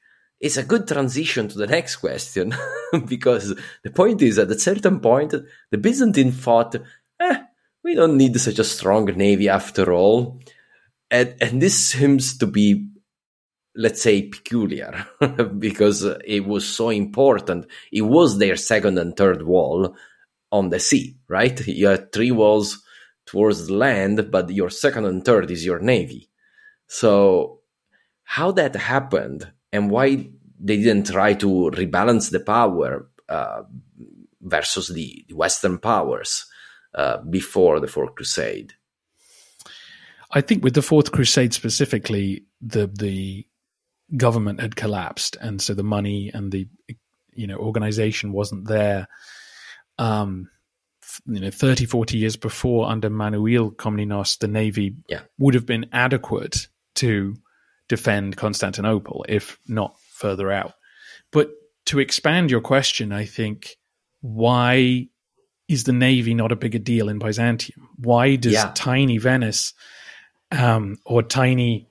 is 0.42 0.58
a 0.58 0.64
good 0.64 0.88
transition 0.88 1.48
to 1.48 1.58
the 1.58 1.68
next 1.68 1.98
question 1.98 2.54
because 3.06 3.56
the 3.84 3.92
point 3.92 4.22
is 4.22 4.40
at 4.40 4.50
a 4.50 4.60
certain 4.60 5.00
point 5.00 5.34
the 5.70 5.78
Byzantine 5.78 6.32
thought, 6.32 6.76
eh, 7.20 7.38
we 7.84 7.94
don't 7.94 8.18
need 8.18 8.40
such 8.40 8.60
a 8.60 8.64
strong 8.64 9.06
navy 9.06 9.48
after 9.48 9.94
all. 9.94 10.42
And, 11.12 11.36
and 11.40 11.62
this 11.62 11.88
seems 11.88 12.38
to 12.40 12.48
be 12.48 12.88
let's 13.76 14.02
say 14.02 14.24
peculiar 14.24 15.06
because 15.58 16.04
it 16.26 16.46
was 16.46 16.68
so 16.68 16.90
important 16.90 17.66
it 17.90 18.02
was 18.02 18.38
their 18.38 18.58
second 18.58 18.98
and 18.98 19.16
third 19.16 19.44
wall 19.44 19.96
on 20.52 20.70
the 20.70 20.80
sea 20.80 21.16
right 21.30 21.66
you 21.66 21.88
had 21.88 22.12
three 22.12 22.32
walls 22.32 22.84
towards 23.26 23.68
the 23.68 23.74
land 23.74 24.30
but 24.30 24.50
your 24.50 24.70
second 24.70 25.06
and 25.06 25.24
third 25.24 25.50
is 25.50 25.66
your 25.66 25.80
navy 25.80 26.30
so 26.88 27.62
how 28.24 28.52
that 28.52 28.76
happened 28.76 29.50
and 29.72 29.90
why 29.90 30.30
they 30.60 30.78
didn't 30.78 31.08
try 31.08 31.34
to 31.34 31.72
rebalance 31.74 32.32
the 32.32 32.40
power 32.40 33.08
uh, 33.30 33.64
versus 34.42 34.90
the, 34.90 35.26
the, 35.28 35.36
western 35.36 35.78
powers 35.78 36.46
uh, 36.96 37.18
before 37.30 37.80
the 37.80 37.88
fourth 37.88 38.16
crusade 38.16 38.74
i 40.32 40.42
think 40.42 40.64
with 40.64 40.74
the 40.74 40.82
fourth 40.82 41.12
crusade 41.12 41.54
specifically 41.54 42.46
the 42.62 42.88
the 42.88 43.46
government 44.16 44.60
had 44.60 44.76
collapsed, 44.76 45.38
and 45.40 45.62
so 45.62 45.74
the 45.74 45.84
money 45.84 46.32
and 46.34 46.52
the 46.52 46.68
you 47.34 47.48
know 47.48 47.58
organization 47.58 48.32
wasn't 48.32 48.68
there. 48.68 49.08
Um, 49.98 50.50
you 51.26 51.42
know, 51.42 51.52
30, 51.52 51.86
40 51.86 52.18
years 52.18 52.38
before, 52.38 52.88
under 52.88 53.10
Manuel 53.10 53.72
Komnenos, 53.72 54.40
the 54.40 54.48
navy 54.48 54.96
yeah. 55.10 55.22
would 55.38 55.56
have 55.56 55.66
been 55.66 55.88
adequate 55.92 56.68
to 56.96 57.36
defend 57.92 58.38
Constantinople, 58.38 59.26
if 59.28 59.60
not 59.68 60.00
further 60.12 60.50
out. 60.50 60.76
But 61.34 61.50
to 61.88 62.00
expand 62.00 62.50
your 62.50 62.62
question, 62.62 63.12
I 63.12 63.26
think 63.26 63.76
why 64.22 65.10
is 65.68 65.84
the 65.84 65.92
navy 65.92 66.34
not 66.34 66.54
a 66.54 66.56
bigger 66.56 66.80
deal 66.80 67.10
in 67.10 67.20
Byzantium? 67.20 67.90
Why 67.98 68.38
does 68.38 68.54
yeah. 68.54 68.72
tiny 68.74 69.18
Venice 69.18 69.74
um, 70.54 71.00
or 71.06 71.22
tiny 71.22 71.90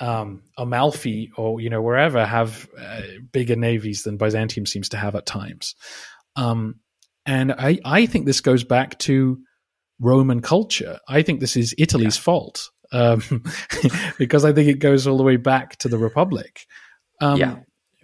um, 0.00 0.42
Amalfi 0.58 1.32
or 1.34 1.62
you 1.62 1.70
know 1.70 1.80
wherever 1.80 2.26
have 2.26 2.68
uh, 2.78 3.00
bigger 3.32 3.56
navies 3.56 4.02
than 4.02 4.18
Byzantium 4.18 4.66
seems 4.66 4.90
to 4.90 4.98
have 4.98 5.14
at 5.14 5.24
times. 5.24 5.74
Um, 6.36 6.80
and 7.24 7.52
I, 7.52 7.78
I 7.86 8.04
think 8.04 8.26
this 8.26 8.42
goes 8.42 8.64
back 8.64 8.98
to 9.00 9.38
Roman 9.98 10.42
culture. 10.42 11.00
I 11.08 11.22
think 11.22 11.40
this 11.40 11.56
is 11.56 11.74
Italy's 11.78 12.18
yeah. 12.18 12.22
fault 12.22 12.70
um, 12.92 13.22
because 14.18 14.44
I 14.44 14.52
think 14.52 14.68
it 14.68 14.78
goes 14.78 15.06
all 15.06 15.16
the 15.16 15.22
way 15.22 15.36
back 15.36 15.76
to 15.78 15.88
the 15.88 15.98
Republic, 15.98 16.66
um, 17.20 17.38
yeah. 17.38 17.56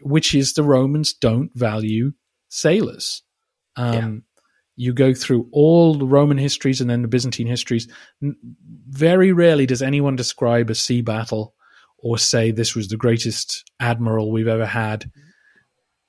which 0.03 0.35
is 0.35 0.53
the 0.53 0.63
Romans 0.63 1.13
don't 1.13 1.51
value 1.55 2.13
sailors. 2.49 3.23
Um, 3.77 3.95
yeah. 3.95 4.11
You 4.77 4.93
go 4.93 5.15
through 5.15 5.49
all 5.53 5.95
the 5.95 6.07
Roman 6.07 6.39
histories 6.39 6.81
and 6.81 6.91
then 6.91 7.03
the 7.03 7.09
Byzantine 7.09 7.47
histories. 7.47 7.87
Very 8.21 9.33
rarely 9.33 9.67
does 9.67 9.83
anyone 9.83 10.17
describe 10.17 10.69
a 10.69 10.75
sea 10.75 11.01
battle 11.01 11.55
or 11.99 12.19
say 12.19 12.51
this 12.51 12.75
was 12.75 12.89
the 12.89 12.97
greatest 12.97 13.71
admiral 13.81 14.33
we've 14.33 14.49
ever 14.49 14.67
had. 14.67 15.11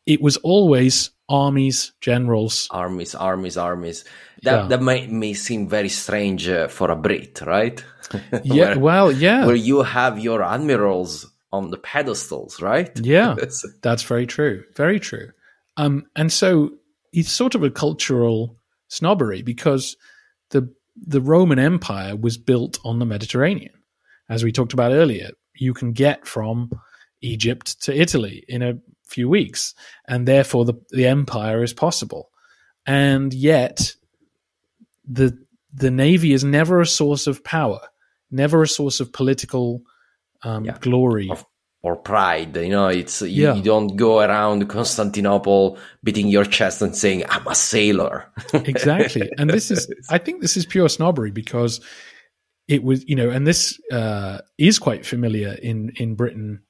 It 0.05 0.21
was 0.21 0.37
always 0.37 1.11
armies, 1.29 1.93
generals, 2.01 2.67
armies, 2.71 3.15
armies, 3.15 3.57
armies. 3.57 4.05
That 4.43 4.51
yeah. 4.51 4.67
that 4.67 4.81
may 4.81 5.07
may 5.07 5.33
seem 5.33 5.67
very 5.67 5.89
strange 5.89 6.47
uh, 6.47 6.67
for 6.67 6.91
a 6.91 6.95
Brit, 6.95 7.41
right? 7.41 7.83
yeah, 8.43 8.75
where, 8.75 8.79
well, 8.79 9.11
yeah, 9.11 9.45
where 9.45 9.55
you 9.55 9.81
have 9.83 10.19
your 10.19 10.43
admirals 10.43 11.25
on 11.51 11.71
the 11.71 11.77
pedestals, 11.77 12.61
right? 12.61 12.91
Yeah, 13.03 13.35
that's 13.81 14.03
very 14.03 14.27
true, 14.27 14.63
very 14.75 14.99
true. 14.99 15.31
Um, 15.77 16.05
and 16.15 16.31
so 16.31 16.71
it's 17.11 17.31
sort 17.31 17.55
of 17.55 17.63
a 17.63 17.71
cultural 17.71 18.57
snobbery 18.87 19.41
because 19.41 19.95
the 20.51 20.73
the 20.95 21.21
Roman 21.21 21.59
Empire 21.59 22.15
was 22.15 22.37
built 22.37 22.79
on 22.85 22.99
the 22.99 23.05
Mediterranean, 23.05 23.73
as 24.29 24.43
we 24.43 24.51
talked 24.51 24.73
about 24.73 24.91
earlier 24.91 25.31
you 25.55 25.73
can 25.73 25.93
get 25.93 26.27
from 26.27 26.69
Egypt 27.21 27.81
to 27.83 27.99
Italy 27.99 28.43
in 28.47 28.61
a 28.61 28.77
few 29.07 29.29
weeks, 29.29 29.73
and 30.07 30.27
therefore 30.27 30.65
the 30.65 30.75
the 30.91 31.07
empire 31.07 31.63
is 31.63 31.73
possible. 31.73 32.29
And 32.85 33.33
yet, 33.33 33.93
the 35.07 35.37
the 35.73 35.91
navy 35.91 36.33
is 36.33 36.43
never 36.43 36.81
a 36.81 36.85
source 36.85 37.27
of 37.27 37.43
power, 37.43 37.79
never 38.31 38.61
a 38.63 38.67
source 38.67 38.99
of 38.99 39.11
political 39.11 39.81
um, 40.43 40.65
yeah. 40.65 40.77
glory. 40.79 41.29
Of, 41.29 41.45
or 41.81 41.95
pride, 41.95 42.57
you 42.57 42.69
know, 42.69 42.87
it's 42.87 43.21
you, 43.21 43.43
yeah. 43.43 43.53
you, 43.53 43.61
don't 43.61 43.95
go 43.95 44.19
around 44.19 44.67
Constantinople 44.69 45.77
beating 46.03 46.27
your 46.27 46.43
chest 46.43 46.81
and 46.81 46.95
saying, 46.95 47.23
"I'm 47.29 47.45
a 47.45 47.53
sailor." 47.53 48.25
exactly, 48.53 49.29
and 49.37 49.51
this 49.51 49.69
is, 49.69 49.87
I 50.09 50.17
think, 50.17 50.41
this 50.41 50.57
is 50.57 50.65
pure 50.65 50.89
snobbery 50.89 51.29
because 51.29 51.81
it 52.67 52.83
was 52.83 53.07
you 53.07 53.15
know 53.15 53.29
and 53.29 53.45
this 53.45 53.79
uh, 53.91 54.39
is 54.57 54.79
quite 54.79 55.05
familiar 55.05 55.53
in 55.61 55.91
in 55.97 56.15
britain 56.15 56.61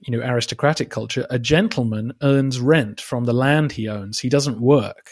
you 0.00 0.16
know 0.16 0.24
aristocratic 0.24 0.90
culture 0.90 1.26
a 1.30 1.38
gentleman 1.38 2.12
earns 2.22 2.60
rent 2.60 3.00
from 3.00 3.24
the 3.24 3.32
land 3.32 3.72
he 3.72 3.88
owns 3.88 4.18
he 4.18 4.28
doesn't 4.28 4.60
work 4.60 5.10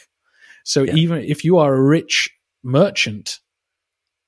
so 0.64 0.82
yeah. 0.82 0.95
even 0.95 1.18
if 1.18 1.45
you 1.45 1.59
are 1.59 1.74
a 1.74 1.82
rich 1.82 2.30
merchant 2.62 3.39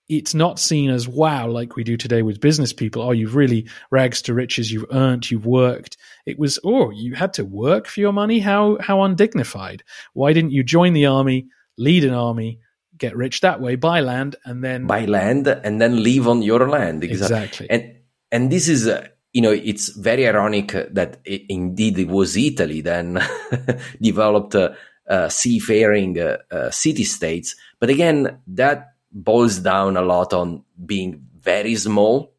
it's 0.08 0.34
not 0.34 0.58
seen 0.58 0.90
as 0.90 1.06
wow 1.06 1.46
like 1.46 1.76
we 1.76 1.84
do 1.84 1.96
today 1.96 2.22
with 2.22 2.40
business 2.40 2.72
people 2.72 3.02
oh 3.02 3.12
you've 3.12 3.34
really 3.34 3.66
rags 3.90 4.20
to 4.22 4.34
riches 4.34 4.70
you've 4.70 4.86
earned 4.92 5.30
you've 5.30 5.46
worked 5.46 5.96
it 6.26 6.38
was 6.38 6.58
oh 6.64 6.90
you 6.90 7.14
had 7.14 7.32
to 7.32 7.44
work 7.44 7.86
for 7.86 8.00
your 8.00 8.12
money 8.12 8.38
how 8.38 8.76
how 8.80 9.02
undignified 9.02 9.82
why 10.12 10.32
didn't 10.32 10.52
you 10.52 10.62
join 10.62 10.92
the 10.92 11.06
army 11.06 11.46
lead 11.78 12.04
an 12.04 12.14
army 12.14 12.60
get 13.00 13.16
rich 13.16 13.40
that 13.40 13.60
way, 13.60 13.74
buy 13.74 14.00
land, 14.00 14.36
and 14.44 14.62
then 14.62 14.86
buy 14.86 15.06
land 15.06 15.48
and 15.48 15.80
then 15.80 16.04
live 16.04 16.28
on 16.28 16.42
your 16.42 16.68
land. 16.68 17.02
Exactly. 17.02 17.68
And 17.68 17.96
and 18.30 18.52
this 18.52 18.68
is. 18.68 18.86
Uh, 18.86 19.08
you 19.32 19.42
know, 19.42 19.52
it's 19.52 19.90
very 19.90 20.26
ironic 20.26 20.72
that 20.92 21.20
it, 21.24 21.42
indeed 21.48 21.98
it 21.98 22.08
was 22.08 22.36
Italy 22.36 22.80
then 22.80 23.20
developed 24.00 24.54
uh, 24.54 24.70
uh, 25.08 25.28
seafaring 25.28 26.18
uh, 26.18 26.70
city 26.70 27.04
states. 27.04 27.54
But 27.78 27.90
again, 27.90 28.40
that 28.48 28.94
boils 29.12 29.58
down 29.58 29.96
a 29.96 30.02
lot 30.02 30.32
on 30.32 30.64
being 30.84 31.26
very 31.38 31.74
small 31.76 32.34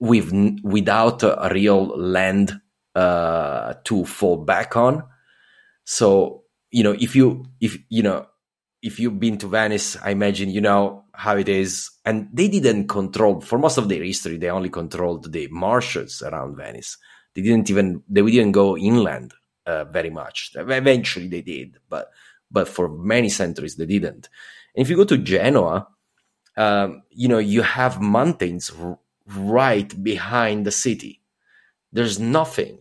with 0.00 0.32
without 0.62 1.22
a 1.22 1.50
real 1.52 1.86
land 1.98 2.60
uh, 2.94 3.74
to 3.84 4.04
fall 4.04 4.36
back 4.44 4.76
on. 4.76 5.02
So 5.84 6.44
you 6.70 6.82
know, 6.82 6.92
if 6.98 7.16
you 7.16 7.46
if 7.60 7.78
you 7.88 8.02
know 8.02 8.26
if 8.82 8.98
you've 8.98 9.18
been 9.18 9.38
to 9.38 9.48
Venice, 9.48 9.96
I 10.02 10.10
imagine 10.10 10.50
you 10.50 10.60
know 10.60 11.03
how 11.16 11.36
it 11.36 11.48
is. 11.48 11.90
And 12.04 12.28
they 12.32 12.48
didn't 12.48 12.88
control 12.88 13.40
for 13.40 13.58
most 13.58 13.78
of 13.78 13.88
their 13.88 14.02
history. 14.02 14.36
They 14.36 14.50
only 14.50 14.70
controlled 14.70 15.32
the 15.32 15.48
marshes 15.48 16.22
around 16.22 16.56
Venice. 16.56 16.98
They 17.34 17.42
didn't 17.42 17.70
even 17.70 18.02
they 18.08 18.22
didn't 18.22 18.52
go 18.52 18.76
inland 18.76 19.34
uh, 19.66 19.84
very 19.84 20.10
much. 20.10 20.52
Eventually, 20.54 21.28
they 21.28 21.42
did, 21.42 21.78
but 21.88 22.10
but 22.50 22.68
for 22.68 22.88
many 22.88 23.28
centuries 23.28 23.76
they 23.76 23.86
didn't. 23.86 24.28
And 24.74 24.84
if 24.84 24.88
you 24.88 24.96
go 24.96 25.04
to 25.04 25.18
Genoa, 25.18 25.88
um, 26.56 27.02
you 27.10 27.28
know 27.28 27.38
you 27.38 27.62
have 27.62 28.00
mountains 28.00 28.70
r- 28.80 28.98
right 29.26 30.02
behind 30.02 30.64
the 30.64 30.70
city. 30.70 31.22
There's 31.92 32.20
nothing 32.20 32.78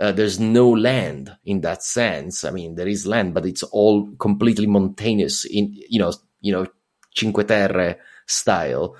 uh, 0.00 0.12
there's 0.12 0.40
no 0.40 0.70
land 0.70 1.36
in 1.44 1.60
that 1.60 1.82
sense. 1.82 2.42
I 2.44 2.50
mean, 2.50 2.74
there 2.74 2.88
is 2.88 3.06
land, 3.06 3.34
but 3.34 3.44
it's 3.44 3.62
all 3.62 4.10
completely 4.18 4.66
mountainous 4.66 5.44
in 5.44 5.76
you 5.88 6.00
know 6.00 6.12
you 6.40 6.52
know 6.52 6.66
Cinque 7.14 7.44
Terre 7.44 7.98
style. 8.26 8.96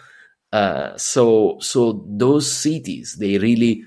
Uh, 0.53 0.97
so 0.97 1.59
so 1.61 2.05
those 2.09 2.51
cities 2.51 3.17
they 3.21 3.39
really 3.39 3.85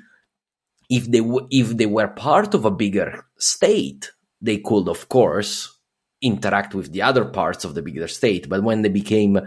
if 0.89 1.11
they 1.11 1.19
w- 1.19 1.47
if 1.51 1.76
they 1.76 1.86
were 1.86 2.07
part 2.07 2.53
of 2.53 2.63
a 2.63 2.71
bigger 2.71 3.26
state 3.38 4.13
they 4.41 4.59
could 4.59 4.88
of 4.88 5.09
course 5.09 5.78
interact 6.21 6.74
with 6.74 6.93
the 6.93 7.01
other 7.01 7.26
parts 7.26 7.65
of 7.65 7.76
the 7.76 7.82
bigger 7.82 8.07
state 8.07 8.47
but 8.47 8.63
when 8.63 8.82
they 8.82 8.88
became 8.88 9.38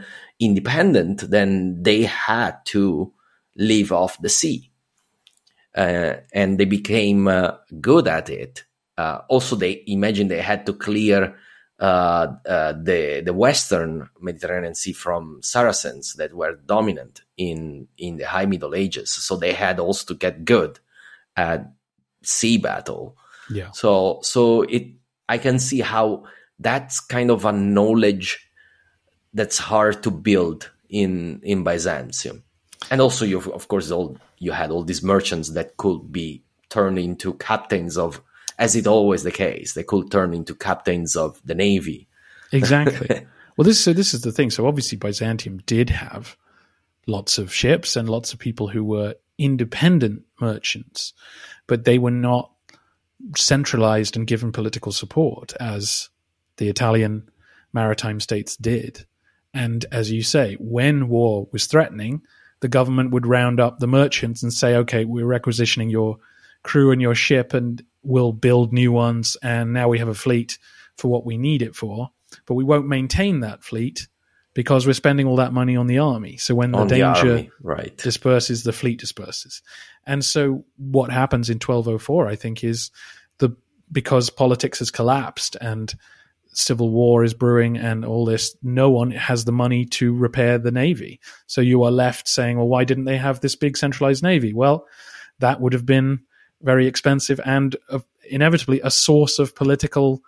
independent 0.41 1.31
then 1.31 1.83
they 1.83 2.03
had 2.03 2.55
to 2.66 3.11
live 3.57 3.93
off 3.93 4.20
the 4.20 4.29
sea 4.29 4.70
uh, 5.77 6.14
and 6.33 6.59
they 6.59 6.64
became 6.64 7.29
uh, 7.29 7.53
good 7.81 8.09
at 8.09 8.31
it. 8.31 8.64
Uh, 8.97 9.20
also, 9.29 9.57
they 9.57 9.83
imagine 9.87 10.29
they 10.29 10.41
had 10.41 10.64
to 10.66 10.72
clear 10.72 11.37
uh, 11.79 12.29
uh, 12.49 12.72
the 12.72 13.22
the 13.24 13.35
Western 13.35 14.09
Mediterranean 14.20 14.74
Sea 14.74 14.93
from 14.93 15.41
Saracens 15.43 16.14
that 16.14 16.33
were 16.33 16.57
dominant 16.66 17.22
in 17.37 17.89
in 17.99 18.16
the 18.16 18.27
High 18.27 18.47
Middle 18.47 18.74
Ages. 18.74 19.11
So 19.11 19.37
they 19.37 19.53
had 19.53 19.79
also 19.79 20.14
to 20.14 20.18
get 20.18 20.45
good 20.45 20.79
at 21.37 21.70
sea 22.22 22.57
battle. 22.59 23.16
Yeah. 23.51 23.70
So 23.72 24.20
so 24.22 24.62
it 24.62 24.89
I 25.29 25.39
can 25.39 25.59
see 25.59 25.81
how 25.81 26.24
that's 26.59 27.01
kind 27.01 27.31
of 27.31 27.45
a 27.45 27.53
knowledge 27.53 28.49
that's 29.35 29.59
hard 29.59 30.03
to 30.05 30.11
build 30.11 30.70
in 30.89 31.41
in 31.43 31.62
Byzantium. 31.62 32.43
And 32.91 33.01
also 33.03 33.24
you 33.27 33.39
of 33.53 33.68
course 33.68 33.91
all 33.91 34.16
you 34.39 34.53
had 34.53 34.70
all 34.70 34.83
these 34.83 35.03
merchants 35.03 35.51
that 35.51 35.77
could 35.77 36.11
be 36.11 36.43
turned 36.70 36.99
into 36.99 37.35
captains 37.35 37.99
of 37.99 38.22
as 38.59 38.76
it 38.76 38.86
always 38.86 39.22
the 39.22 39.30
case. 39.30 39.74
They 39.74 39.82
could 39.82 40.11
turn 40.11 40.34
into 40.34 40.54
captains 40.54 41.16
of 41.16 41.40
the 41.44 41.54
navy. 41.54 42.09
Exactly. 42.52 43.26
well 43.57 43.64
this 43.64 43.80
so 43.80 43.92
this 43.92 44.14
is 44.14 44.22
the 44.22 44.32
thing. 44.32 44.50
So 44.50 44.66
obviously 44.66 44.98
Byzantium 44.98 45.59
did 45.66 45.90
have 45.90 46.36
lots 47.07 47.38
of 47.38 47.52
ships 47.52 47.96
and 47.96 48.09
lots 48.09 48.32
of 48.32 48.38
people 48.38 48.68
who 48.68 48.84
were 48.84 49.14
independent 49.38 50.22
merchants, 50.40 51.12
but 51.66 51.84
they 51.84 51.98
were 51.98 52.11
not 52.11 52.50
centralized 53.36 54.16
and 54.16 54.26
given 54.26 54.52
political 54.52 54.92
support 54.92 55.52
as 55.61 56.09
the 56.57 56.68
Italian 56.68 57.28
maritime 57.72 58.20
states 58.20 58.57
did. 58.57 59.07
And 59.54 59.86
as 59.90 60.11
you 60.11 60.22
say, 60.22 60.57
when 60.61 61.09
war 61.09 61.48
was 61.52 61.66
threatening, 61.66 62.22
the 62.61 62.68
government 62.68 63.11
would 63.11 63.26
round 63.26 63.61
up 63.61 63.78
the 63.78 63.86
merchants 63.86 64.42
and 64.42 64.52
say, 64.52 64.76
okay, 64.76 65.04
we're 65.04 65.26
requisitioning 65.26 65.90
your 65.90 66.18
crew 66.67 66.91
and 66.91 67.01
your 67.01 67.14
ship 67.14 67.55
and 67.55 67.83
we'll 68.03 68.33
build 68.33 68.73
new 68.73 68.93
ones. 68.93 69.37
And 69.43 69.73
now 69.73 69.89
we 69.89 69.99
have 69.99 70.09
a 70.09 70.14
fleet 70.14 70.59
for 70.97 71.09
what 71.09 71.25
we 71.25 71.39
need 71.39 71.62
it 71.62 71.75
for. 71.75 72.11
But 72.45 72.55
we 72.55 72.64
won't 72.64 72.89
maintain 72.89 73.41
that 73.41 73.64
fleet 73.64 74.09
because 74.53 74.87
we're 74.87 74.95
spending 74.95 75.27
all 75.27 75.37
that 75.37 75.53
money 75.53 75.77
on 75.77 75.87
the 75.87 75.99
army. 75.99 76.39
So 76.39 76.55
when 76.55 76.73
the 76.73 76.79
On 76.79 76.89
the 76.89 76.97
danger 76.97 77.31
army, 77.31 77.51
right. 77.62 77.97
disperses, 77.97 78.62
the 78.62 78.73
fleet 78.73 78.99
disperses. 78.99 79.62
And 80.07 80.25
so 80.25 80.64
what 80.77 81.11
happens 81.11 81.51
in 81.51 81.57
1204, 81.57 82.27
I 82.27 82.37
think, 82.37 82.64
is 82.64 82.91
the 83.39 83.55
because 83.93 84.31
politics 84.31 84.81
has 84.81 84.91
collapsed 84.91 85.57
and 85.61 85.95
civil 86.47 86.91
war 86.91 87.23
is 87.23 87.35
brewing 87.35 87.77
and 87.77 88.05
all 88.05 88.25
this, 88.25 88.57
no 88.62 88.91
one 88.91 89.11
has 89.11 89.45
the 89.45 89.53
money 89.53 89.85
to 89.85 90.14
repair 90.14 90.59
the 90.59 90.71
navy. 90.71 91.21
So 91.47 91.61
you 91.61 91.83
are 91.85 91.91
left 91.91 92.27
saying, 92.27 92.57
well, 92.57 92.69
why 92.69 92.85
didn't 92.85 93.05
they 93.05 93.19
have 93.19 93.41
this 93.41 93.57
big 93.57 93.77
centralized 93.77 94.23
navy? 94.23 94.55
Well, 94.55 94.87
that 95.39 95.61
would 95.61 95.75
have 95.75 95.85
been 95.85 96.21
very 96.62 96.86
expensive 96.86 97.40
and 97.44 97.76
uh, 97.90 97.98
inevitably 98.28 98.80
a 98.82 98.90
source 98.90 99.38
of 99.38 99.54
political 99.54 100.22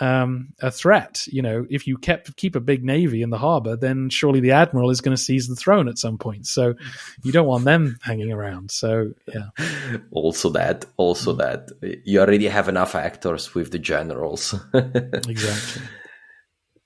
um, 0.00 0.52
a 0.60 0.70
threat. 0.70 1.26
You 1.26 1.42
know, 1.42 1.66
if 1.70 1.86
you 1.86 1.96
kept 1.96 2.36
keep 2.36 2.54
a 2.54 2.60
big 2.60 2.84
navy 2.84 3.22
in 3.22 3.30
the 3.30 3.38
harbor, 3.38 3.76
then 3.76 4.10
surely 4.10 4.40
the 4.40 4.52
admiral 4.52 4.90
is 4.90 5.00
going 5.00 5.16
to 5.16 5.22
seize 5.22 5.48
the 5.48 5.56
throne 5.56 5.88
at 5.88 5.98
some 5.98 6.18
point. 6.18 6.46
So 6.46 6.74
you 7.22 7.32
don't 7.32 7.46
want 7.46 7.64
them 7.64 7.98
hanging 8.02 8.32
around. 8.32 8.70
So 8.70 9.12
yeah, 9.26 9.48
Also 10.10 10.50
that, 10.50 10.84
also 10.96 11.32
that. 11.34 11.70
You 12.04 12.20
already 12.20 12.48
have 12.48 12.68
enough 12.68 12.94
actors 12.94 13.54
with 13.54 13.70
the 13.70 13.78
generals. 13.78 14.54
exactly. 14.74 15.82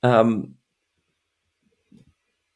Um, 0.02 0.54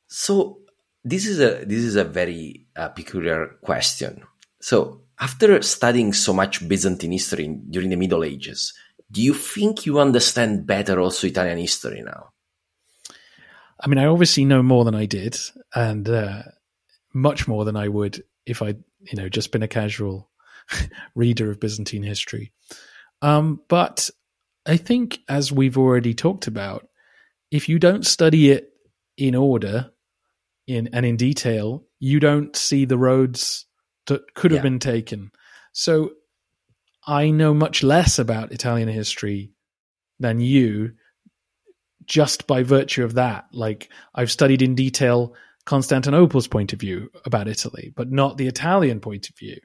so 0.06 0.60
this 1.04 1.26
is 1.26 1.40
a 1.40 1.64
this 1.64 1.80
is 1.80 1.96
a 1.96 2.04
very 2.04 2.66
uh, 2.76 2.88
peculiar 2.88 3.56
question. 3.62 4.22
So 4.60 5.03
after 5.20 5.60
studying 5.62 6.12
so 6.12 6.32
much 6.32 6.66
Byzantine 6.66 7.12
history 7.12 7.44
in- 7.44 7.70
during 7.70 7.90
the 7.90 7.96
Middle 7.96 8.24
Ages, 8.24 8.72
do 9.10 9.22
you 9.22 9.34
think 9.34 9.86
you 9.86 10.00
understand 10.00 10.66
better 10.66 11.00
also 11.00 11.26
Italian 11.26 11.58
history 11.58 12.02
now? 12.02 12.30
I 13.80 13.88
mean, 13.88 13.98
I 13.98 14.06
obviously 14.06 14.44
know 14.44 14.62
more 14.62 14.84
than 14.84 14.94
I 14.94 15.06
did, 15.06 15.38
and 15.74 16.08
uh, 16.08 16.42
much 17.12 17.46
more 17.46 17.64
than 17.64 17.76
I 17.76 17.88
would 17.88 18.22
if 18.46 18.62
I, 18.62 18.68
you 19.00 19.16
know, 19.16 19.28
just 19.28 19.52
been 19.52 19.62
a 19.62 19.68
casual 19.68 20.30
reader 21.14 21.50
of 21.50 21.60
Byzantine 21.60 22.02
history. 22.02 22.52
Um, 23.22 23.60
but 23.68 24.10
I 24.66 24.76
think, 24.76 25.20
as 25.28 25.52
we've 25.52 25.78
already 25.78 26.14
talked 26.14 26.46
about, 26.46 26.88
if 27.50 27.68
you 27.68 27.78
don't 27.78 28.06
study 28.06 28.50
it 28.50 28.70
in 29.16 29.34
order, 29.34 29.90
in 30.66 30.88
and 30.92 31.04
in 31.04 31.16
detail, 31.16 31.84
you 32.00 32.20
don't 32.20 32.56
see 32.56 32.84
the 32.84 32.98
roads 32.98 33.66
that 34.06 34.34
could 34.34 34.50
have 34.50 34.58
Yeah. 34.58 34.62
been 34.70 34.78
taken. 34.78 35.30
So 35.72 36.12
I 37.06 37.30
know 37.30 37.52
much 37.54 37.82
less 37.82 38.18
about 38.18 38.52
Italian 38.52 38.88
history 38.88 39.52
than 40.18 40.40
you 40.40 40.92
just 42.06 42.46
by 42.46 42.62
virtue 42.62 43.04
of 43.04 43.14
that. 43.14 43.46
Like 43.52 43.90
I've 44.14 44.30
studied 44.30 44.62
in 44.62 44.74
detail 44.74 45.34
Constantinople's 45.66 46.46
point 46.48 46.72
of 46.72 46.80
view 46.80 47.10
about 47.24 47.48
Italy, 47.48 47.92
but 47.96 48.10
not 48.10 48.36
the 48.36 48.46
Italian 48.46 49.00
point 49.00 49.28
of 49.30 49.36
view. 49.36 49.58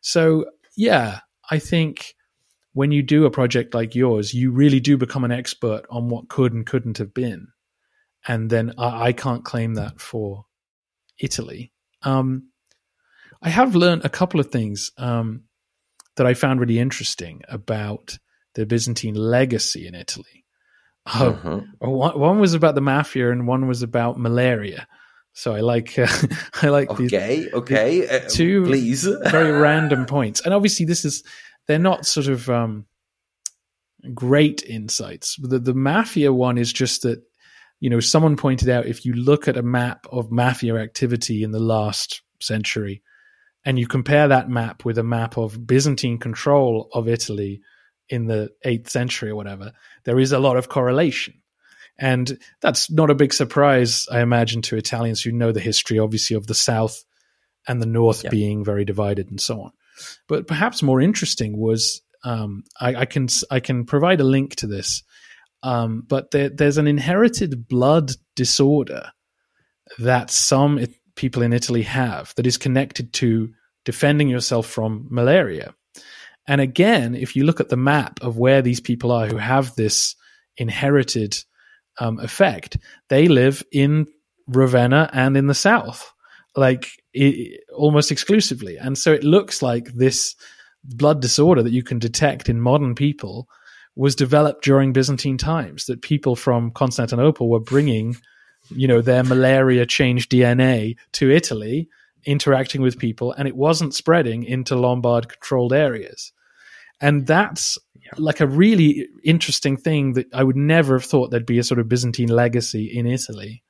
So 0.00 0.46
yeah, 0.76 1.20
I 1.50 1.58
think 1.58 2.14
when 2.72 2.90
you 2.90 3.02
do 3.02 3.26
a 3.26 3.30
project 3.30 3.74
like 3.74 3.94
yours, 3.94 4.32
you 4.32 4.50
really 4.50 4.80
do 4.80 4.96
become 4.96 5.24
an 5.24 5.32
expert 5.32 5.82
on 5.90 6.08
what 6.08 6.28
could 6.28 6.54
and 6.54 6.66
couldn't 6.66 6.96
have 6.98 7.12
been. 7.12 7.48
And 8.26 8.48
then 8.48 8.72
I, 8.78 9.08
I 9.08 9.12
can't 9.12 9.44
claim 9.44 9.74
that 9.74 10.00
for 10.00 10.46
Italy. 11.18 11.72
Um, 12.02 12.48
I 13.42 13.48
have 13.50 13.74
learned 13.74 14.04
a 14.04 14.08
couple 14.08 14.40
of 14.40 14.50
things 14.50 14.90
um, 14.98 15.42
that 16.16 16.26
I 16.26 16.34
found 16.34 16.60
really 16.60 16.78
interesting 16.78 17.42
about 17.48 18.18
the 18.54 18.66
Byzantine 18.66 19.14
legacy 19.14 19.86
in 19.86 19.94
Italy. 19.94 20.44
Uh, 21.06 21.32
Mhm. 21.32 21.66
one, 21.80 22.18
one 22.18 22.38
was 22.38 22.54
about 22.54 22.74
the 22.76 22.80
mafia, 22.80 23.32
and 23.32 23.46
one 23.48 23.66
was 23.66 23.82
about 23.82 24.18
malaria. 24.20 24.86
So 25.32 25.54
I 25.54 25.60
like 25.60 25.98
uh, 25.98 26.06
I 26.62 26.68
like 26.68 26.94
these 26.96 27.12
Okay, 27.12 27.50
okay. 27.52 28.08
uh, 28.08 28.28
two 28.28 28.64
please. 28.66 29.04
very 29.30 29.50
random 29.50 30.06
points. 30.06 30.40
And 30.44 30.54
obviously, 30.54 30.86
this 30.86 31.04
is 31.04 31.24
they're 31.66 31.78
not 31.78 32.06
sort 32.06 32.28
of 32.28 32.48
um, 32.50 32.86
great 34.14 34.62
insights. 34.62 35.36
The 35.40 35.58
the 35.58 35.74
mafia 35.74 36.32
one 36.32 36.58
is 36.58 36.72
just 36.72 37.02
that 37.02 37.22
you 37.80 37.90
know 37.90 38.00
someone 38.00 38.36
pointed 38.36 38.68
out 38.68 38.86
if 38.86 39.04
you 39.04 39.14
look 39.14 39.48
at 39.48 39.56
a 39.56 39.62
map 39.62 40.06
of 40.12 40.30
mafia 40.30 40.76
activity 40.76 41.42
in 41.42 41.50
the 41.50 41.60
last 41.60 42.22
century, 42.40 43.02
and 43.64 43.78
you 43.78 43.86
compare 43.86 44.28
that 44.28 44.48
map 44.48 44.84
with 44.84 44.98
a 44.98 45.02
map 45.02 45.36
of 45.36 45.66
Byzantine 45.66 46.18
control 46.18 46.88
of 46.92 47.08
Italy 47.08 47.60
in 48.08 48.26
the 48.26 48.50
eighth 48.64 48.90
century 48.90 49.30
or 49.30 49.36
whatever, 49.36 49.72
there 50.04 50.18
is 50.18 50.32
a 50.32 50.38
lot 50.38 50.56
of 50.56 50.68
correlation. 50.68 51.34
And 51.98 52.38
that's 52.60 52.90
not 52.90 53.10
a 53.10 53.14
big 53.14 53.32
surprise, 53.32 54.06
I 54.10 54.20
imagine, 54.20 54.62
to 54.62 54.76
Italians 54.76 55.22
who 55.22 55.30
know 55.30 55.52
the 55.52 55.60
history, 55.60 55.98
obviously, 55.98 56.36
of 56.36 56.46
the 56.46 56.54
South 56.54 57.04
and 57.68 57.80
the 57.80 57.86
North 57.86 58.24
Yeah. 58.24 58.30
being 58.30 58.64
very 58.64 58.84
divided 58.84 59.30
and 59.30 59.40
so 59.40 59.60
on. 59.62 59.72
But 60.26 60.46
perhaps 60.46 60.82
more 60.82 61.00
interesting 61.00 61.56
was 61.56 62.00
um, 62.24 62.64
I, 62.80 62.94
I 62.96 63.04
can 63.04 63.28
I 63.50 63.60
can 63.60 63.84
provide 63.84 64.20
a 64.20 64.24
link 64.24 64.56
to 64.56 64.66
this, 64.66 65.02
um, 65.62 66.04
but 66.06 66.30
there, 66.30 66.48
there's 66.48 66.78
an 66.78 66.86
inherited 66.86 67.68
blood 67.68 68.12
disorder 68.36 69.10
that 69.98 70.30
some 70.30 70.78
people 71.14 71.42
in 71.42 71.52
Italy 71.52 71.82
have 71.82 72.32
that 72.36 72.46
is 72.46 72.56
connected 72.56 73.12
to 73.14 73.52
defending 73.84 74.28
yourself 74.28 74.66
from 74.66 75.06
malaria. 75.10 75.74
And 76.46 76.60
again, 76.60 77.14
if 77.14 77.36
you 77.36 77.44
look 77.44 77.60
at 77.60 77.68
the 77.68 77.76
map 77.76 78.20
of 78.22 78.38
where 78.38 78.62
these 78.62 78.80
people 78.80 79.12
are 79.12 79.26
who 79.26 79.36
have 79.36 79.74
this 79.74 80.16
inherited 80.56 81.38
um, 81.98 82.18
effect, 82.20 82.78
they 83.08 83.28
live 83.28 83.62
in 83.72 84.06
Ravenna 84.48 85.08
and 85.12 85.36
in 85.36 85.46
the 85.46 85.54
south, 85.54 86.12
like 86.56 86.90
i 87.16 87.58
almost 87.74 88.10
exclusively. 88.10 88.76
And 88.76 88.96
so 88.96 89.12
it 89.12 89.24
looks 89.24 89.62
like 89.62 89.86
this 89.92 90.34
blood 90.84 91.20
disorder 91.20 91.62
that 91.62 91.72
you 91.72 91.82
can 91.82 91.98
detect 91.98 92.48
in 92.48 92.60
modern 92.60 92.94
people 92.94 93.48
was 93.94 94.16
developed 94.16 94.64
during 94.64 94.92
Byzantine 94.92 95.38
times. 95.38 95.84
That 95.86 96.02
people 96.02 96.34
from 96.34 96.70
Constantinople 96.70 97.48
were 97.48 97.60
bringing, 97.60 98.16
you 98.70 98.88
know, 98.88 99.00
their 99.00 99.24
malaria 99.24 99.86
changed 99.86 100.30
DNA 100.30 100.96
to 101.12 101.30
Italy, 101.30 101.88
interacting 102.24 102.82
with 102.82 102.98
people, 102.98 103.32
and 103.32 103.48
it 103.48 103.56
wasn't 103.56 103.94
spreading 103.94 104.44
into 104.44 104.76
Lombard 104.76 105.28
controlled 105.28 105.72
areas. 105.72 106.32
And 107.00 107.26
that's 107.26 107.78
like 108.16 108.40
a 108.40 108.46
really 108.46 109.08
interesting 109.24 109.76
thing 109.76 110.12
that 110.14 110.26
I 110.32 110.42
would 110.44 110.56
never 110.56 110.94
have 110.98 111.04
thought 111.04 111.30
there'd 111.30 111.46
be 111.46 111.58
a 111.58 111.64
sort 111.64 111.80
of 111.80 111.88
Byzantine 111.88 112.28
legacy 112.28 112.84
in 112.86 113.06
Italy. 113.06 113.62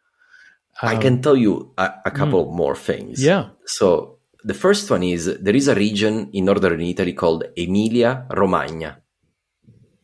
I 0.81 0.97
Um, 0.97 1.01
can 1.01 1.23
tell 1.23 1.37
you 1.37 1.73
a, 1.79 1.91
a 2.07 2.11
couple 2.11 2.51
more 2.53 2.75
things. 2.75 3.23
Yeah. 3.25 3.51
So 3.67 4.19
the 4.45 4.55
first 4.55 4.91
one 4.91 5.03
is 5.03 5.39
there 5.39 5.55
is 5.57 5.69
a 5.69 5.75
region 5.75 6.29
in 6.33 6.45
northern 6.47 6.81
Italy 6.81 7.13
called 7.13 7.45
Emilia 7.57 8.27
Romagna, 8.31 9.02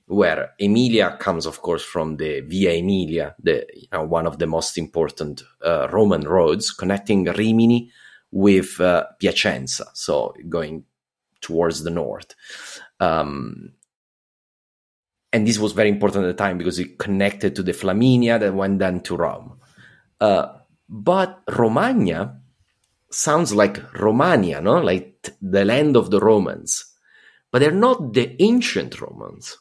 where 0.09 0.51
Emilia 0.60 1.16
comes, 1.20 1.47
of 1.47 1.62
course, 1.62 1.85
from 1.85 2.16
the 2.16 2.40
Via 2.40 2.72
Emilia, 2.72 3.35
the 3.43 3.66
you 3.74 3.89
know, 3.93 4.05
one 4.05 4.26
of 4.26 4.39
the 4.39 4.47
most 4.47 4.78
important 4.78 5.43
uh, 5.64 5.89
Roman 5.93 6.22
roads 6.26 6.70
connecting 6.72 7.24
Rimini 7.24 7.90
with 8.32 8.80
uh, 8.80 9.06
Piacenza, 9.20 9.86
so 9.94 10.35
going 10.48 10.85
towards 11.40 11.85
the 11.85 11.90
north. 11.90 12.35
Um, 13.01 13.72
and 15.32 15.47
this 15.47 15.59
was 15.59 15.72
very 15.72 15.90
important 15.90 16.24
at 16.24 16.28
the 16.28 16.35
time 16.44 16.59
because 16.59 16.78
it 16.78 16.98
connected 16.98 17.55
to 17.56 17.62
the 17.62 17.72
Flaminia 17.72 18.40
that 18.40 18.55
went 18.55 18.78
then 18.80 19.01
to 19.02 19.16
Rome. 19.16 19.60
Uh, 20.20 20.48
but 20.89 21.43
Romagna 21.48 22.40
sounds 23.10 23.55
like 23.55 23.94
Romania, 23.94 24.60
no? 24.60 24.80
Like 24.80 25.28
the 25.43 25.64
land 25.64 25.97
of 25.97 26.10
the 26.10 26.20
Romans. 26.20 26.85
but 27.51 27.60
they're 27.60 27.72
not 27.72 28.12
the 28.14 28.36
ancient 28.43 29.01
Romans. 29.01 29.59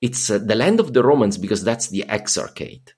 It's 0.00 0.30
uh, 0.30 0.38
the 0.38 0.54
land 0.54 0.80
of 0.80 0.92
the 0.92 1.02
Romans 1.02 1.36
because 1.38 1.62
that's 1.62 1.88
the 1.88 2.04
exarchate. 2.08 2.92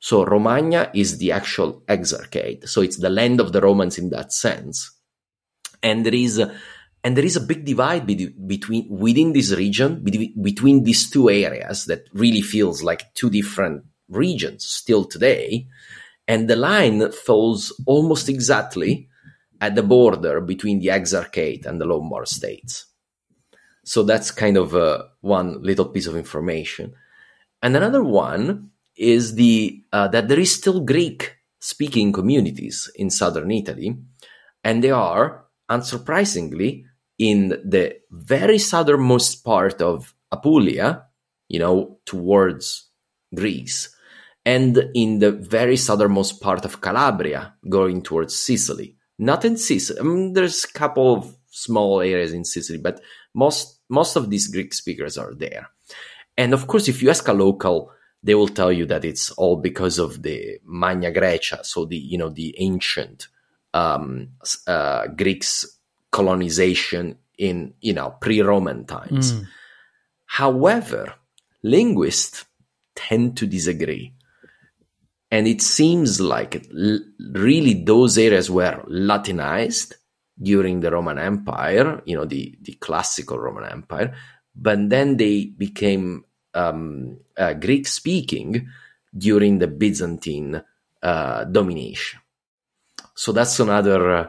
So 0.00 0.24
Romagna 0.24 0.90
is 0.94 1.18
the 1.18 1.32
actual 1.32 1.82
exarchate. 1.88 2.68
So 2.68 2.82
it's 2.82 2.98
the 2.98 3.10
land 3.10 3.40
of 3.40 3.52
the 3.52 3.60
Romans 3.60 3.98
in 3.98 4.10
that 4.10 4.32
sense. 4.32 4.92
And 5.82 6.06
there 6.06 6.14
is 6.14 6.38
a, 6.38 6.54
and 7.02 7.16
there 7.16 7.24
is 7.24 7.36
a 7.36 7.40
big 7.40 7.64
divide 7.64 8.06
be- 8.06 8.34
between 8.46 8.88
within 8.88 9.32
this 9.32 9.52
region 9.52 10.02
be- 10.02 10.34
between 10.40 10.84
these 10.84 11.10
two 11.10 11.28
areas 11.28 11.86
that 11.86 12.04
really 12.12 12.42
feels 12.42 12.82
like 12.82 13.12
two 13.14 13.30
different 13.30 13.84
regions 14.08 14.64
still 14.66 15.04
today. 15.04 15.66
And 16.26 16.48
the 16.48 16.56
line 16.56 17.10
falls 17.10 17.72
almost 17.86 18.28
exactly 18.28 19.08
at 19.60 19.74
the 19.74 19.82
border 19.82 20.40
between 20.40 20.78
the 20.78 20.88
exarchate 20.88 21.66
and 21.66 21.80
the 21.80 21.86
Lombard 21.86 22.28
states. 22.28 22.86
So 23.88 24.02
that's 24.02 24.30
kind 24.30 24.58
of 24.58 24.74
uh, 24.74 25.04
one 25.22 25.62
little 25.62 25.86
piece 25.86 26.06
of 26.06 26.14
information. 26.14 26.92
And 27.62 27.74
another 27.74 28.04
one 28.04 28.70
is 28.98 29.34
the 29.34 29.82
uh, 29.94 30.08
that 30.08 30.28
there 30.28 30.38
is 30.38 30.54
still 30.54 30.80
Greek 30.80 31.36
speaking 31.58 32.12
communities 32.12 32.90
in 32.96 33.08
southern 33.08 33.50
Italy, 33.50 33.96
and 34.62 34.84
they 34.84 34.90
are 34.90 35.46
unsurprisingly 35.70 36.84
in 37.18 37.48
the 37.64 37.96
very 38.10 38.58
southernmost 38.58 39.42
part 39.42 39.80
of 39.80 40.14
Apulia, 40.30 41.06
you 41.48 41.58
know, 41.58 41.98
towards 42.04 42.90
Greece, 43.34 43.88
and 44.44 44.90
in 44.94 45.20
the 45.20 45.32
very 45.32 45.78
southernmost 45.78 46.42
part 46.42 46.66
of 46.66 46.82
Calabria, 46.82 47.54
going 47.70 48.02
towards 48.02 48.36
Sicily. 48.36 48.98
Not 49.18 49.46
in 49.46 49.56
Sicily. 49.56 49.98
I 49.98 50.02
mean, 50.02 50.34
there's 50.34 50.64
a 50.64 50.72
couple 50.78 51.14
of 51.14 51.34
small 51.50 52.02
areas 52.02 52.34
in 52.34 52.44
Sicily, 52.44 52.78
but 52.78 53.00
most 53.34 53.77
most 53.88 54.16
of 54.16 54.30
these 54.30 54.48
Greek 54.48 54.74
speakers 54.74 55.16
are 55.16 55.34
there. 55.34 55.68
And 56.36 56.54
of 56.54 56.66
course, 56.66 56.88
if 56.88 57.02
you 57.02 57.10
ask 57.10 57.26
a 57.28 57.32
local, 57.32 57.90
they 58.22 58.34
will 58.34 58.48
tell 58.48 58.72
you 58.72 58.86
that 58.86 59.04
it's 59.04 59.30
all 59.32 59.56
because 59.56 59.98
of 59.98 60.22
the 60.22 60.58
Magna 60.64 61.10
Graecia, 61.10 61.64
so 61.64 61.84
the 61.84 61.96
you 61.96 62.18
know 62.18 62.28
the 62.28 62.54
ancient 62.58 63.28
um, 63.74 64.28
uh, 64.66 65.06
Greeks 65.08 65.64
colonization 66.10 67.18
in 67.38 67.74
you 67.80 67.92
know 67.92 68.16
pre-Roman 68.20 68.84
times. 68.86 69.32
Mm. 69.32 69.46
However, 70.26 71.14
linguists 71.62 72.44
tend 72.94 73.36
to 73.36 73.46
disagree. 73.46 74.12
And 75.30 75.46
it 75.46 75.60
seems 75.60 76.20
like 76.20 76.66
l- 76.76 77.00
really 77.32 77.74
those 77.74 78.18
areas 78.18 78.50
were 78.50 78.82
Latinized 78.88 79.94
during 80.40 80.80
the 80.80 80.90
Roman 80.90 81.18
Empire, 81.18 82.02
you 82.04 82.16
know, 82.16 82.24
the, 82.24 82.56
the 82.62 82.72
classical 82.74 83.38
Roman 83.38 83.64
Empire, 83.70 84.14
but 84.54 84.88
then 84.88 85.16
they 85.16 85.46
became 85.46 86.24
um, 86.54 87.18
uh, 87.36 87.54
Greek 87.54 87.86
speaking 87.86 88.68
during 89.16 89.58
the 89.58 89.68
Byzantine 89.68 90.62
uh, 91.02 91.44
domination. 91.44 92.20
So 93.14 93.32
that's 93.32 93.58
another 93.60 94.10
uh, 94.10 94.26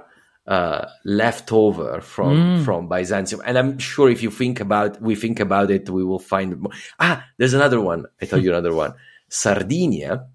uh 0.48 0.90
leftover 1.06 2.02
from 2.02 2.36
mm. 2.36 2.66
from 2.66 2.90
Byzantium, 2.90 3.42
and 3.46 3.56
I'm 3.56 3.78
sure 3.78 4.10
if 4.10 4.24
you 4.24 4.32
think 4.32 4.60
about 4.60 5.00
we 5.00 5.14
think 5.14 5.40
about 5.40 5.70
it, 5.70 5.90
we 5.90 6.04
will 6.04 6.20
find 6.20 6.60
more. 6.60 6.72
Ah, 7.00 7.24
there's 7.38 7.54
another 7.54 7.80
one. 7.80 8.06
I 8.20 8.26
tell 8.26 8.40
you 8.40 8.50
another 8.50 8.74
one. 8.84 8.96
Sardinia 9.30 10.26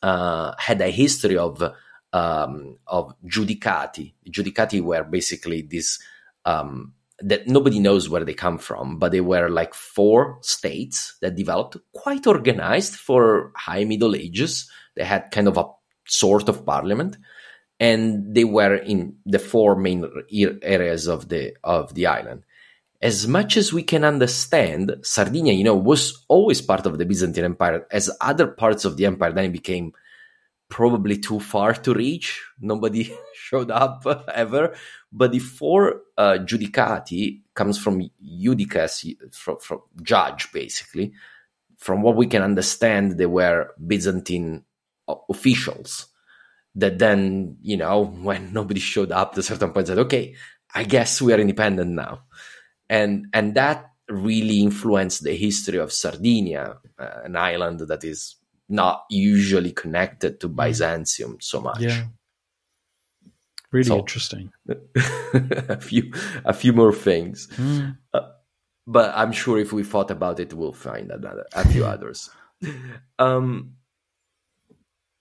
uh, 0.00 0.54
had 0.58 0.80
a 0.80 0.90
history 0.90 1.36
of 1.36 1.60
um, 2.16 2.78
of 2.86 3.14
giudicati. 3.26 4.14
Giudicati 4.30 4.80
were 4.80 5.04
basically 5.04 5.62
this 5.62 5.98
um, 6.44 6.94
that 7.20 7.46
nobody 7.46 7.78
knows 7.78 8.08
where 8.08 8.24
they 8.24 8.34
come 8.34 8.58
from, 8.58 8.98
but 8.98 9.12
they 9.12 9.20
were 9.20 9.48
like 9.48 9.74
four 9.74 10.38
states 10.42 11.16
that 11.20 11.34
developed 11.34 11.76
quite 11.92 12.26
organized 12.26 12.94
for 12.94 13.52
high 13.56 13.84
Middle 13.84 14.14
Ages. 14.14 14.70
They 14.94 15.04
had 15.04 15.30
kind 15.30 15.48
of 15.48 15.56
a 15.58 15.66
sort 16.06 16.48
of 16.48 16.64
parliament, 16.64 17.16
and 17.78 18.34
they 18.34 18.44
were 18.44 18.76
in 18.76 19.16
the 19.26 19.38
four 19.38 19.76
main 19.76 20.08
areas 20.62 21.06
of 21.06 21.28
the 21.28 21.54
of 21.64 21.94
the 21.94 22.06
island. 22.06 22.44
As 23.02 23.28
much 23.28 23.58
as 23.58 23.74
we 23.74 23.82
can 23.82 24.04
understand, 24.04 24.96
Sardinia, 25.02 25.52
you 25.52 25.64
know, 25.64 25.76
was 25.76 26.24
always 26.28 26.62
part 26.62 26.86
of 26.86 26.96
the 26.96 27.04
Byzantine 27.04 27.44
Empire, 27.44 27.86
as 27.90 28.10
other 28.22 28.46
parts 28.46 28.86
of 28.86 28.96
the 28.96 29.04
empire 29.04 29.32
then 29.32 29.52
became 29.52 29.92
probably 30.68 31.18
too 31.18 31.40
far 31.40 31.74
to 31.74 31.94
reach. 31.94 32.42
Nobody 32.60 33.12
showed 33.34 33.70
up 33.70 34.06
ever. 34.34 34.74
But 35.12 35.32
the 35.32 35.38
four 35.38 36.02
uh, 36.16 36.38
judicati 36.40 37.42
comes 37.54 37.78
from 37.78 38.10
judicus, 38.22 39.16
from, 39.32 39.58
from 39.58 39.82
judge, 40.02 40.52
basically. 40.52 41.12
From 41.78 42.02
what 42.02 42.16
we 42.16 42.26
can 42.26 42.42
understand, 42.42 43.18
they 43.18 43.26
were 43.26 43.72
Byzantine 43.84 44.64
uh, 45.08 45.14
officials 45.28 46.06
that 46.74 46.98
then, 46.98 47.56
you 47.62 47.76
know, 47.76 48.04
when 48.22 48.52
nobody 48.52 48.80
showed 48.80 49.12
up 49.12 49.32
at 49.32 49.38
a 49.38 49.42
certain 49.42 49.72
point 49.72 49.86
said, 49.86 49.98
okay, 49.98 50.34
I 50.74 50.84
guess 50.84 51.22
we 51.22 51.32
are 51.32 51.38
independent 51.38 51.92
now. 51.92 52.22
And, 52.88 53.26
and 53.32 53.54
that 53.54 53.90
really 54.08 54.60
influenced 54.60 55.24
the 55.24 55.34
history 55.34 55.78
of 55.78 55.92
Sardinia, 55.92 56.76
uh, 56.98 57.20
an 57.24 57.36
island 57.36 57.80
that 57.80 58.04
is 58.04 58.35
not 58.68 59.04
usually 59.10 59.72
connected 59.72 60.40
to 60.40 60.48
mm. 60.48 60.56
Byzantium 60.56 61.38
so 61.40 61.60
much. 61.60 61.80
Yeah. 61.80 62.04
Really 63.72 63.88
so, 63.88 63.98
interesting. 63.98 64.52
a 65.34 65.80
few 65.80 66.12
a 66.44 66.52
few 66.52 66.72
more 66.72 66.92
things. 66.92 67.48
Mm. 67.56 67.98
Uh, 68.14 68.20
but 68.86 69.12
I'm 69.16 69.32
sure 69.32 69.58
if 69.58 69.72
we 69.72 69.82
thought 69.82 70.10
about 70.10 70.38
it, 70.38 70.54
we'll 70.54 70.72
find 70.72 71.10
another 71.10 71.44
a 71.52 71.66
few 71.68 71.84
others. 71.94 72.30
Um, 73.18 73.74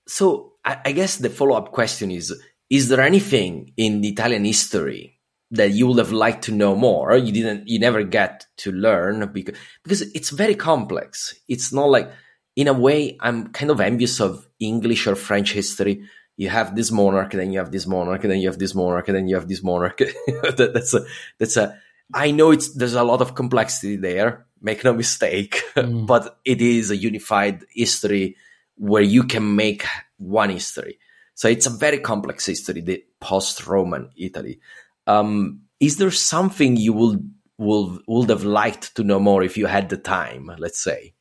so 0.08 0.54
I, 0.64 0.82
I 0.86 0.92
guess 0.92 1.18
the 1.18 1.30
follow 1.30 1.56
up 1.56 1.72
question 1.72 2.12
is: 2.12 2.34
Is 2.70 2.88
there 2.90 3.02
anything 3.02 3.74
in 3.78 4.04
Italian 4.06 4.46
history 4.46 5.20
that 5.52 5.72
you 5.72 5.88
would 5.88 5.98
have 5.98 6.12
liked 6.12 6.44
to 6.46 6.52
know 6.52 6.76
more? 6.76 7.18
You 7.18 7.32
didn't, 7.32 7.68
you 7.68 7.80
never 7.80 8.04
get 8.04 8.46
to 8.58 8.72
learn 8.72 9.32
because 9.34 9.58
because 9.84 10.02
it's 10.14 10.30
very 10.30 10.56
complex. 10.56 11.34
It's 11.48 11.74
not 11.74 11.90
like 11.90 12.12
in 12.56 12.68
a 12.68 12.74
way, 12.74 13.18
I'm 13.20 13.48
kind 13.48 13.70
of 13.70 13.82
envious 13.82 14.20
of 14.20 14.48
English 14.60 15.08
or 15.08 15.16
French 15.16 15.54
history. 15.54 16.04
You 16.38 16.50
have 16.50 16.76
this 16.76 16.92
monarch, 16.92 17.32
then 17.32 17.52
you 17.52 17.60
have 17.60 17.72
this 17.72 17.86
monarch, 17.88 18.24
and 18.24 18.32
then 18.32 18.40
you 18.40 18.48
have 18.48 18.60
this 18.60 18.76
monarch, 18.76 19.08
and 19.08 19.18
then 19.18 19.28
you 19.28 19.36
have 19.36 19.48
this 19.48 19.64
monarch. 19.64 19.98
that, 19.98 20.72
that's 20.74 20.94
a 20.94 21.06
that's 21.38 21.58
a. 21.58 21.78
I 22.14 22.32
know 22.32 22.52
it's 22.52 22.74
there's 22.74 22.94
a 22.94 23.04
lot 23.04 23.22
of 23.22 23.36
complexity 23.36 23.96
there. 23.96 24.46
Make 24.62 24.84
no 24.84 24.94
mistake, 24.94 25.64
mm. 25.76 26.08
but 26.08 26.40
it 26.46 26.62
is 26.62 26.92
a 26.92 26.98
unified 26.98 27.66
history 27.70 28.36
where 28.78 29.04
you 29.04 29.24
can 29.24 29.56
make 29.56 29.86
one 30.18 30.50
history. 30.50 31.00
So 31.36 31.50
it's 31.50 31.66
a 31.66 31.70
very 31.70 32.00
complex 32.00 32.46
history, 32.46 32.82
the 32.82 33.04
post-Roman 33.20 34.12
Italy. 34.18 34.60
Um, 35.08 35.62
is 35.80 35.98
there 35.98 36.12
something 36.12 36.78
you 36.78 36.94
would 36.94 37.34
would 37.58 38.02
would 38.08 38.30
have 38.30 38.44
liked 38.44 38.96
to 38.96 39.04
know 39.04 39.20
more 39.20 39.44
if 39.44 39.58
you 39.58 39.66
had 39.66 39.90
the 39.90 39.98
time? 39.98 40.52
Let's 40.58 40.82
say. 40.82 41.15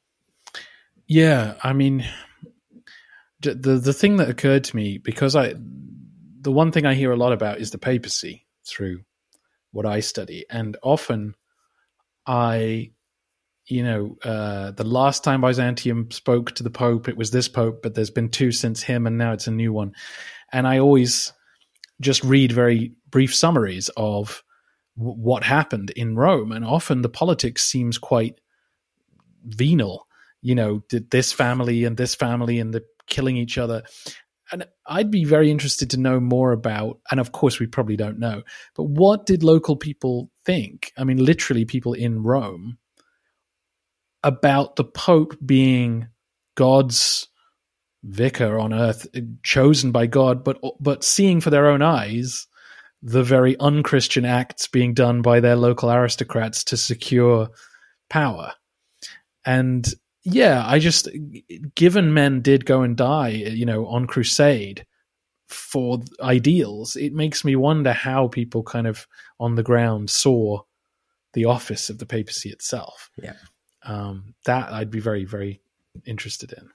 Yeah, 1.07 1.55
I 1.63 1.73
mean, 1.73 2.05
the 3.41 3.77
the 3.77 3.93
thing 3.93 4.17
that 4.17 4.31
occurred 4.31 4.65
to 4.65 4.77
me 4.77 4.99
because 4.99 5.37
I, 5.37 5.55
the 6.41 6.53
one 6.53 6.73
thing 6.73 6.87
I 6.87 6.95
hear 6.95 7.13
a 7.13 7.17
lot 7.17 7.33
about 7.33 7.59
is 7.61 7.71
the 7.71 7.79
papacy 7.79 8.47
through 8.67 9.03
what 9.73 9.87
I 9.87 10.01
study, 10.01 10.47
and 10.51 10.77
often 10.83 11.35
I, 12.27 12.93
you 13.67 13.83
know, 13.83 14.17
uh, 14.25 14.71
the 14.71 14.85
last 14.85 15.25
time 15.25 15.43
Byzantium 15.43 16.11
spoke 16.11 16.53
to 16.53 16.63
the 16.63 16.71
Pope, 16.71 17.09
it 17.09 17.17
was 17.17 17.31
this 17.31 17.49
Pope, 17.49 17.83
but 17.83 17.95
there's 17.95 18.11
been 18.11 18.31
two 18.31 18.51
since 18.53 18.83
him, 18.83 19.07
and 19.07 19.19
now 19.19 19.33
it's 19.33 19.47
a 19.47 19.53
new 19.53 19.73
one, 19.73 19.93
and 20.53 20.67
I 20.67 20.79
always 20.79 21.33
just 22.01 22.25
read 22.25 22.51
very 22.51 22.93
brief 23.11 23.35
summaries 23.35 23.91
of 23.97 24.43
w- 24.97 25.17
what 25.17 25.45
happened 25.45 25.91
in 25.91 26.17
Rome, 26.17 26.51
and 26.51 26.65
often 26.65 27.03
the 27.03 27.09
politics 27.11 27.63
seems 27.63 27.99
quite 27.99 28.41
venal 29.45 30.04
you 30.45 30.55
know, 30.55 30.83
this 30.91 31.33
family 31.33 31.85
and 31.85 31.97
this 31.97 32.15
family 32.15 32.61
and 32.61 32.73
the 32.75 32.85
killing 33.07 33.39
each 33.39 33.57
other. 33.57 33.83
And 34.53 34.67
I'd 34.87 35.11
be 35.11 35.25
very 35.25 35.51
interested 35.51 35.89
to 35.91 35.97
know 35.99 36.21
more 36.21 36.53
about, 36.53 37.01
and 37.11 37.19
of 37.19 37.33
course 37.33 37.59
we 37.59 37.67
probably 37.67 37.97
don't 37.97 38.19
know, 38.19 38.43
but 38.77 38.85
what 38.85 39.25
did 39.25 39.43
local 39.43 39.75
people 39.75 40.31
think? 40.45 40.93
I 40.99 41.05
mean, 41.05 41.17
literally 41.17 41.65
people 41.65 41.95
in 41.95 42.23
Rome 42.23 42.77
about 44.23 44.77
the 44.77 44.85
Pope 44.85 45.35
being 45.45 46.09
God's 46.57 47.27
vicar 48.03 48.59
on 48.59 48.75
earth, 48.75 49.07
chosen 49.43 49.93
by 49.93 50.07
God, 50.07 50.45
but 50.45 50.61
but 50.79 51.03
seeing 51.05 51.41
for 51.41 51.49
their 51.49 51.69
own 51.69 51.81
eyes 51.81 52.47
the 53.03 53.23
very 53.23 53.59
unchristian 53.61 54.27
acts 54.27 54.69
being 54.69 54.93
done 54.93 55.23
by 55.23 55.41
their 55.41 55.57
local 55.57 55.91
aristocrats 55.91 56.65
to 56.65 56.77
secure 56.77 57.49
power. 58.11 58.53
And 59.47 59.87
yeah, 60.25 60.65
I 60.67 60.79
just 60.79 61.09
given 61.75 62.15
men 62.15 62.41
did 62.41 62.67
go 62.67 62.83
and 62.83 62.97
die, 62.97 63.29
you 63.29 63.67
know, 63.67 63.87
on 63.87 64.07
crusade 64.07 64.87
for 65.49 66.01
ideals, 66.21 66.97
it 66.97 67.13
makes 67.13 67.45
me 67.45 67.57
wonder 67.57 67.93
how 67.93 68.29
people 68.29 68.63
kind 68.63 68.87
of 68.87 69.07
on 69.39 69.55
the 69.55 69.63
ground 69.63 70.11
saw 70.11 70.63
the 71.35 71.45
office 71.45 71.91
of 71.91 71.99
the 71.99 72.07
papacy 72.07 72.51
itself. 72.51 73.11
Yeah. 73.23 73.35
Um, 73.85 74.35
that 74.47 74.73
I'd 74.73 74.91
be 74.91 75.01
very, 75.01 75.25
very 75.25 75.61
interested 76.07 76.53
in. 76.53 76.71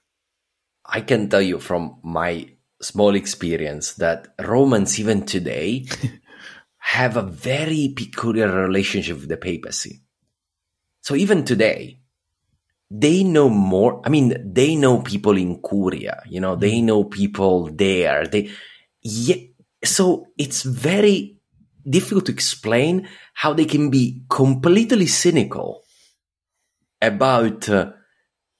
I 0.84 1.00
can 1.00 1.28
tell 1.28 1.42
you 1.42 1.58
from 1.58 1.98
my 2.02 2.48
small 2.80 3.14
experience 3.14 3.94
that 3.94 4.28
Romans, 4.40 4.98
even 4.98 5.26
today, 5.26 5.86
have 6.78 7.16
a 7.16 7.22
very 7.22 7.92
peculiar 7.96 8.50
relationship 8.50 9.18
with 9.20 9.28
the 9.28 9.36
papacy. 9.36 10.00
So 11.02 11.14
even 11.14 11.44
today, 11.44 11.99
they 12.90 13.22
know 13.22 13.48
more. 13.48 14.02
I 14.04 14.08
mean, 14.08 14.34
they 14.44 14.74
know 14.74 15.00
people 15.00 15.36
in 15.36 15.62
Curia, 15.62 16.22
you 16.26 16.40
know, 16.40 16.56
they 16.56 16.80
know 16.80 17.04
people 17.04 17.70
there. 17.72 18.26
They, 18.26 18.50
yeah. 19.02 19.36
So 19.84 20.26
it's 20.36 20.62
very 20.62 21.38
difficult 21.88 22.26
to 22.26 22.32
explain 22.32 23.08
how 23.34 23.54
they 23.54 23.64
can 23.64 23.90
be 23.90 24.22
completely 24.28 25.06
cynical 25.06 25.82
about 27.00 27.68
uh, 27.68 27.92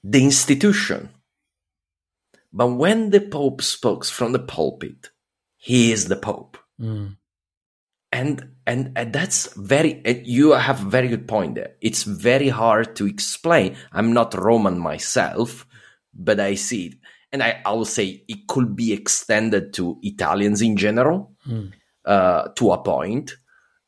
the 0.02 0.24
institution. 0.24 1.10
But 2.52 2.68
when 2.68 3.10
the 3.10 3.20
Pope 3.20 3.62
speaks 3.62 4.10
from 4.10 4.32
the 4.32 4.38
pulpit, 4.38 5.10
he 5.56 5.92
is 5.92 6.06
the 6.06 6.16
Pope. 6.16 6.56
Mm. 6.80 7.16
And, 8.12 8.48
and 8.66 8.92
and 8.96 9.12
that's 9.12 9.52
very 9.54 10.02
you 10.24 10.50
have 10.52 10.84
a 10.84 10.90
very 10.90 11.08
good 11.08 11.28
point 11.28 11.54
there. 11.54 11.76
It's 11.80 12.02
very 12.02 12.48
hard 12.48 12.96
to 12.96 13.06
explain. 13.06 13.76
I'm 13.92 14.12
not 14.12 14.34
roman 14.34 14.78
myself 14.78 15.64
but 16.12 16.40
i 16.40 16.54
see 16.56 16.86
it. 16.86 16.94
And 17.32 17.42
i, 17.42 17.60
I 17.64 17.72
will 17.72 17.84
say 17.84 18.24
it 18.26 18.48
could 18.48 18.74
be 18.74 18.92
extended 18.92 19.72
to 19.74 19.98
italians 20.02 20.60
in 20.62 20.76
general 20.76 21.32
Mm. 21.48 21.72
uh, 22.04 22.48
to 22.56 22.72
a 22.72 22.82
point. 22.82 23.36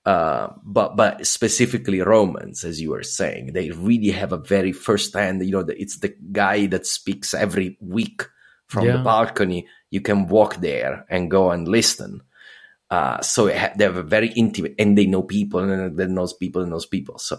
Uh, 0.04 0.48
but 0.64 0.96
but 0.96 1.26
specifically 1.26 2.00
romans 2.00 2.64
as 2.64 2.80
you 2.80 2.90
were 2.90 3.04
saying 3.04 3.52
they 3.52 3.70
really 3.70 4.10
have 4.10 4.32
a 4.32 4.38
very 4.38 4.72
first 4.72 5.14
hand 5.14 5.44
you 5.44 5.52
know 5.52 5.64
it's 5.68 5.98
the 5.98 6.12
guy 6.32 6.66
that 6.66 6.86
speaks 6.86 7.34
every 7.34 7.76
week 7.80 8.22
from 8.66 8.86
the 8.86 8.98
balcony. 9.04 9.68
You 9.90 10.00
can 10.00 10.26
walk 10.26 10.56
there 10.56 11.04
and 11.10 11.30
go 11.30 11.50
and 11.50 11.68
listen 11.68 12.22
uh, 12.92 13.22
so 13.22 13.48
ha- 13.50 13.72
they 13.74 13.84
have 13.84 13.96
a 13.96 14.02
very 14.02 14.28
intimate, 14.36 14.74
and 14.78 14.98
they 14.98 15.06
know 15.06 15.22
people, 15.22 15.60
and 15.60 15.96
they 15.96 16.06
knows 16.06 16.34
people, 16.34 16.60
and 16.60 16.70
knows 16.70 16.84
people. 16.84 17.16
So, 17.16 17.38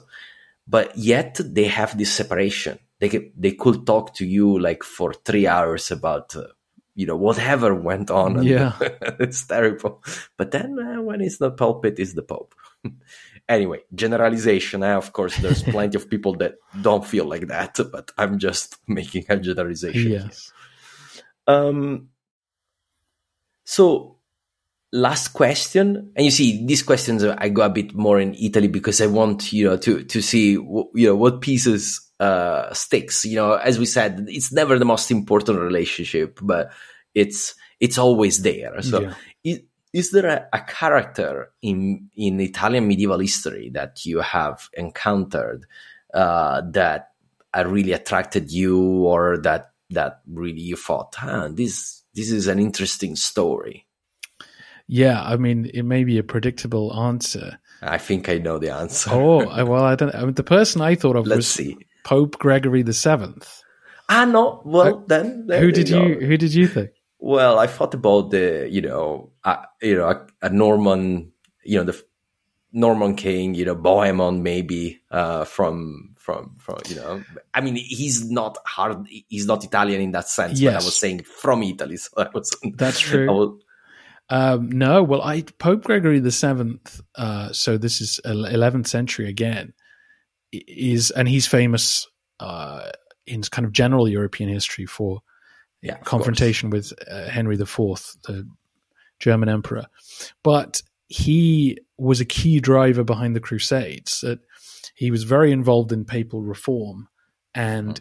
but 0.67 0.97
yet 0.97 1.39
they 1.39 1.65
have 1.65 1.95
this 1.95 2.11
separation. 2.11 2.80
They 2.99 3.09
could, 3.09 3.31
they 3.38 3.51
could 3.51 3.85
talk 3.85 4.15
to 4.15 4.25
you 4.25 4.57
like 4.57 4.81
for 4.81 5.13
three 5.13 5.45
hours 5.45 5.91
about, 5.91 6.35
uh, 6.35 6.47
you 6.95 7.05
know, 7.05 7.15
whatever 7.17 7.75
went 7.75 8.09
on. 8.09 8.38
and 8.38 8.47
Yeah. 8.55 8.73
it's 9.19 9.45
terrible. 9.45 10.03
But 10.38 10.49
then 10.49 10.80
uh, 10.80 11.01
when 11.03 11.21
it's 11.21 11.39
not 11.39 11.57
pulpit, 11.57 11.99
it's 11.99 12.13
the 12.15 12.23
pope. 12.23 12.55
anyway, 13.47 13.81
generalization. 13.93 14.81
Uh, 14.81 14.97
of 14.97 15.13
course, 15.13 15.38
there's 15.38 15.61
plenty 15.75 15.97
of 15.97 16.09
people 16.09 16.34
that 16.38 16.55
don't 16.81 17.05
feel 17.05 17.25
like 17.25 17.45
that, 17.49 17.77
but 17.91 18.11
I'm 18.17 18.39
just 18.39 18.77
making 18.88 19.25
a 19.30 19.38
generalization. 19.38 20.11
Yes. 20.13 20.51
Um, 21.45 22.09
so 23.65 24.12
last 24.94 25.30
question, 25.30 26.14
and 26.15 26.24
you 26.24 26.32
see 26.32 26.65
these 26.65 26.84
questions 26.84 27.24
I 27.24 27.49
go 27.49 27.64
a 27.64 27.70
bit 27.70 27.95
more 27.95 28.20
in 28.22 28.36
Italy 28.36 28.68
because 28.68 29.02
I 29.02 29.07
want 29.07 29.52
you 29.52 29.65
know 29.65 29.78
to 29.78 30.03
to 30.03 30.22
see 30.22 30.52
you 30.52 31.07
know 31.07 31.15
what 31.15 31.41
pieces 31.41 31.99
uh 32.20 32.72
sticks. 32.74 33.26
You 33.26 33.36
know, 33.38 33.53
as 33.56 33.80
we 33.80 33.86
said, 33.86 34.26
it's 34.30 34.53
never 34.53 34.78
the 34.78 34.86
most 34.86 35.11
important 35.11 35.60
relationship, 35.60 36.40
but 36.41 36.72
it's 37.14 37.56
it's 37.80 37.98
always 37.98 38.44
there. 38.44 38.82
So 38.82 39.02
Yeah. 39.02 39.14
is, 39.44 39.60
is 39.94 40.11
there 40.11 40.28
a, 40.28 40.48
a 40.53 40.61
character 40.61 41.52
in 41.61 42.10
in 42.15 42.40
Italian 42.40 42.88
medieval 42.88 43.20
history 43.20 43.72
that 43.74 44.06
you 44.06 44.22
have 44.22 44.70
encountered 44.78 45.65
uh, 46.14 46.61
that 46.72 47.10
uh, 47.57 47.65
really 47.65 47.94
attracted 47.94 48.52
you, 48.52 48.80
or 49.06 49.38
that 49.41 49.72
that 49.90 50.22
really 50.28 50.61
you 50.61 50.76
thought, 50.76 51.15
huh, 51.15 51.49
this 51.52 52.03
this 52.14 52.32
is 52.32 52.48
an 52.48 52.60
interesting 52.60 53.15
story? 53.15 53.88
Yeah, 54.88 55.22
I 55.22 55.38
mean, 55.38 55.69
it 55.73 55.84
may 55.84 56.03
be 56.03 56.18
a 56.18 56.23
predictable 56.23 56.93
answer. 56.97 57.60
I 57.81 57.97
think 57.97 58.30
I 58.30 58.38
know 58.38 58.57
the 58.57 58.73
answer. 58.73 59.10
Oh, 59.11 59.38
well, 59.65 59.84
I 59.84 59.95
don't. 59.95 60.14
I 60.14 60.23
mean, 60.23 60.34
the 60.34 60.43
person 60.43 60.81
I 60.81 60.95
thought 60.95 61.15
of 61.15 61.26
Let's 61.27 61.38
was 61.38 61.47
see. 61.47 61.77
Pope 62.03 62.38
Gregory 62.38 62.81
the 62.84 62.93
Seventh. 62.93 63.61
Ah, 64.10 64.26
no. 64.26 64.61
Well, 64.65 65.03
then, 65.07 65.47
there 65.47 65.61
Who 65.61 65.72
did 65.72 65.89
you? 65.89 66.19
Who 66.19 66.38
did 66.38 66.53
you 66.53 66.68
think? 66.68 66.91
Well, 67.19 67.57
I 67.57 67.68
thought 67.68 67.93
about 67.93 68.31
the, 68.31 68.68
you 68.69 68.81
know, 68.81 69.31
uh, 69.45 69.64
you 69.81 69.95
know, 69.95 70.10
a, 70.10 70.27
a 70.41 70.49
Norman, 70.49 71.31
you 71.64 71.77
know, 71.77 71.85
the 71.85 72.03
Norman 72.73 73.15
king, 73.15 73.55
you 73.55 73.64
know, 73.64 73.76
Bohemond 73.77 74.41
maybe 74.41 74.99
uh, 75.10 75.45
from 75.45 76.15
from 76.18 76.57
from, 76.60 76.80
you 76.89 76.97
know, 76.97 77.23
I 77.53 77.61
mean, 77.61 77.76
he's 77.77 78.30
not 78.30 78.57
hard, 78.65 79.07
he's 79.30 79.45
not 79.45 79.64
Italian 79.64 80.01
in 80.01 80.11
that 80.11 80.27
sense, 80.27 80.60
but 80.61 80.73
I 80.73 80.77
was 80.85 80.97
saying 80.97 81.23
from 81.23 81.64
Italy, 81.64 81.95
so 81.95 82.10
I 82.18 82.27
was. 82.34 82.53
That's 82.76 82.99
true. 82.99 83.30
I 83.30 83.31
was- 83.31 83.60
Um, 84.30 84.70
no, 84.70 85.04
well, 85.04 85.22
I 85.22 85.41
Pope 85.60 85.84
Gregory 85.84 86.20
the 86.20 86.32
Seventh. 86.32 87.02
Uh, 87.16 87.52
so 87.52 87.78
this 87.78 88.02
is 88.02 88.20
eleventh 88.26 88.88
century 88.88 89.28
again. 89.28 89.74
Is 90.52 91.12
and 91.12 91.28
he's 91.28 91.48
famous 91.48 92.08
uh, 92.40 92.90
in 93.28 93.41
kind 93.44 93.66
of 93.66 93.74
general 93.74 94.08
European 94.08 94.50
history 94.50 94.86
for 94.86 95.22
Yeah, 95.82 95.98
confrontation 95.98 96.70
with 96.70 96.94
uh, 97.10 97.26
Henry 97.30 97.56
IV, 97.56 97.68
the 97.68 98.48
German 99.20 99.50
emperor. 99.50 99.88
But 100.44 100.82
he 101.08 101.80
was 101.98 102.22
a 102.22 102.26
key 102.26 102.60
driver 102.60 103.04
behind 103.04 103.36
the 103.36 103.41
Crusades. 103.41 104.22
That 104.22 104.40
he 104.95 105.12
was 105.12 105.24
very 105.24 105.52
involved 105.52 105.91
in 105.91 106.06
papal 106.06 106.41
reform 106.41 107.08
and 107.56 108.00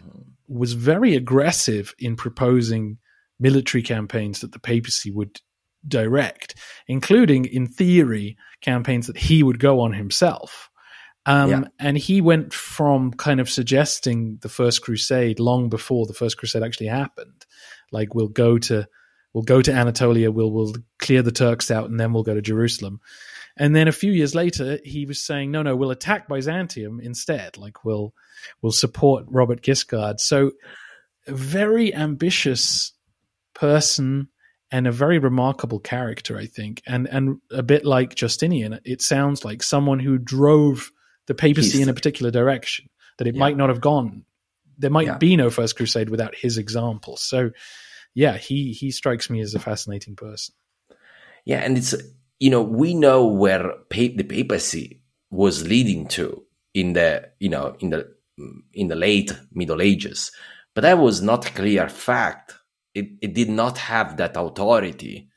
was 0.49 0.74
very 0.74 1.16
aggressive 1.16 1.94
in 1.99 2.16
proposing 2.16 2.99
military 3.40 3.82
campaigns 3.82 4.40
that 4.40 4.53
the 4.53 4.59
papacy 4.59 5.11
would 5.11 5.40
direct, 5.86 6.54
including, 6.86 7.44
in 7.44 7.66
theory, 7.66 8.36
campaigns 8.60 9.06
that 9.06 9.16
he 9.16 9.42
would 9.42 9.59
go 9.59 9.80
on 9.80 9.92
himself. 9.92 10.70
Um, 11.26 11.50
Yeah. 11.50 11.62
And 11.78 11.98
he 11.98 12.20
went 12.20 12.52
from 12.52 13.12
kind 13.12 13.40
of 13.40 13.48
suggesting 13.48 14.38
the 14.42 14.48
first 14.48 14.82
crusade 14.82 15.38
long 15.38 15.68
before 15.68 16.06
the 16.06 16.14
first 16.14 16.36
crusade 16.36 16.62
actually 16.62 16.88
happened. 16.88 17.46
Like 17.90 18.14
we'll 18.14 18.28
go 18.28 18.59
to 18.59 18.88
we'll 19.32 19.44
go 19.44 19.62
to 19.62 19.72
Anatolia, 19.72 20.30
we'll 20.30 20.50
we'll 20.50 20.74
clear 20.98 21.22
the 21.22 21.32
Turks 21.32 21.70
out, 21.70 21.88
and 21.88 21.98
then 21.98 22.12
we'll 22.12 22.22
go 22.22 22.34
to 22.34 22.42
Jerusalem. 22.42 23.00
And 23.56 23.76
then 23.76 23.86
a 23.86 23.92
few 23.92 24.12
years 24.12 24.34
later, 24.34 24.78
he 24.82 25.04
was 25.04 25.20
saying, 25.20 25.50
no, 25.50 25.62
no, 25.62 25.76
we'll 25.76 25.90
attack 25.90 26.26
Byzantium 26.26 27.00
instead. 27.00 27.59
Like 27.59 27.84
we'll 27.84 28.14
we'll 28.60 28.72
support 28.72 29.24
Robert 29.28 29.62
Guiscard. 29.62 30.20
So 30.20 30.52
a 31.26 31.32
very 31.32 31.94
ambitious 31.94 32.92
person 33.54 34.28
and 34.73 34.86
a 34.89 34.93
very 34.93 35.19
remarkable 35.19 35.78
character, 35.78 36.36
I 36.36 36.47
think, 36.47 36.82
and 36.86 37.07
and 37.09 37.39
a 37.51 37.62
bit 37.62 37.85
like 37.85 38.15
Justinian. 38.16 38.81
It 38.85 39.03
sounds 39.03 39.44
like 39.44 39.62
someone 39.62 40.01
who 40.01 40.19
drove 40.19 40.90
the 41.28 41.35
papacy 41.35 41.73
He's- 41.78 41.82
in 41.85 41.89
a 41.89 41.94
particular 41.94 42.31
direction 42.32 42.89
that 43.19 43.28
it 43.28 43.35
Yeah. 43.36 43.40
might 43.40 43.57
not 43.57 43.69
have 43.69 43.81
gone. 43.81 44.24
There 44.78 44.90
might 44.90 45.07
Yeah. 45.07 45.19
be 45.19 45.36
no 45.36 45.51
First 45.51 45.77
Crusade 45.77 46.09
without 46.11 46.35
his 46.35 46.59
example. 46.59 47.16
So, 47.16 47.51
yeah, 48.15 48.36
he 48.39 48.73
he 48.73 48.90
strikes 48.90 49.31
me 49.31 49.40
as 49.40 49.55
a 49.55 49.61
fascinating 49.61 50.16
person. 50.16 50.55
Yeah, 51.44 51.59
and 51.59 51.77
it's 51.78 51.94
you 52.40 52.51
know 52.51 52.62
we 52.62 52.94
know 52.94 53.27
where 53.27 53.65
pa- 53.90 54.16
the 54.16 54.24
papacy 54.24 55.03
was 55.31 55.66
leading 55.69 56.07
to 56.09 56.44
in 56.74 56.94
the 56.94 57.28
you 57.39 57.49
know 57.51 57.77
in 57.81 57.90
the 57.90 58.09
in 58.73 58.89
the 58.89 58.97
late 58.97 59.32
Middle 59.53 59.82
Ages, 59.82 60.32
but 60.74 60.81
that 60.82 60.99
was 60.99 61.20
not 61.23 61.47
a 61.47 61.53
clear 61.53 61.89
fact. 61.89 62.55
It 62.94 63.09
it 63.20 63.35
did 63.35 63.51
not 63.51 63.78
have 63.78 64.16
that 64.19 64.36
authority 64.36 65.28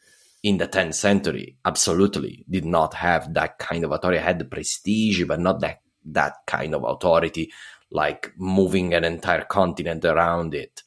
in 0.43 0.57
the 0.57 0.67
10th 0.67 0.95
century. 0.95 1.57
Absolutely, 1.65 2.45
did 2.49 2.65
not 2.65 2.93
have 2.95 3.33
that 3.33 3.57
kind 3.57 3.83
of 3.83 3.91
authority. 3.91 4.19
It 4.19 4.23
had 4.23 4.39
the 4.39 4.45
prestige, 4.45 5.23
but 5.23 5.39
not 5.39 5.61
that 5.61 5.79
that 6.05 6.35
kind 6.45 6.75
of 6.75 6.83
authority, 6.83 7.51
like 7.89 8.31
moving 8.37 8.93
an 8.93 9.03
entire 9.03 9.43
continent 9.43 10.05
around 10.05 10.53
it. 10.53 10.83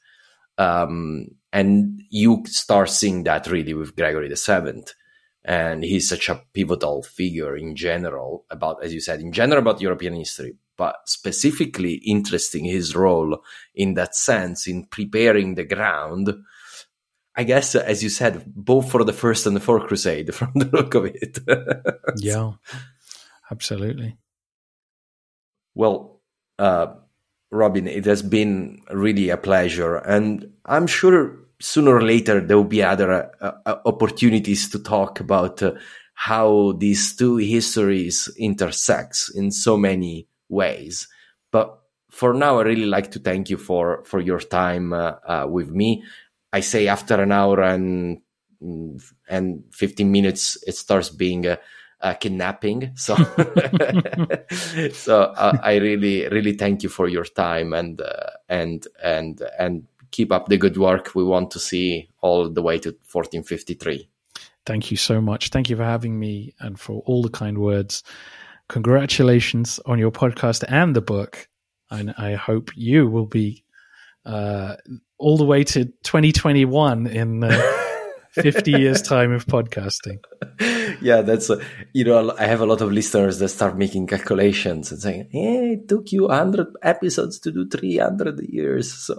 Um, 0.56 1.28
and 1.52 2.02
you 2.10 2.44
start 2.46 2.90
seeing 2.90 3.24
that 3.24 3.46
really 3.46 3.74
with 3.74 3.96
Gregory 3.96 4.28
the 4.28 4.36
Seventh 4.36 4.92
and 5.48 5.82
he's 5.82 6.08
such 6.08 6.28
a 6.28 6.42
pivotal 6.52 7.02
figure 7.02 7.56
in 7.56 7.74
general 7.74 8.44
about 8.50 8.84
as 8.84 8.92
you 8.92 9.00
said 9.00 9.20
in 9.20 9.32
general 9.32 9.60
about 9.60 9.80
european 9.80 10.14
history 10.14 10.54
but 10.76 10.96
specifically 11.06 11.94
interesting 12.04 12.64
his 12.64 12.94
role 12.94 13.38
in 13.74 13.94
that 13.94 14.14
sense 14.14 14.66
in 14.66 14.84
preparing 14.84 15.54
the 15.54 15.64
ground 15.64 16.32
i 17.38 17.44
guess 17.44 17.74
as 17.74 18.02
you 18.02 18.08
said 18.10 18.42
both 18.54 18.90
for 18.90 19.04
the 19.04 19.12
first 19.12 19.46
and 19.46 19.56
the 19.56 19.60
fourth 19.60 19.86
crusade 19.86 20.34
from 20.38 20.52
the 20.54 20.66
look 20.66 20.94
of 20.94 21.04
it 21.06 21.38
Yeah, 22.16 22.52
absolutely. 23.50 24.18
well 25.74 26.20
uh 26.58 26.86
robin 27.50 27.86
it 27.86 28.04
has 28.04 28.22
been 28.22 28.82
really 28.90 29.30
a 29.30 29.36
pleasure 29.36 29.96
and 29.96 30.52
i'm 30.66 30.86
sure 30.86 31.48
sooner 31.60 31.94
or 31.96 32.02
later 32.02 32.40
there 32.40 32.56
will 32.56 32.64
be 32.64 32.82
other 32.82 33.30
uh, 33.40 33.52
uh, 33.66 33.76
opportunities 33.84 34.68
to 34.70 34.78
talk 34.78 35.20
about 35.20 35.62
uh, 35.62 35.72
how 36.14 36.72
these 36.78 37.14
two 37.14 37.36
histories 37.36 38.28
intersects 38.38 39.28
in 39.34 39.50
so 39.50 39.76
many 39.76 40.26
ways. 40.48 41.06
But 41.50 41.78
for 42.10 42.34
now, 42.34 42.58
I 42.58 42.62
really 42.62 42.86
like 42.86 43.12
to 43.12 43.18
thank 43.20 43.50
you 43.50 43.56
for 43.56 44.02
for 44.04 44.20
your 44.20 44.40
time 44.40 44.92
uh, 44.92 45.12
uh, 45.26 45.46
with 45.48 45.70
me. 45.70 46.02
I 46.52 46.60
say 46.60 46.88
after 46.88 47.20
an 47.22 47.32
hour 47.32 47.62
and 47.62 48.20
and 49.28 49.64
15 49.72 50.10
minutes, 50.10 50.58
it 50.66 50.74
starts 50.74 51.10
being 51.10 51.46
a, 51.46 51.58
a 52.00 52.14
kidnapping. 52.14 52.92
So, 52.96 53.14
so 54.92 55.22
uh, 55.22 55.58
I 55.62 55.76
really, 55.76 56.28
really 56.28 56.54
thank 56.54 56.82
you 56.82 56.88
for 56.88 57.08
your 57.08 57.24
time 57.24 57.72
and 57.72 58.00
uh, 58.00 58.30
and 58.48 58.86
and 59.02 59.42
and 59.58 59.86
keep 60.10 60.32
up 60.32 60.48
the 60.48 60.56
good 60.56 60.76
work. 60.76 61.14
We 61.14 61.24
want 61.24 61.50
to 61.52 61.58
see 61.58 62.08
all 62.20 62.48
the 62.48 62.62
way 62.62 62.78
to 62.78 62.90
1453. 62.90 64.08
Thank 64.66 64.90
you 64.90 64.96
so 64.96 65.20
much. 65.20 65.48
Thank 65.48 65.70
you 65.70 65.76
for 65.76 65.84
having 65.84 66.18
me 66.18 66.54
and 66.60 66.78
for 66.78 67.02
all 67.06 67.22
the 67.22 67.30
kind 67.30 67.58
words. 67.58 68.02
Congratulations 68.68 69.80
on 69.86 69.98
your 69.98 70.10
podcast 70.10 70.64
and 70.68 70.94
the 70.94 71.00
book. 71.00 71.48
And 71.90 72.14
I 72.18 72.34
hope 72.34 72.70
you 72.76 73.06
will 73.06 73.24
be 73.24 73.64
uh, 74.26 74.76
all 75.18 75.36
the 75.36 75.44
way 75.44 75.64
to 75.64 75.84
2021 75.84 77.06
in 77.06 77.44
uh, 77.44 77.60
50 78.32 78.70
years 78.70 79.02
time 79.02 79.32
of 79.32 79.46
podcasting. 79.46 80.18
Yeah, 81.00 81.22
that's, 81.22 81.50
uh, 81.50 81.62
you 81.92 82.04
know, 82.04 82.34
I 82.38 82.46
have 82.46 82.60
a 82.60 82.66
lot 82.66 82.80
of 82.80 82.92
listeners 82.92 83.38
that 83.38 83.48
start 83.48 83.76
making 83.76 84.06
calculations 84.06 84.90
and 84.90 85.00
saying, 85.00 85.28
hey, 85.30 85.72
it 85.74 85.88
took 85.88 86.12
you 86.12 86.26
100 86.26 86.68
episodes 86.82 87.38
to 87.40 87.52
do 87.52 87.68
300 87.68 88.40
years. 88.48 88.92
So. 88.92 89.18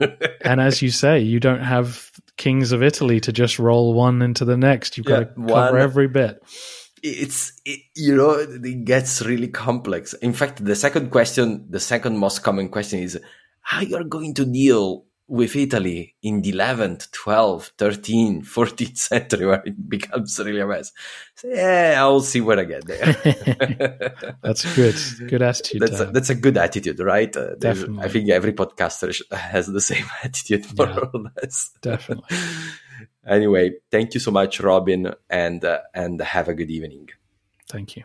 and 0.40 0.60
as 0.60 0.82
you 0.82 0.90
say, 0.90 1.20
you 1.20 1.40
don't 1.40 1.62
have 1.62 2.10
Kings 2.36 2.72
of 2.72 2.82
Italy 2.82 3.20
to 3.20 3.32
just 3.32 3.58
roll 3.58 3.94
one 3.94 4.22
into 4.22 4.44
the 4.44 4.56
next. 4.56 4.96
You've 4.96 5.06
got 5.06 5.18
yeah, 5.20 5.24
to 5.24 5.34
cover 5.34 5.72
one, 5.72 5.80
every 5.80 6.08
bit. 6.08 6.42
It's 7.02 7.52
it, 7.64 7.80
you 7.94 8.16
know 8.16 8.32
it 8.32 8.84
gets 8.84 9.22
really 9.22 9.48
complex. 9.48 10.12
In 10.14 10.32
fact, 10.32 10.64
the 10.64 10.74
second 10.74 11.10
question, 11.10 11.66
the 11.70 11.78
second 11.78 12.18
most 12.18 12.42
common 12.42 12.68
question 12.68 13.00
is 13.00 13.18
how 13.60 13.80
you're 13.80 14.04
going 14.04 14.34
to 14.34 14.44
deal 14.44 15.05
with 15.28 15.56
Italy 15.56 16.14
in 16.22 16.40
the 16.40 16.52
11th, 16.52 17.10
12th, 17.10 17.72
13th, 17.78 18.46
14th 18.46 18.96
century 18.96 19.46
where 19.46 19.62
it 19.64 19.88
becomes 19.88 20.38
really 20.38 20.60
a 20.60 20.66
mess. 20.66 20.92
So, 21.34 21.48
yeah, 21.48 21.94
I'll 21.98 22.20
see 22.20 22.40
when 22.40 22.60
I 22.60 22.64
get 22.64 22.86
there. 22.86 24.36
that's 24.42 24.74
good. 24.76 24.94
Good 25.28 25.42
attitude. 25.42 25.82
That's 25.82 26.00
a, 26.00 26.04
that's 26.06 26.30
a 26.30 26.34
good 26.34 26.56
attitude, 26.56 27.00
right? 27.00 27.34
Uh, 27.36 27.56
definitely. 27.56 28.04
I 28.04 28.08
think 28.08 28.30
every 28.30 28.52
podcaster 28.52 29.14
has 29.32 29.66
the 29.66 29.80
same 29.80 30.06
attitude 30.22 30.66
more 30.78 30.88
yeah, 30.88 30.98
or 31.12 31.20
less. 31.36 31.72
Definitely. 31.82 32.36
anyway, 33.26 33.72
thank 33.90 34.14
you 34.14 34.20
so 34.20 34.30
much, 34.30 34.60
Robin, 34.60 35.12
and 35.28 35.64
uh, 35.64 35.80
and 35.92 36.20
have 36.20 36.48
a 36.48 36.54
good 36.54 36.70
evening. 36.70 37.08
Thank 37.68 37.96
you. 37.96 38.04